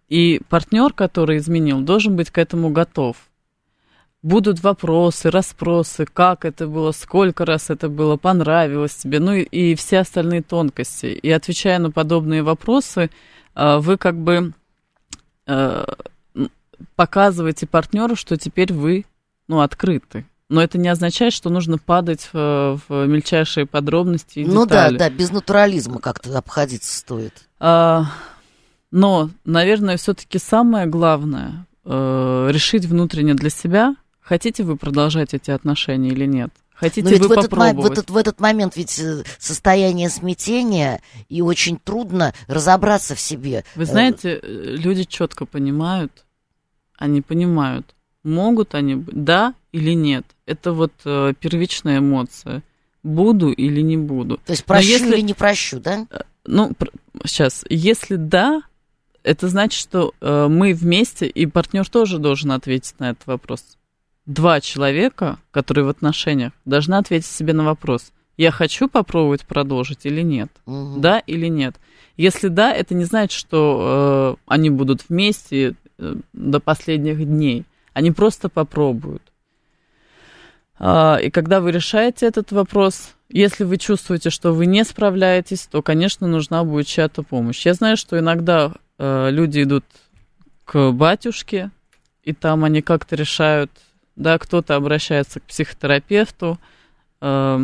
и 0.10 0.41
партнер, 0.49 0.93
который 0.93 1.38
изменил, 1.38 1.82
должен 1.82 2.16
быть 2.16 2.30
к 2.32 2.38
этому 2.38 2.70
готов. 2.70 3.18
Будут 4.22 4.62
вопросы, 4.62 5.30
расспросы, 5.30 6.05
как 6.05 6.43
это 6.43 6.68
было, 6.68 6.91
сколько 6.91 7.45
раз 7.45 7.70
это 7.70 7.88
было, 7.88 8.18
понравилось 8.18 8.95
тебе, 8.95 9.20
ну 9.20 9.34
и, 9.34 9.76
все 9.76 9.99
остальные 9.99 10.41
тонкости. 10.41 11.08
И 11.08 11.30
отвечая 11.30 11.80
на 11.80 11.91
подобные 11.91 12.43
вопросы, 12.43 13.10
э, 13.55 13.78
вы 13.78 13.97
как 13.97 14.18
бы 14.18 14.53
показываете 16.97 17.68
партнеру, 17.68 18.18
что 18.18 18.36
теперь 18.36 18.74
вы 18.74 19.05
ну, 19.47 19.62
открыты. 19.62 20.26
Но 20.50 20.62
это 20.62 20.78
не 20.78 20.88
означает, 20.88 21.34
что 21.34 21.50
нужно 21.50 21.78
падать 21.78 22.30
в, 22.32 22.80
в 22.88 23.06
мельчайшие 23.06 23.66
подробности 23.66 24.39
и 24.39 24.45
ну 24.45 24.66
детали. 24.66 24.93
Ну 24.93 24.98
да, 24.98 25.10
да, 25.10 25.16
без 25.16 25.32
натурализма 25.32 26.00
как-то 26.00 26.38
обходиться 26.38 26.98
стоит. 26.98 27.34
А, 27.60 28.06
но, 28.91 29.30
наверное, 29.43 29.98
все-таки 29.98 30.39
самое 30.39 30.86
главное 30.86 31.66
э, 31.84 32.48
решить 32.50 32.86
внутренне 32.86 33.34
для 33.34 33.50
себя, 33.50 33.95
хотите 34.22 34.64
вы 34.64 34.78
продолжать 34.78 35.34
эти 35.34 35.52
отношения 35.52 36.10
или 36.10 36.26
нет. 36.26 36.52
Хотите 36.74 37.04
Но 37.04 37.10
ведь 37.10 37.22
вы 37.22 37.28
в 37.28 37.32
этот, 37.32 37.50
попробовать? 37.50 37.89
в, 37.89 37.91
этот, 37.91 38.10
в 38.12 38.18
этот 38.18 38.39
момент 38.39 38.78
ведь 38.78 39.00
э, 39.00 39.24
состояние 39.39 40.10
смятения, 40.10 41.02
и 41.28 41.41
очень 41.41 41.78
трудно 41.78 42.34
разобраться 42.48 43.16
в 43.16 43.20
себе. 43.20 43.66
Вы 43.76 43.86
знаете, 43.86 44.39
э, 44.41 44.76
люди 44.78 45.04
четко 45.04 45.45
понимают, 45.45 46.26
они 46.95 47.22
понимают, 47.22 47.95
могут 48.24 48.76
они 48.76 49.04
да 49.08 49.56
или 49.78 49.93
нет. 49.93 50.25
Это 50.45 50.73
вот 50.73 50.93
э, 51.05 51.34
первичная 51.39 51.99
эмоция. 51.99 52.63
Буду 53.03 53.51
или 53.51 53.82
не 53.82 53.97
буду. 53.97 54.38
То 54.45 54.51
есть 54.51 54.65
прощу 54.65 54.89
если, 54.89 55.13
или 55.13 55.21
не 55.21 55.34
прощу, 55.34 55.80
да? 55.80 56.07
Э, 56.09 56.21
ну, 56.45 56.71
сейчас, 57.25 57.63
если 57.69 58.15
да, 58.15 58.63
это 59.23 59.47
значит, 59.47 59.80
что 59.80 60.13
э, 60.19 60.47
мы 60.49 60.73
вместе, 60.73 61.28
и 61.28 61.45
партнер 61.45 61.88
тоже 61.88 62.17
должен 62.17 62.51
ответить 62.51 62.99
на 62.99 63.11
этот 63.11 63.28
вопрос. 63.28 63.78
Два 64.25 64.59
человека, 64.61 65.39
которые 65.51 65.86
в 65.86 65.89
отношениях, 65.89 66.53
должны 66.65 66.95
ответить 66.95 67.28
себе 67.28 67.53
на 67.53 67.63
вопрос. 67.63 68.11
Я 68.38 68.51
хочу 68.51 68.88
попробовать 68.88 69.45
продолжить 69.45 70.05
или 70.05 70.21
нет? 70.21 70.49
Угу. 70.65 70.99
Да 70.99 71.19
или 71.19 71.47
нет? 71.47 71.75
Если 72.17 72.47
да, 72.47 72.73
это 72.73 72.95
не 72.95 73.03
значит, 73.03 73.38
что 73.38 74.38
э, 74.38 74.43
они 74.47 74.69
будут 74.69 75.05
вместе 75.07 75.75
э, 75.97 76.15
до 76.34 76.59
последних 76.59 77.23
дней. 77.25 77.65
Они 77.93 78.11
просто 78.11 78.49
попробуют. 78.49 79.23
А, 80.80 81.17
и 81.17 81.30
когда 81.30 81.59
вы 81.59 81.71
решаете 81.71 82.28
этот 82.28 82.51
вопрос, 82.51 83.13
если 83.30 83.63
вы 83.63 83.78
чувствуете, 83.78 84.30
что 84.30 84.53
вы 84.53 84.65
не 84.65 84.84
справляетесь, 84.84 85.67
то, 85.67 85.82
конечно, 85.82 86.28
нужна 86.28 86.63
будет 86.63 86.88
чья-то 86.88 87.23
помощь. 87.23 87.65
Я 87.65 87.73
знаю, 87.73 87.97
что 87.97 88.17
иногда 88.17 88.73
э, 88.97 89.30
люди 89.32 89.63
идут 89.63 89.86
к 90.65 90.91
батюшке, 90.91 91.71
и 92.23 92.34
там 92.34 92.63
они 92.63 92.82
как-то 92.82 93.15
решают, 93.15 93.71
да, 94.15 94.38
кто-то 94.38 94.75
обращается 94.75 95.39
к 95.39 95.43
психотерапевту. 95.43 96.59
Э, 97.21 97.59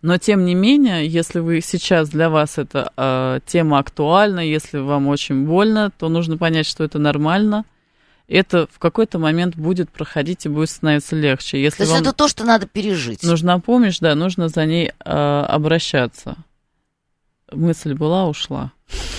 но, 0.00 0.18
тем 0.18 0.44
не 0.44 0.54
менее, 0.56 1.06
если 1.06 1.38
вы 1.38 1.60
сейчас 1.60 2.08
для 2.08 2.28
вас 2.28 2.58
эта 2.58 3.40
тема 3.46 3.78
актуальна, 3.78 4.40
если 4.40 4.78
вам 4.78 5.06
очень 5.06 5.46
больно, 5.46 5.92
то 5.96 6.08
нужно 6.08 6.36
понять, 6.38 6.66
что 6.66 6.82
это 6.82 6.98
нормально– 6.98 7.64
это 8.32 8.66
в 8.70 8.78
какой-то 8.78 9.18
момент 9.18 9.56
будет 9.56 9.90
проходить 9.90 10.46
и 10.46 10.48
будет 10.48 10.70
становиться 10.70 11.16
легче. 11.16 11.62
Если 11.62 11.84
то 11.84 11.90
есть 11.90 12.00
это 12.00 12.12
то, 12.12 12.28
что 12.28 12.44
надо 12.44 12.66
пережить. 12.66 13.22
Нужна 13.22 13.58
помощь, 13.58 13.98
да, 13.98 14.14
нужно 14.14 14.48
за 14.48 14.64
ней 14.64 14.92
э, 15.04 15.44
обращаться. 15.48 16.36
Мысль 17.52 17.94
была, 17.94 18.26
ушла. 18.26 18.72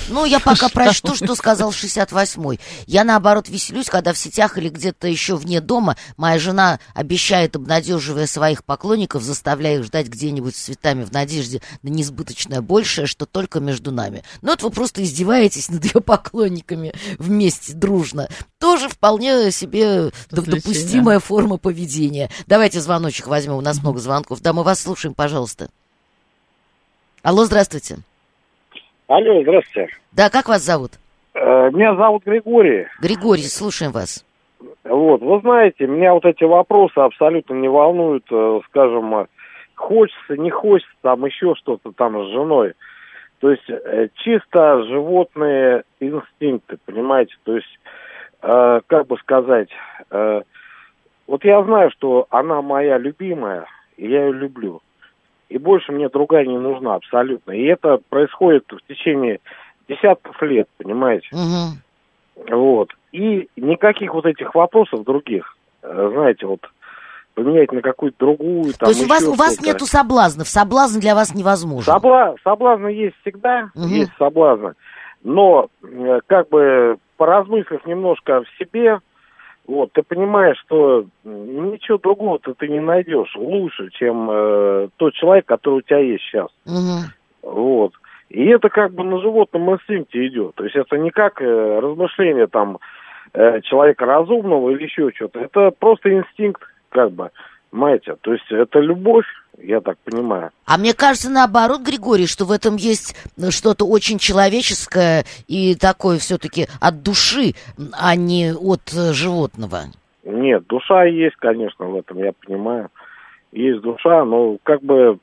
Ну, 0.09 0.25
я 0.25 0.39
пока 0.39 0.69
прочту, 0.69 1.15
что 1.15 1.35
сказал 1.35 1.71
68-й. 1.71 2.59
Я, 2.87 3.03
наоборот, 3.03 3.47
веселюсь, 3.47 3.89
когда 3.89 4.13
в 4.13 4.17
сетях 4.17 4.57
или 4.57 4.69
где-то 4.69 5.07
еще 5.07 5.35
вне 5.35 5.61
дома 5.61 5.95
моя 6.17 6.39
жена 6.39 6.79
обещает, 6.93 7.55
обнадеживая 7.55 8.27
своих 8.27 8.63
поклонников, 8.63 9.23
заставляя 9.23 9.79
их 9.79 9.85
ждать 9.85 10.07
где-нибудь 10.07 10.55
с 10.55 10.63
цветами 10.63 11.03
в 11.03 11.11
надежде 11.11 11.61
на 11.81 11.89
несбыточное 11.89 12.61
большее, 12.61 13.07
что 13.07 13.25
только 13.25 13.59
между 13.59 13.91
нами. 13.91 14.23
Ну, 14.41 14.51
это 14.51 14.65
вы 14.65 14.71
просто 14.71 15.03
издеваетесь 15.03 15.69
над 15.69 15.85
ее 15.85 16.01
поклонниками 16.01 16.93
вместе, 17.17 17.73
дружно. 17.73 18.29
Тоже 18.59 18.89
вполне 18.89 19.51
себе 19.51 20.11
допустимая 20.29 21.19
форма 21.19 21.57
поведения. 21.57 22.29
Давайте 22.45 22.81
звоночек 22.81 23.27
возьмем, 23.27 23.55
у 23.55 23.61
нас 23.61 23.79
много 23.81 23.99
звонков. 23.99 24.41
Да, 24.41 24.53
мы 24.53 24.63
вас 24.63 24.81
слушаем, 24.81 25.13
пожалуйста. 25.13 25.69
Алло, 27.21 27.45
здравствуйте. 27.45 27.99
Алло, 29.13 29.43
здравствуйте. 29.43 29.95
Да, 30.11 30.31
как 30.31 30.47
вас 30.47 30.63
зовут? 30.63 30.93
Э, 31.35 31.69
меня 31.69 31.95
зовут 31.95 32.23
Григорий. 32.23 32.87
Григорий, 32.99 33.43
слушаем 33.43 33.91
вас. 33.91 34.25
Вот, 34.83 35.21
вы 35.21 35.39
знаете, 35.41 35.85
меня 35.85 36.15
вот 36.15 36.25
эти 36.25 36.43
вопросы 36.43 36.97
абсолютно 36.97 37.53
не 37.53 37.67
волнуют, 37.67 38.25
э, 38.31 38.59
скажем, 38.69 39.13
э, 39.13 39.25
хочется, 39.75 40.35
не 40.35 40.49
хочется, 40.49 40.91
там 41.03 41.23
еще 41.25 41.53
что-то 41.53 41.91
там 41.91 42.25
с 42.25 42.31
женой. 42.31 42.73
То 43.37 43.51
есть 43.51 43.69
чисто 44.23 44.83
животные 44.85 45.83
инстинкты, 45.99 46.79
понимаете? 46.83 47.35
То 47.43 47.57
есть, 47.57 47.79
э, 48.41 48.81
как 48.87 49.05
бы 49.05 49.17
сказать, 49.17 49.69
э, 50.09 50.41
вот 51.27 51.45
я 51.45 51.63
знаю, 51.63 51.91
что 51.91 52.25
она 52.31 52.63
моя 52.63 52.97
любимая, 52.97 53.67
и 53.95 54.07
я 54.07 54.25
ее 54.25 54.33
люблю 54.33 54.81
и 55.53 55.59
больше 55.59 55.91
мне 55.91 56.09
другая 56.09 56.47
не 56.47 56.57
нужна 56.57 56.95
абсолютно. 56.95 57.51
И 57.51 57.63
это 57.65 57.99
происходит 58.09 58.65
в 58.71 58.87
течение 58.87 59.39
десятков 59.87 60.41
лет, 60.41 60.67
понимаете? 60.77 61.27
Угу. 61.31 62.57
Вот. 62.57 62.89
И 63.11 63.47
никаких 63.55 64.15
вот 64.15 64.25
этих 64.25 64.55
вопросов 64.55 65.03
других, 65.03 65.55
э, 65.83 66.09
знаете, 66.11 66.47
вот 66.47 66.61
поменять 67.35 67.71
на 67.71 67.81
какую-то 67.81 68.17
другую. 68.17 68.73
Там, 68.73 68.87
То 68.87 68.89
есть 68.89 69.05
у 69.05 69.07
вас, 69.07 69.23
у 69.27 69.33
вас 69.33 69.61
нету 69.61 69.85
соблазнов, 69.85 70.47
соблазн 70.47 70.99
для 70.99 71.13
вас 71.13 71.35
невозможен? 71.35 71.93
Собла... 71.93 72.33
Соблазны 72.43 72.87
есть 72.87 73.15
всегда, 73.21 73.69
угу. 73.75 73.85
есть 73.85 74.11
соблазны. 74.17 74.73
Но, 75.23 75.67
э, 75.83 76.19
как 76.25 76.49
бы, 76.49 76.97
поразмыслив 77.17 77.85
немножко 77.85 78.41
в 78.41 78.57
себе, 78.57 79.01
вот, 79.65 79.93
ты 79.93 80.03
понимаешь, 80.03 80.57
что 80.65 81.05
ничего 81.23 81.97
другого-то 81.97 82.53
ты 82.53 82.67
не 82.67 82.81
найдешь 82.81 83.33
лучше, 83.35 83.89
чем 83.91 84.29
э, 84.29 84.89
тот 84.97 85.13
человек, 85.13 85.45
который 85.45 85.75
у 85.75 85.81
тебя 85.81 85.99
есть 85.99 86.23
сейчас. 86.25 86.49
Угу. 86.65 87.53
Вот. 87.53 87.93
И 88.29 88.45
это 88.47 88.69
как 88.69 88.93
бы 88.93 89.03
на 89.03 89.21
животном 89.21 89.71
инстинкте 89.71 90.27
идет. 90.27 90.55
То 90.55 90.65
есть 90.65 90.75
это 90.75 90.97
не 90.97 91.11
как 91.11 91.41
э, 91.41 91.79
размышление 91.79 92.47
там 92.47 92.79
э, 93.33 93.61
человека 93.61 94.05
разумного 94.05 94.71
или 94.71 94.83
еще 94.83 95.11
что-то. 95.11 95.39
Это 95.39 95.71
просто 95.71 96.13
инстинкт, 96.13 96.61
как 96.89 97.11
бы, 97.11 97.31
понимаете. 97.73 98.15
То 98.21 98.33
есть 98.33 98.45
это 98.51 98.79
любовь, 98.79 99.25
я 99.57 99.81
так 99.81 99.97
понимаю. 99.99 100.51
А 100.65 100.77
мне 100.77 100.93
кажется, 100.93 101.29
наоборот, 101.29 101.81
Григорий, 101.81 102.27
что 102.27 102.45
в 102.45 102.51
этом 102.51 102.75
есть 102.75 103.15
ну, 103.35 103.51
что-то 103.51 103.85
очень 103.85 104.19
человеческое 104.19 105.23
и 105.47 105.75
такое 105.75 106.17
все-таки 106.19 106.67
от 106.79 107.03
души, 107.03 107.53
а 107.99 108.15
не 108.15 108.53
от 108.53 108.93
э, 108.93 109.13
животного. 109.13 109.79
Нет, 110.23 110.67
душа 110.67 111.05
есть, 111.05 111.35
конечно, 111.37 111.85
в 111.85 111.95
этом, 111.97 112.19
я 112.19 112.31
понимаю. 112.45 112.89
Есть 113.51 113.81
душа, 113.81 114.23
но 114.23 114.57
как 114.63 114.81
бы, 114.81 115.19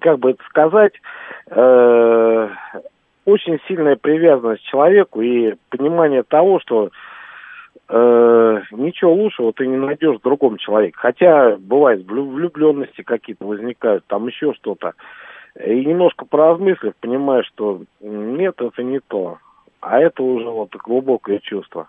как 0.00 0.18
бы 0.18 0.30
это 0.30 0.42
сказать, 0.48 0.92
э, 1.50 2.48
очень 3.24 3.58
сильная 3.68 3.96
привязанность 3.96 4.62
к 4.62 4.66
человеку 4.66 5.20
и 5.22 5.54
понимание 5.70 6.22
того, 6.22 6.60
что 6.60 6.90
э, 7.88 8.60
ничего 8.72 9.14
лучшего 9.14 9.52
ты 9.52 9.66
не 9.66 9.76
найдешь 9.76 10.18
в 10.18 10.22
другом 10.22 10.58
человеке. 10.58 10.96
Хотя 10.96 11.56
бывает 11.56 12.06
влюбленности 12.06 13.02
какие-то 13.02 13.44
возникают, 13.44 14.04
там 14.06 14.26
еще 14.26 14.52
что-то. 14.54 14.94
И 15.64 15.84
немножко 15.84 16.26
поразмыслив, 16.26 16.94
понимаешь, 17.00 17.46
что 17.46 17.82
нет, 18.00 18.54
это 18.60 18.82
не 18.82 19.00
то. 19.00 19.38
А 19.80 20.00
это 20.00 20.22
уже 20.22 20.48
вот 20.48 20.74
глубокое 20.76 21.38
чувство. 21.38 21.88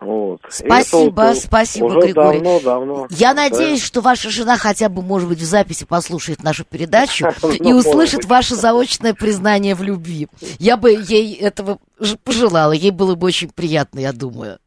Вот. 0.00 0.40
Спасибо, 0.48 1.12
вот, 1.14 1.36
спасибо, 1.36 1.84
уже 1.84 2.00
Григорий. 2.00 2.40
Давно, 2.40 2.60
давно. 2.60 3.06
Я 3.10 3.32
да. 3.32 3.48
надеюсь, 3.48 3.82
что 3.82 4.00
ваша 4.00 4.28
жена 4.28 4.56
хотя 4.56 4.88
бы, 4.88 5.02
может 5.02 5.28
быть, 5.28 5.38
в 5.38 5.44
записи 5.44 5.86
послушает 5.86 6.42
нашу 6.42 6.64
передачу 6.64 7.28
и 7.60 7.72
услышит 7.72 8.24
ваше 8.24 8.56
заочное 8.56 9.14
признание 9.14 9.76
в 9.76 9.82
любви. 9.82 10.26
Я 10.58 10.76
бы 10.76 10.90
ей 10.90 11.34
этого 11.34 11.78
пожелала, 12.24 12.72
ей 12.72 12.90
было 12.90 13.14
бы 13.14 13.28
очень 13.28 13.50
приятно, 13.50 14.00
я 14.00 14.12
думаю. 14.12 14.58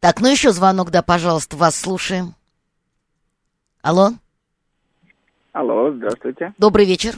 Так, 0.00 0.20
ну 0.20 0.30
еще 0.30 0.50
звонок, 0.50 0.90
да, 0.90 1.02
пожалуйста, 1.02 1.56
вас 1.56 1.78
слушаем. 1.78 2.34
Алло? 3.82 4.10
Алло, 5.52 5.92
здравствуйте. 5.92 6.52
Добрый 6.58 6.86
вечер. 6.86 7.14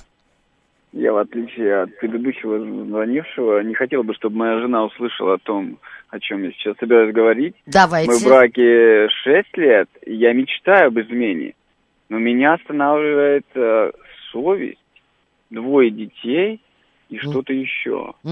Я, 0.93 1.13
в 1.13 1.19
отличие 1.19 1.83
от 1.83 1.99
предыдущего 1.99 2.59
звонившего, 2.59 3.61
не 3.61 3.75
хотел 3.75 4.03
бы, 4.03 4.15
чтобы 4.15 4.37
моя 4.37 4.61
жена 4.61 4.85
услышала 4.85 5.35
о 5.35 5.39
том, 5.39 5.79
о 6.09 6.19
чем 6.21 6.43
я 6.43 6.53
сейчас 6.53 6.77
собираюсь 6.79 7.15
говорить. 7.15 7.55
Давайте. 7.67 8.11
Мы 8.11 8.19
в 8.19 8.25
браке 8.25 9.09
6 9.25 9.57
лет, 9.59 9.89
и 10.07 10.15
я 10.15 10.33
мечтаю 10.33 10.89
об 10.89 10.99
измене. 10.99 11.55
Но 12.09 12.19
меня 12.19 12.55
останавливает 12.55 13.45
э, 13.55 13.91
совесть, 14.33 14.79
двое 15.51 15.91
детей 15.91 16.63
и 17.09 17.19
что-то 17.19 17.53
еще. 17.53 18.15
А, 18.25 18.29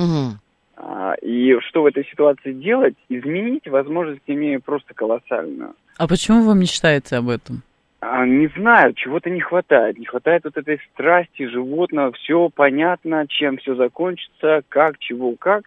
И 1.22 1.56
что 1.68 1.82
в 1.82 1.86
этой 1.86 2.04
ситуации 2.04 2.52
делать? 2.52 2.94
Изменить 3.08 3.68
возможность 3.68 4.22
имею 4.26 4.60
просто 4.60 4.94
колоссальную. 4.94 5.74
А 5.98 6.08
почему 6.08 6.42
вы 6.42 6.54
мечтаете 6.54 7.16
об 7.16 7.28
этом? 7.28 7.62
А, 8.00 8.26
Не 8.26 8.48
знаю, 8.48 8.92
чего-то 8.94 9.30
не 9.30 9.40
хватает. 9.40 9.98
Не 9.98 10.06
хватает 10.06 10.44
вот 10.44 10.56
этой 10.56 10.80
страсти 10.92 11.46
животного. 11.46 12.12
Все 12.12 12.50
понятно, 12.54 13.26
чем 13.28 13.56
все 13.58 13.74
закончится, 13.74 14.62
как, 14.68 14.98
чего, 14.98 15.34
как. 15.36 15.64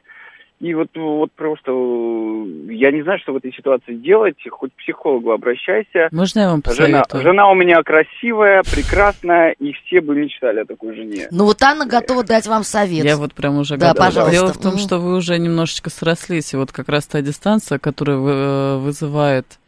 И 0.60 0.74
вот, 0.74 0.90
вот 0.96 1.32
просто 1.34 1.70
я 1.72 2.92
не 2.92 3.04
знаю, 3.04 3.20
что 3.20 3.34
в 3.34 3.36
этой 3.38 3.54
ситуации 3.54 3.94
делать. 3.94 4.38
Хоть 4.50 4.72
к 4.74 4.78
психологу 4.78 5.32
обращайся. 5.32 6.08
Можно 6.12 6.40
я 6.40 6.50
вам 6.50 6.64
Жена, 6.66 7.04
посоветую? 7.04 7.22
жена 7.24 7.52
у 7.52 7.54
меня 7.54 7.84
красивая, 7.84 8.64
прекрасная, 8.64 9.52
и 9.52 9.72
все 9.74 10.02
бы 10.02 10.16
мечтали 10.16 10.62
о 10.62 10.66
такой 10.66 10.96
жене. 10.96 11.28
Ну 11.30 11.46
вот 11.46 11.62
Анна 11.62 11.86
готова 11.86 12.24
дать 12.24 12.48
вам 12.48 12.64
совет. 12.64 13.06
Я 13.06 13.18
вот 13.18 13.36
прям 13.36 13.58
уже 13.60 13.78
Да, 13.78 13.90
готова. 13.90 14.06
пожалуйста. 14.08 14.32
Дело 14.32 14.54
в 14.54 14.58
том, 14.58 14.72
Мгм. 14.72 14.80
что 14.80 14.98
вы 14.98 15.16
уже 15.18 15.38
немножечко 15.38 15.92
срослись, 15.92 16.54
и 16.56 16.58
вот 16.58 16.72
как 16.72 16.90
раз 16.90 17.06
та 17.06 17.22
дистанция, 17.22 17.78
которая 17.78 18.18
э, 18.18 18.78
вызывает 18.78 19.60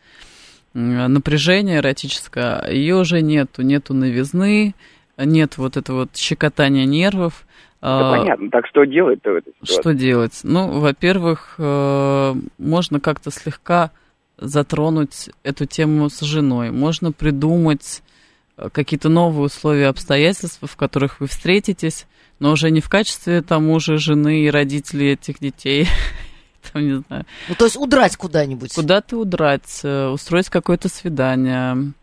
напряжение 0.74 1.78
эротическое, 1.80 2.68
ее 2.72 2.96
уже 2.96 3.22
нету. 3.22 3.62
Нету 3.62 3.94
новизны, 3.94 4.74
нет 5.18 5.58
вот 5.58 5.78
этого 5.78 6.02
вот 6.02 6.16
щекотания 6.16 6.86
нервов. 6.86 7.46
Да 7.82 8.12
А, 8.12 8.18
понятно. 8.18 8.50
Так 8.50 8.68
что 8.68 8.84
делать-то 8.84 9.32
в 9.32 9.36
этой 9.38 9.54
ситуации? 9.54 9.82
Что 9.82 9.94
делать? 9.94 10.40
Ну, 10.44 10.80
во-первых, 10.80 11.56
э, 11.58 12.34
можно 12.58 13.00
как-то 13.00 13.32
слегка 13.32 13.92
затронуть 14.38 15.30
эту 15.44 15.66
тему 15.66 16.10
с 16.10 16.20
женой. 16.22 16.72
Можно 16.72 17.12
придумать 17.12 18.04
э, 18.58 18.70
какие-то 18.72 19.08
новые 19.10 19.46
условия, 19.46 19.88
обстоятельства, 19.88 20.68
в 20.68 20.76
которых 20.76 21.22
вы 21.22 21.28
встретитесь, 21.28 22.06
но 22.40 22.52
уже 22.52 22.70
не 22.70 22.82
в 22.82 22.90
качестве 22.90 23.42
там 23.42 23.68
мужа, 23.68 23.98
жены 23.98 24.44
и 24.44 24.50
родителей 24.50 25.14
этих 25.14 25.40
детей. 25.40 25.88
Там, 26.74 26.82
не 26.84 27.02
знаю. 27.08 27.26
Ну, 27.48 27.56
то 27.56 27.66
есть 27.66 27.78
удрать 27.78 28.18
куда-нибудь. 28.18 28.74
Куда-то 28.74 29.18
удрать, 29.18 29.80
э, 29.84 30.08
устроить 30.08 30.50
какое-то 30.50 30.90
свидание. 30.90 31.94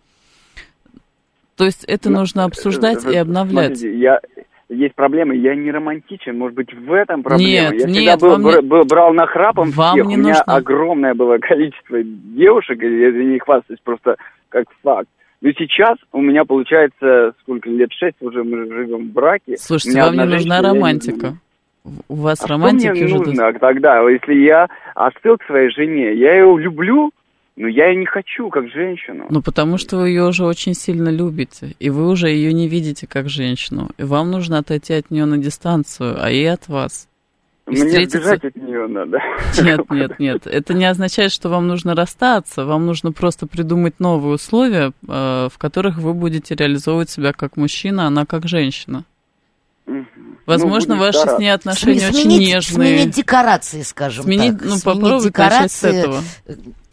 То 1.56 1.64
есть 1.64 1.84
это 1.84 2.08
Ну, 2.08 2.20
нужно 2.20 2.44
обсуждать 2.44 3.04
и 3.04 3.16
обновлять. 3.16 3.78
Смотрите, 3.78 3.98
я 3.98 4.20
есть 4.68 4.94
проблемы, 4.94 5.36
я 5.36 5.54
не 5.54 5.70
романтичен, 5.70 6.36
может 6.36 6.56
быть, 6.56 6.72
в 6.74 6.92
этом 6.92 7.22
проблема. 7.22 7.48
Нет, 7.50 7.72
я 7.74 7.78
всегда 7.86 8.00
нет, 8.00 8.20
был, 8.20 8.30
вам 8.30 8.42
бр- 8.68 8.84
брал 8.84 9.12
нахрапом 9.14 9.70
Вам 9.70 9.94
всех. 9.94 10.06
не 10.06 10.14
У 10.16 10.18
меня 10.18 10.28
нужно. 10.30 10.42
огромное 10.54 11.14
было 11.14 11.38
количество 11.38 12.02
девушек, 12.02 12.82
я 12.82 13.10
не 13.12 13.38
хвастаюсь 13.38 13.80
просто 13.84 14.16
как 14.48 14.66
факт. 14.82 15.08
Но 15.42 15.50
сейчас 15.52 15.98
у 16.12 16.20
меня 16.20 16.44
получается, 16.44 17.34
сколько 17.42 17.68
лет, 17.68 17.92
шесть 17.92 18.16
уже 18.20 18.42
мы 18.42 18.66
живем 18.66 19.08
в 19.08 19.12
браке. 19.12 19.56
Слушайте, 19.58 20.00
вам 20.00 20.16
не 20.16 20.24
нужна 20.24 20.62
романтика. 20.62 21.18
знаю. 21.18 21.38
У 22.08 22.16
вас 22.16 22.42
А 22.42 22.48
романтики 22.48 22.86
что 22.96 23.04
мне 23.04 23.14
нужно 23.14 23.52
тогда, 23.52 24.00
если 24.08 24.34
я 24.34 24.66
остыл 24.96 25.36
к 25.36 25.44
своей 25.44 25.70
жене? 25.70 26.14
Я 26.14 26.34
ее 26.34 26.56
люблю, 26.58 27.12
но 27.56 27.68
я 27.68 27.88
ее 27.88 27.96
не 27.96 28.06
хочу 28.06 28.48
как 28.50 28.68
женщину. 28.68 29.26
Ну, 29.30 29.42
потому 29.42 29.78
что 29.78 29.96
вы 29.96 30.10
ее 30.10 30.24
уже 30.26 30.44
очень 30.44 30.74
сильно 30.74 31.08
любите, 31.08 31.74
и 31.80 31.90
вы 31.90 32.08
уже 32.08 32.28
ее 32.28 32.52
не 32.52 32.68
видите 32.68 33.06
как 33.06 33.28
женщину. 33.28 33.90
И 33.98 34.02
вам 34.02 34.30
нужно 34.30 34.58
отойти 34.58 34.92
от 34.94 35.10
нее 35.10 35.24
на 35.24 35.38
дистанцию, 35.38 36.16
а 36.22 36.30
ей 36.30 36.52
от 36.52 36.68
вас. 36.68 37.08
и 37.66 37.70
Мне 37.70 37.86
встретиться- 37.88 38.34
от 38.34 38.56
нее 38.56 38.86
надо. 38.86 39.18
Нет, 39.62 39.90
нет, 39.90 40.18
нет. 40.20 40.46
Это 40.46 40.74
не 40.74 40.84
означает, 40.84 41.32
что 41.32 41.48
вам 41.48 41.66
нужно 41.66 41.94
расстаться. 41.94 42.64
Вам 42.64 42.86
нужно 42.86 43.10
просто 43.12 43.46
придумать 43.46 43.98
новые 44.00 44.34
условия, 44.34 44.92
э, 45.08 45.48
в 45.50 45.58
которых 45.58 45.96
вы 45.98 46.12
будете 46.14 46.54
реализовывать 46.54 47.10
себя 47.10 47.32
как 47.32 47.56
мужчина, 47.56 48.06
она 48.06 48.24
как 48.26 48.46
женщина. 48.46 49.04
Возможно, 50.46 50.94
Ну, 50.94 51.00
ваши 51.00 51.18
с 51.18 51.20
стараться. 51.22 51.40
ней 51.42 51.48
отношения 51.50 52.00
Сме- 52.00 52.08
очень 52.08 52.22
сменить, 52.22 52.38
нежные. 52.48 52.98
сменить 52.98 53.16
декорации, 53.16 53.82
скажем 53.82 54.24
Сменить, 54.24 54.52
так. 54.52 54.62
ну, 54.62 54.68
Сменить 54.70 54.84
попробовать 54.84 55.36
начать 55.38 55.72
с 55.72 55.80
декорации. 55.80 55.98
этого. 56.00 56.22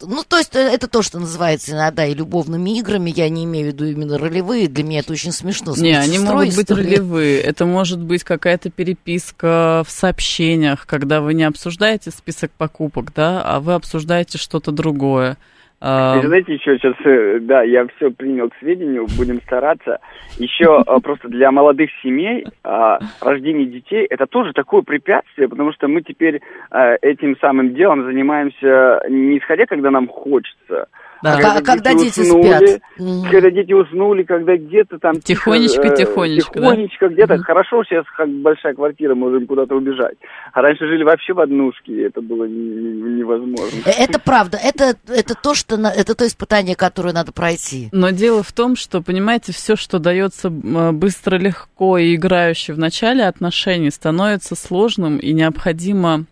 Ну, 0.02 0.22
то 0.24 0.38
есть 0.38 0.54
э, 0.56 0.58
это 0.60 0.86
то, 0.88 1.02
что 1.02 1.18
называется 1.18 1.72
иногда 1.72 2.04
и 2.06 2.14
любовными 2.14 2.76
играми. 2.78 3.12
Я 3.14 3.28
не 3.28 3.44
имею 3.44 3.66
в 3.70 3.72
виду 3.72 3.84
именно 3.86 4.18
ролевые. 4.18 4.68
Для 4.68 4.84
меня 4.84 5.00
это 5.00 5.12
очень 5.12 5.32
смешно. 5.32 5.74
С 5.74 5.78
Не, 5.78 5.92
они 5.98 6.18
могут 6.18 6.48
быть 6.54 6.58
история. 6.64 6.82
ролевые. 6.84 7.40
Это 7.40 7.64
может 7.64 8.00
быть 8.00 8.22
какая-то 8.24 8.70
переписка 8.70 9.82
в 9.86 9.90
сообщениях, 9.90 10.86
когда 10.86 11.20
вы 11.20 11.34
не 11.34 11.44
обсуждаете 11.44 12.10
список 12.10 12.50
покупок, 12.52 13.12
да, 13.14 13.42
а 13.44 13.60
вы 13.60 13.74
обсуждаете 13.74 14.38
что-то 14.38 14.72
другое. 14.72 15.36
А, 15.80 16.18
И 16.18 16.26
знаете, 16.26 16.54
еще 16.54 16.78
сейчас, 16.78 16.94
э, 17.04 17.38
да, 17.40 17.62
я 17.62 17.86
все 17.96 18.10
принял 18.10 18.48
к 18.48 18.56
сведению, 18.58 19.06
будем 19.18 19.40
стараться. 19.42 19.98
Еще 20.38 20.82
э, 20.86 21.00
просто 21.00 21.28
для 21.28 21.50
молодых 21.50 21.90
семей 22.02 22.46
а, 22.62 22.98
рождение 23.20 23.66
детей 23.66 24.06
это 24.08 24.26
тоже 24.26 24.52
такое 24.52 24.82
препятствие, 24.82 25.48
потому 25.48 25.72
что 25.72 25.88
мы 25.88 26.02
теперь 26.02 26.40
э, 26.70 26.96
этим 27.02 27.36
самым 27.38 27.74
делом 27.74 28.04
занимаемся 28.04 29.02
не 29.08 29.38
исходя, 29.38 29.66
когда 29.66 29.90
нам 29.90 30.08
хочется, 30.08 30.88
да. 31.24 31.38
А 31.38 31.40
ка- 31.60 31.62
когда 31.64 31.94
дети 31.94 32.20
уснули, 32.20 32.66
спят? 32.66 33.30
Когда 33.30 33.50
дети 33.50 33.72
уснули, 33.72 34.22
когда 34.22 34.56
где-то 34.56 34.98
там 34.98 35.14
тихо, 35.20 35.44
Тихонечко, 35.44 35.82
э, 35.88 35.96
тихонечко, 35.96 36.60
да? 36.60 36.70
тихонечко 36.70 37.08
где-то. 37.08 37.34
Мгм. 37.34 37.42
Хорошо, 37.44 37.82
сейчас 37.84 38.04
как 38.16 38.28
большая 38.28 38.74
квартира, 38.74 39.14
можем 39.14 39.46
куда-то 39.46 39.74
убежать. 39.74 40.16
А 40.52 40.60
раньше 40.62 40.86
жили 40.86 41.02
вообще 41.02 41.32
в 41.32 41.40
однушке, 41.40 41.92
и 41.92 42.00
это 42.02 42.20
было 42.20 42.44
не- 42.44 42.54
не- 42.54 43.18
невозможно. 43.20 43.78
Э, 43.86 43.90
Это 44.04 44.18
правда. 44.18 44.58
Это, 44.62 44.94
это 45.08 45.34
то, 45.34 45.54
что 45.54 45.76
на- 45.76 45.90
это 45.92 46.14
то 46.14 46.26
испытание, 46.26 46.76
которое 46.76 47.12
надо 47.12 47.32
пройти. 47.32 47.88
Но 47.92 48.10
дело 48.10 48.42
в 48.42 48.52
том, 48.52 48.76
что, 48.76 49.00
понимаете, 49.02 49.52
все, 49.52 49.76
что 49.76 49.98
дается 49.98 50.50
быстро, 50.50 51.36
легко 51.38 51.98
и 51.98 52.14
играюще 52.14 52.72
в 52.74 52.78
начале 52.78 53.24
отношений, 53.24 53.90
становится 53.90 54.54
сложным 54.54 55.18
и 55.18 55.32
необходимо 55.32 56.24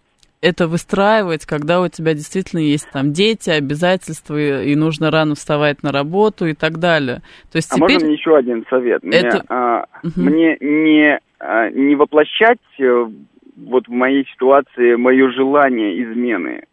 это 0.42 0.66
выстраивать, 0.66 1.46
когда 1.46 1.80
у 1.80 1.88
тебя 1.88 2.14
действительно 2.14 2.60
есть 2.60 2.90
там 2.92 3.12
дети, 3.12 3.48
обязательства, 3.48 4.36
и, 4.36 4.72
и 4.72 4.76
нужно 4.76 5.10
рано 5.10 5.34
вставать 5.36 5.82
на 5.82 5.92
работу 5.92 6.46
и 6.46 6.54
так 6.54 6.78
далее. 6.78 7.22
То 7.50 7.56
есть 7.56 7.72
А 7.72 7.76
теперь... 7.76 7.92
можно 7.94 8.06
мне 8.08 8.14
еще 8.16 8.36
один 8.36 8.64
совет? 8.68 9.02
Мне, 9.04 9.18
Это- 9.18 9.44
а, 9.48 9.84
Мгм. 10.02 10.26
мне 10.26 10.56
не, 10.60 11.20
а, 11.38 11.70
не 11.70 11.94
воплощать 11.94 12.58
э, 12.78 13.06
вот 13.56 13.86
в 13.86 13.92
моей 13.92 14.26
ситуации 14.32 14.96
мое 14.96 15.30
желание 15.30 16.02
измены. 16.02 16.64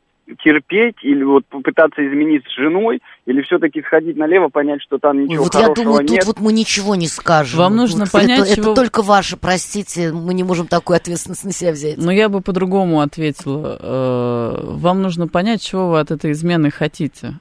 Терпеть 0.44 0.96
или 1.02 1.24
вот 1.24 1.46
попытаться 1.48 2.06
изменить 2.08 2.44
с 2.46 2.56
женой, 2.56 3.02
или 3.26 3.42
все-таки 3.42 3.82
сходить 3.82 4.16
налево, 4.18 4.50
понять, 4.50 4.82
что 4.82 4.98
там 5.00 5.24
ничего 5.24 5.44
вот 5.44 5.56
я 5.56 5.62
хорошего 5.62 5.86
думаю, 5.86 6.06
нет. 6.10 6.20
тут 6.26 6.28
вот 6.28 6.40
мы 6.40 6.54
ничего 6.54 6.96
не 6.96 7.08
скажем. 7.08 7.60
Вам 7.60 7.76
нужно 7.76 8.02
Вот 8.06 8.12
понять, 8.12 8.42
это, 8.48 8.56
чего- 8.56 8.72
это 8.72 8.76
только 8.82 9.02
ваше, 9.02 9.38
простите, 9.38 10.12
мы 10.12 10.34
не 10.34 10.44
можем 10.44 10.68
такую 10.68 10.98
ответственность 10.98 11.46
на 11.46 11.52
себя 11.52 11.72
взять. 11.72 11.98
Но 11.98 12.12
я 12.12 12.30
бы 12.30 12.42
по-другому 12.42 13.02
ответила. 13.02 13.78
Э, 13.82 14.60
Вам 14.80 15.02
нужно 15.02 15.28
понять, 15.28 15.62
чего 15.62 15.90
вы 15.90 16.00
от 16.00 16.12
этой 16.12 16.32
измены 16.32 16.70
хотите. 16.72 17.40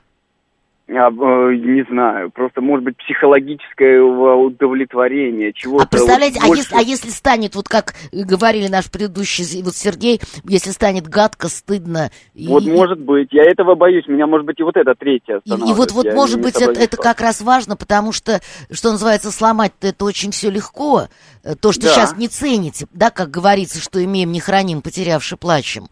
А, 0.91 1.11
э, 1.11 1.55
не 1.57 1.84
знаю, 1.91 2.30
просто 2.30 2.62
может 2.62 2.82
быть 2.82 2.97
психологическое 2.97 4.01
удовлетворение, 4.01 5.53
чего-то. 5.53 5.84
А 5.84 5.86
представляете, 5.86 6.39
вот 6.41 6.45
а, 6.45 6.49
больше- 6.49 6.62
если, 6.62 6.76
а 6.76 6.80
если 6.80 7.11
станет, 7.11 7.55
вот 7.57 7.68
как 7.68 7.95
говорили 8.11 8.68
наш 8.68 8.91
предыдущий 8.91 9.62
вот 9.62 9.76
Сергей, 9.76 10.18
если 10.45 10.70
станет 10.70 11.07
гадко, 11.07 11.49
стыдно. 11.49 12.11
и- 12.32 12.49
Вот 12.49 12.64
может 12.64 12.99
быть, 13.01 13.28
я 13.32 13.43
этого 13.43 13.74
боюсь, 13.74 14.07
меня 14.09 14.26
может 14.26 14.47
быть 14.47 14.59
и 14.61 14.62
вот 14.62 14.78
это 14.78 14.95
третье 14.95 15.43
И, 15.45 15.51
и 15.51 15.74
вот, 15.74 15.93
вот 15.93 16.07
Я 16.07 16.14
может 16.14 16.41
быть, 16.41 16.57
это, 16.59 16.80
это 16.80 16.97
как 16.97 17.20
раз 17.20 17.43
важно, 17.43 17.76
потому 17.76 18.12
что, 18.12 18.41
что 18.72 18.91
называется, 18.91 19.30
сломать-то 19.30 19.89
это 19.89 20.07
очень 20.07 20.30
все 20.30 20.49
легко. 20.49 21.09
Э, 21.45 21.55
То, 21.55 21.72
что 21.72 21.82
Да. 21.82 21.89
сейчас 21.91 22.16
не 22.16 22.28
цените, 22.28 22.86
да, 22.95 23.11
как 23.11 23.30
говорится, 23.30 23.78
что 23.78 24.03
имеем, 24.03 24.32
не 24.32 24.41
храним, 24.41 24.80
потерявши 24.80 25.36
плачем. 25.36 25.89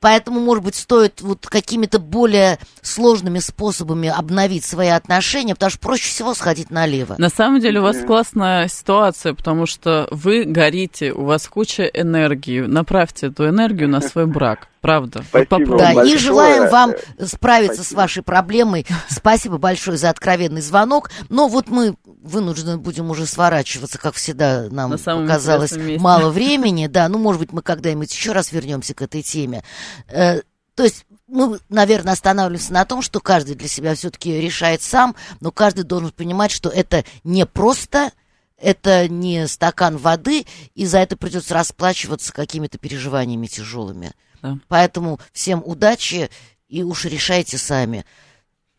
Поэтому, 0.00 0.40
может 0.40 0.64
быть, 0.64 0.74
стоит 0.74 1.20
вот 1.20 1.46
какими-то 1.46 1.98
более 1.98 2.58
сложными 2.80 3.38
способами 3.40 3.57
обновить 3.58 4.64
свои 4.64 4.88
отношения, 4.88 5.54
потому 5.54 5.70
что 5.70 5.80
проще 5.80 6.08
всего 6.08 6.34
сходить 6.34 6.70
налево. 6.70 7.16
На 7.18 7.28
самом 7.28 7.60
деле 7.60 7.80
у 7.80 7.82
вас 7.82 7.98
классная 7.98 8.68
ситуация, 8.68 9.34
потому 9.34 9.66
что 9.66 10.08
вы 10.10 10.44
горите, 10.44 11.12
у 11.12 11.24
вас 11.24 11.46
куча 11.48 11.84
энергии. 11.84 12.60
Направьте 12.60 13.26
эту 13.26 13.48
энергию 13.48 13.88
на 13.88 14.00
свой 14.00 14.26
брак. 14.26 14.68
Правда. 14.80 15.24
Спасибо 15.28 15.48
попробуйте. 15.48 15.84
Да, 15.84 15.90
и 15.90 15.94
большое. 15.94 16.18
желаем 16.18 16.70
вам 16.70 16.92
справиться 17.20 17.82
с 17.82 17.86
Спасибо. 17.86 17.98
вашей 17.98 18.22
проблемой. 18.22 18.86
Спасибо 19.08 19.58
большое 19.58 19.96
за 19.96 20.10
откровенный 20.10 20.60
звонок. 20.60 21.10
Но 21.28 21.48
вот 21.48 21.68
мы 21.68 21.96
вынуждены 22.22 22.78
будем 22.78 23.10
уже 23.10 23.26
сворачиваться, 23.26 23.98
как 23.98 24.14
всегда 24.14 24.68
нам 24.70 24.90
На 24.90 24.98
показалось 24.98 25.74
мало 25.98 26.30
времени. 26.30 26.86
Да, 26.86 27.08
ну, 27.08 27.18
может 27.18 27.40
быть, 27.40 27.52
мы 27.52 27.62
когда-нибудь 27.62 28.12
еще 28.12 28.32
раз 28.32 28.52
вернемся 28.52 28.94
к 28.94 29.02
этой 29.02 29.22
теме. 29.22 29.64
Э, 30.08 30.40
То 30.76 30.84
есть 30.84 31.06
мы, 31.28 31.60
наверное, 31.68 32.14
останавливаемся 32.14 32.72
на 32.72 32.84
том, 32.84 33.02
что 33.02 33.20
каждый 33.20 33.54
для 33.54 33.68
себя 33.68 33.94
все-таки 33.94 34.40
решает 34.40 34.82
сам, 34.82 35.14
но 35.40 35.52
каждый 35.52 35.84
должен 35.84 36.10
понимать, 36.10 36.50
что 36.50 36.70
это 36.70 37.04
не 37.22 37.46
просто, 37.46 38.12
это 38.56 39.08
не 39.08 39.46
стакан 39.46 39.98
воды, 39.98 40.46
и 40.74 40.86
за 40.86 40.98
это 40.98 41.16
придется 41.16 41.54
расплачиваться 41.54 42.32
какими-то 42.32 42.78
переживаниями 42.78 43.46
тяжелыми. 43.46 44.12
Да. 44.42 44.58
Поэтому 44.68 45.20
всем 45.32 45.62
удачи 45.64 46.30
и 46.68 46.82
уж 46.82 47.04
решайте 47.04 47.58
сами. 47.58 48.04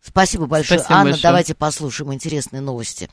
Спасибо 0.02 0.45
большое. 0.45 0.80
Спасибо 0.80 1.00
Анна, 1.00 1.12
большое. 1.12 1.24
давайте 1.24 1.56
послушаем 1.56 2.14
интересные 2.14 2.62
новости. 2.62 3.10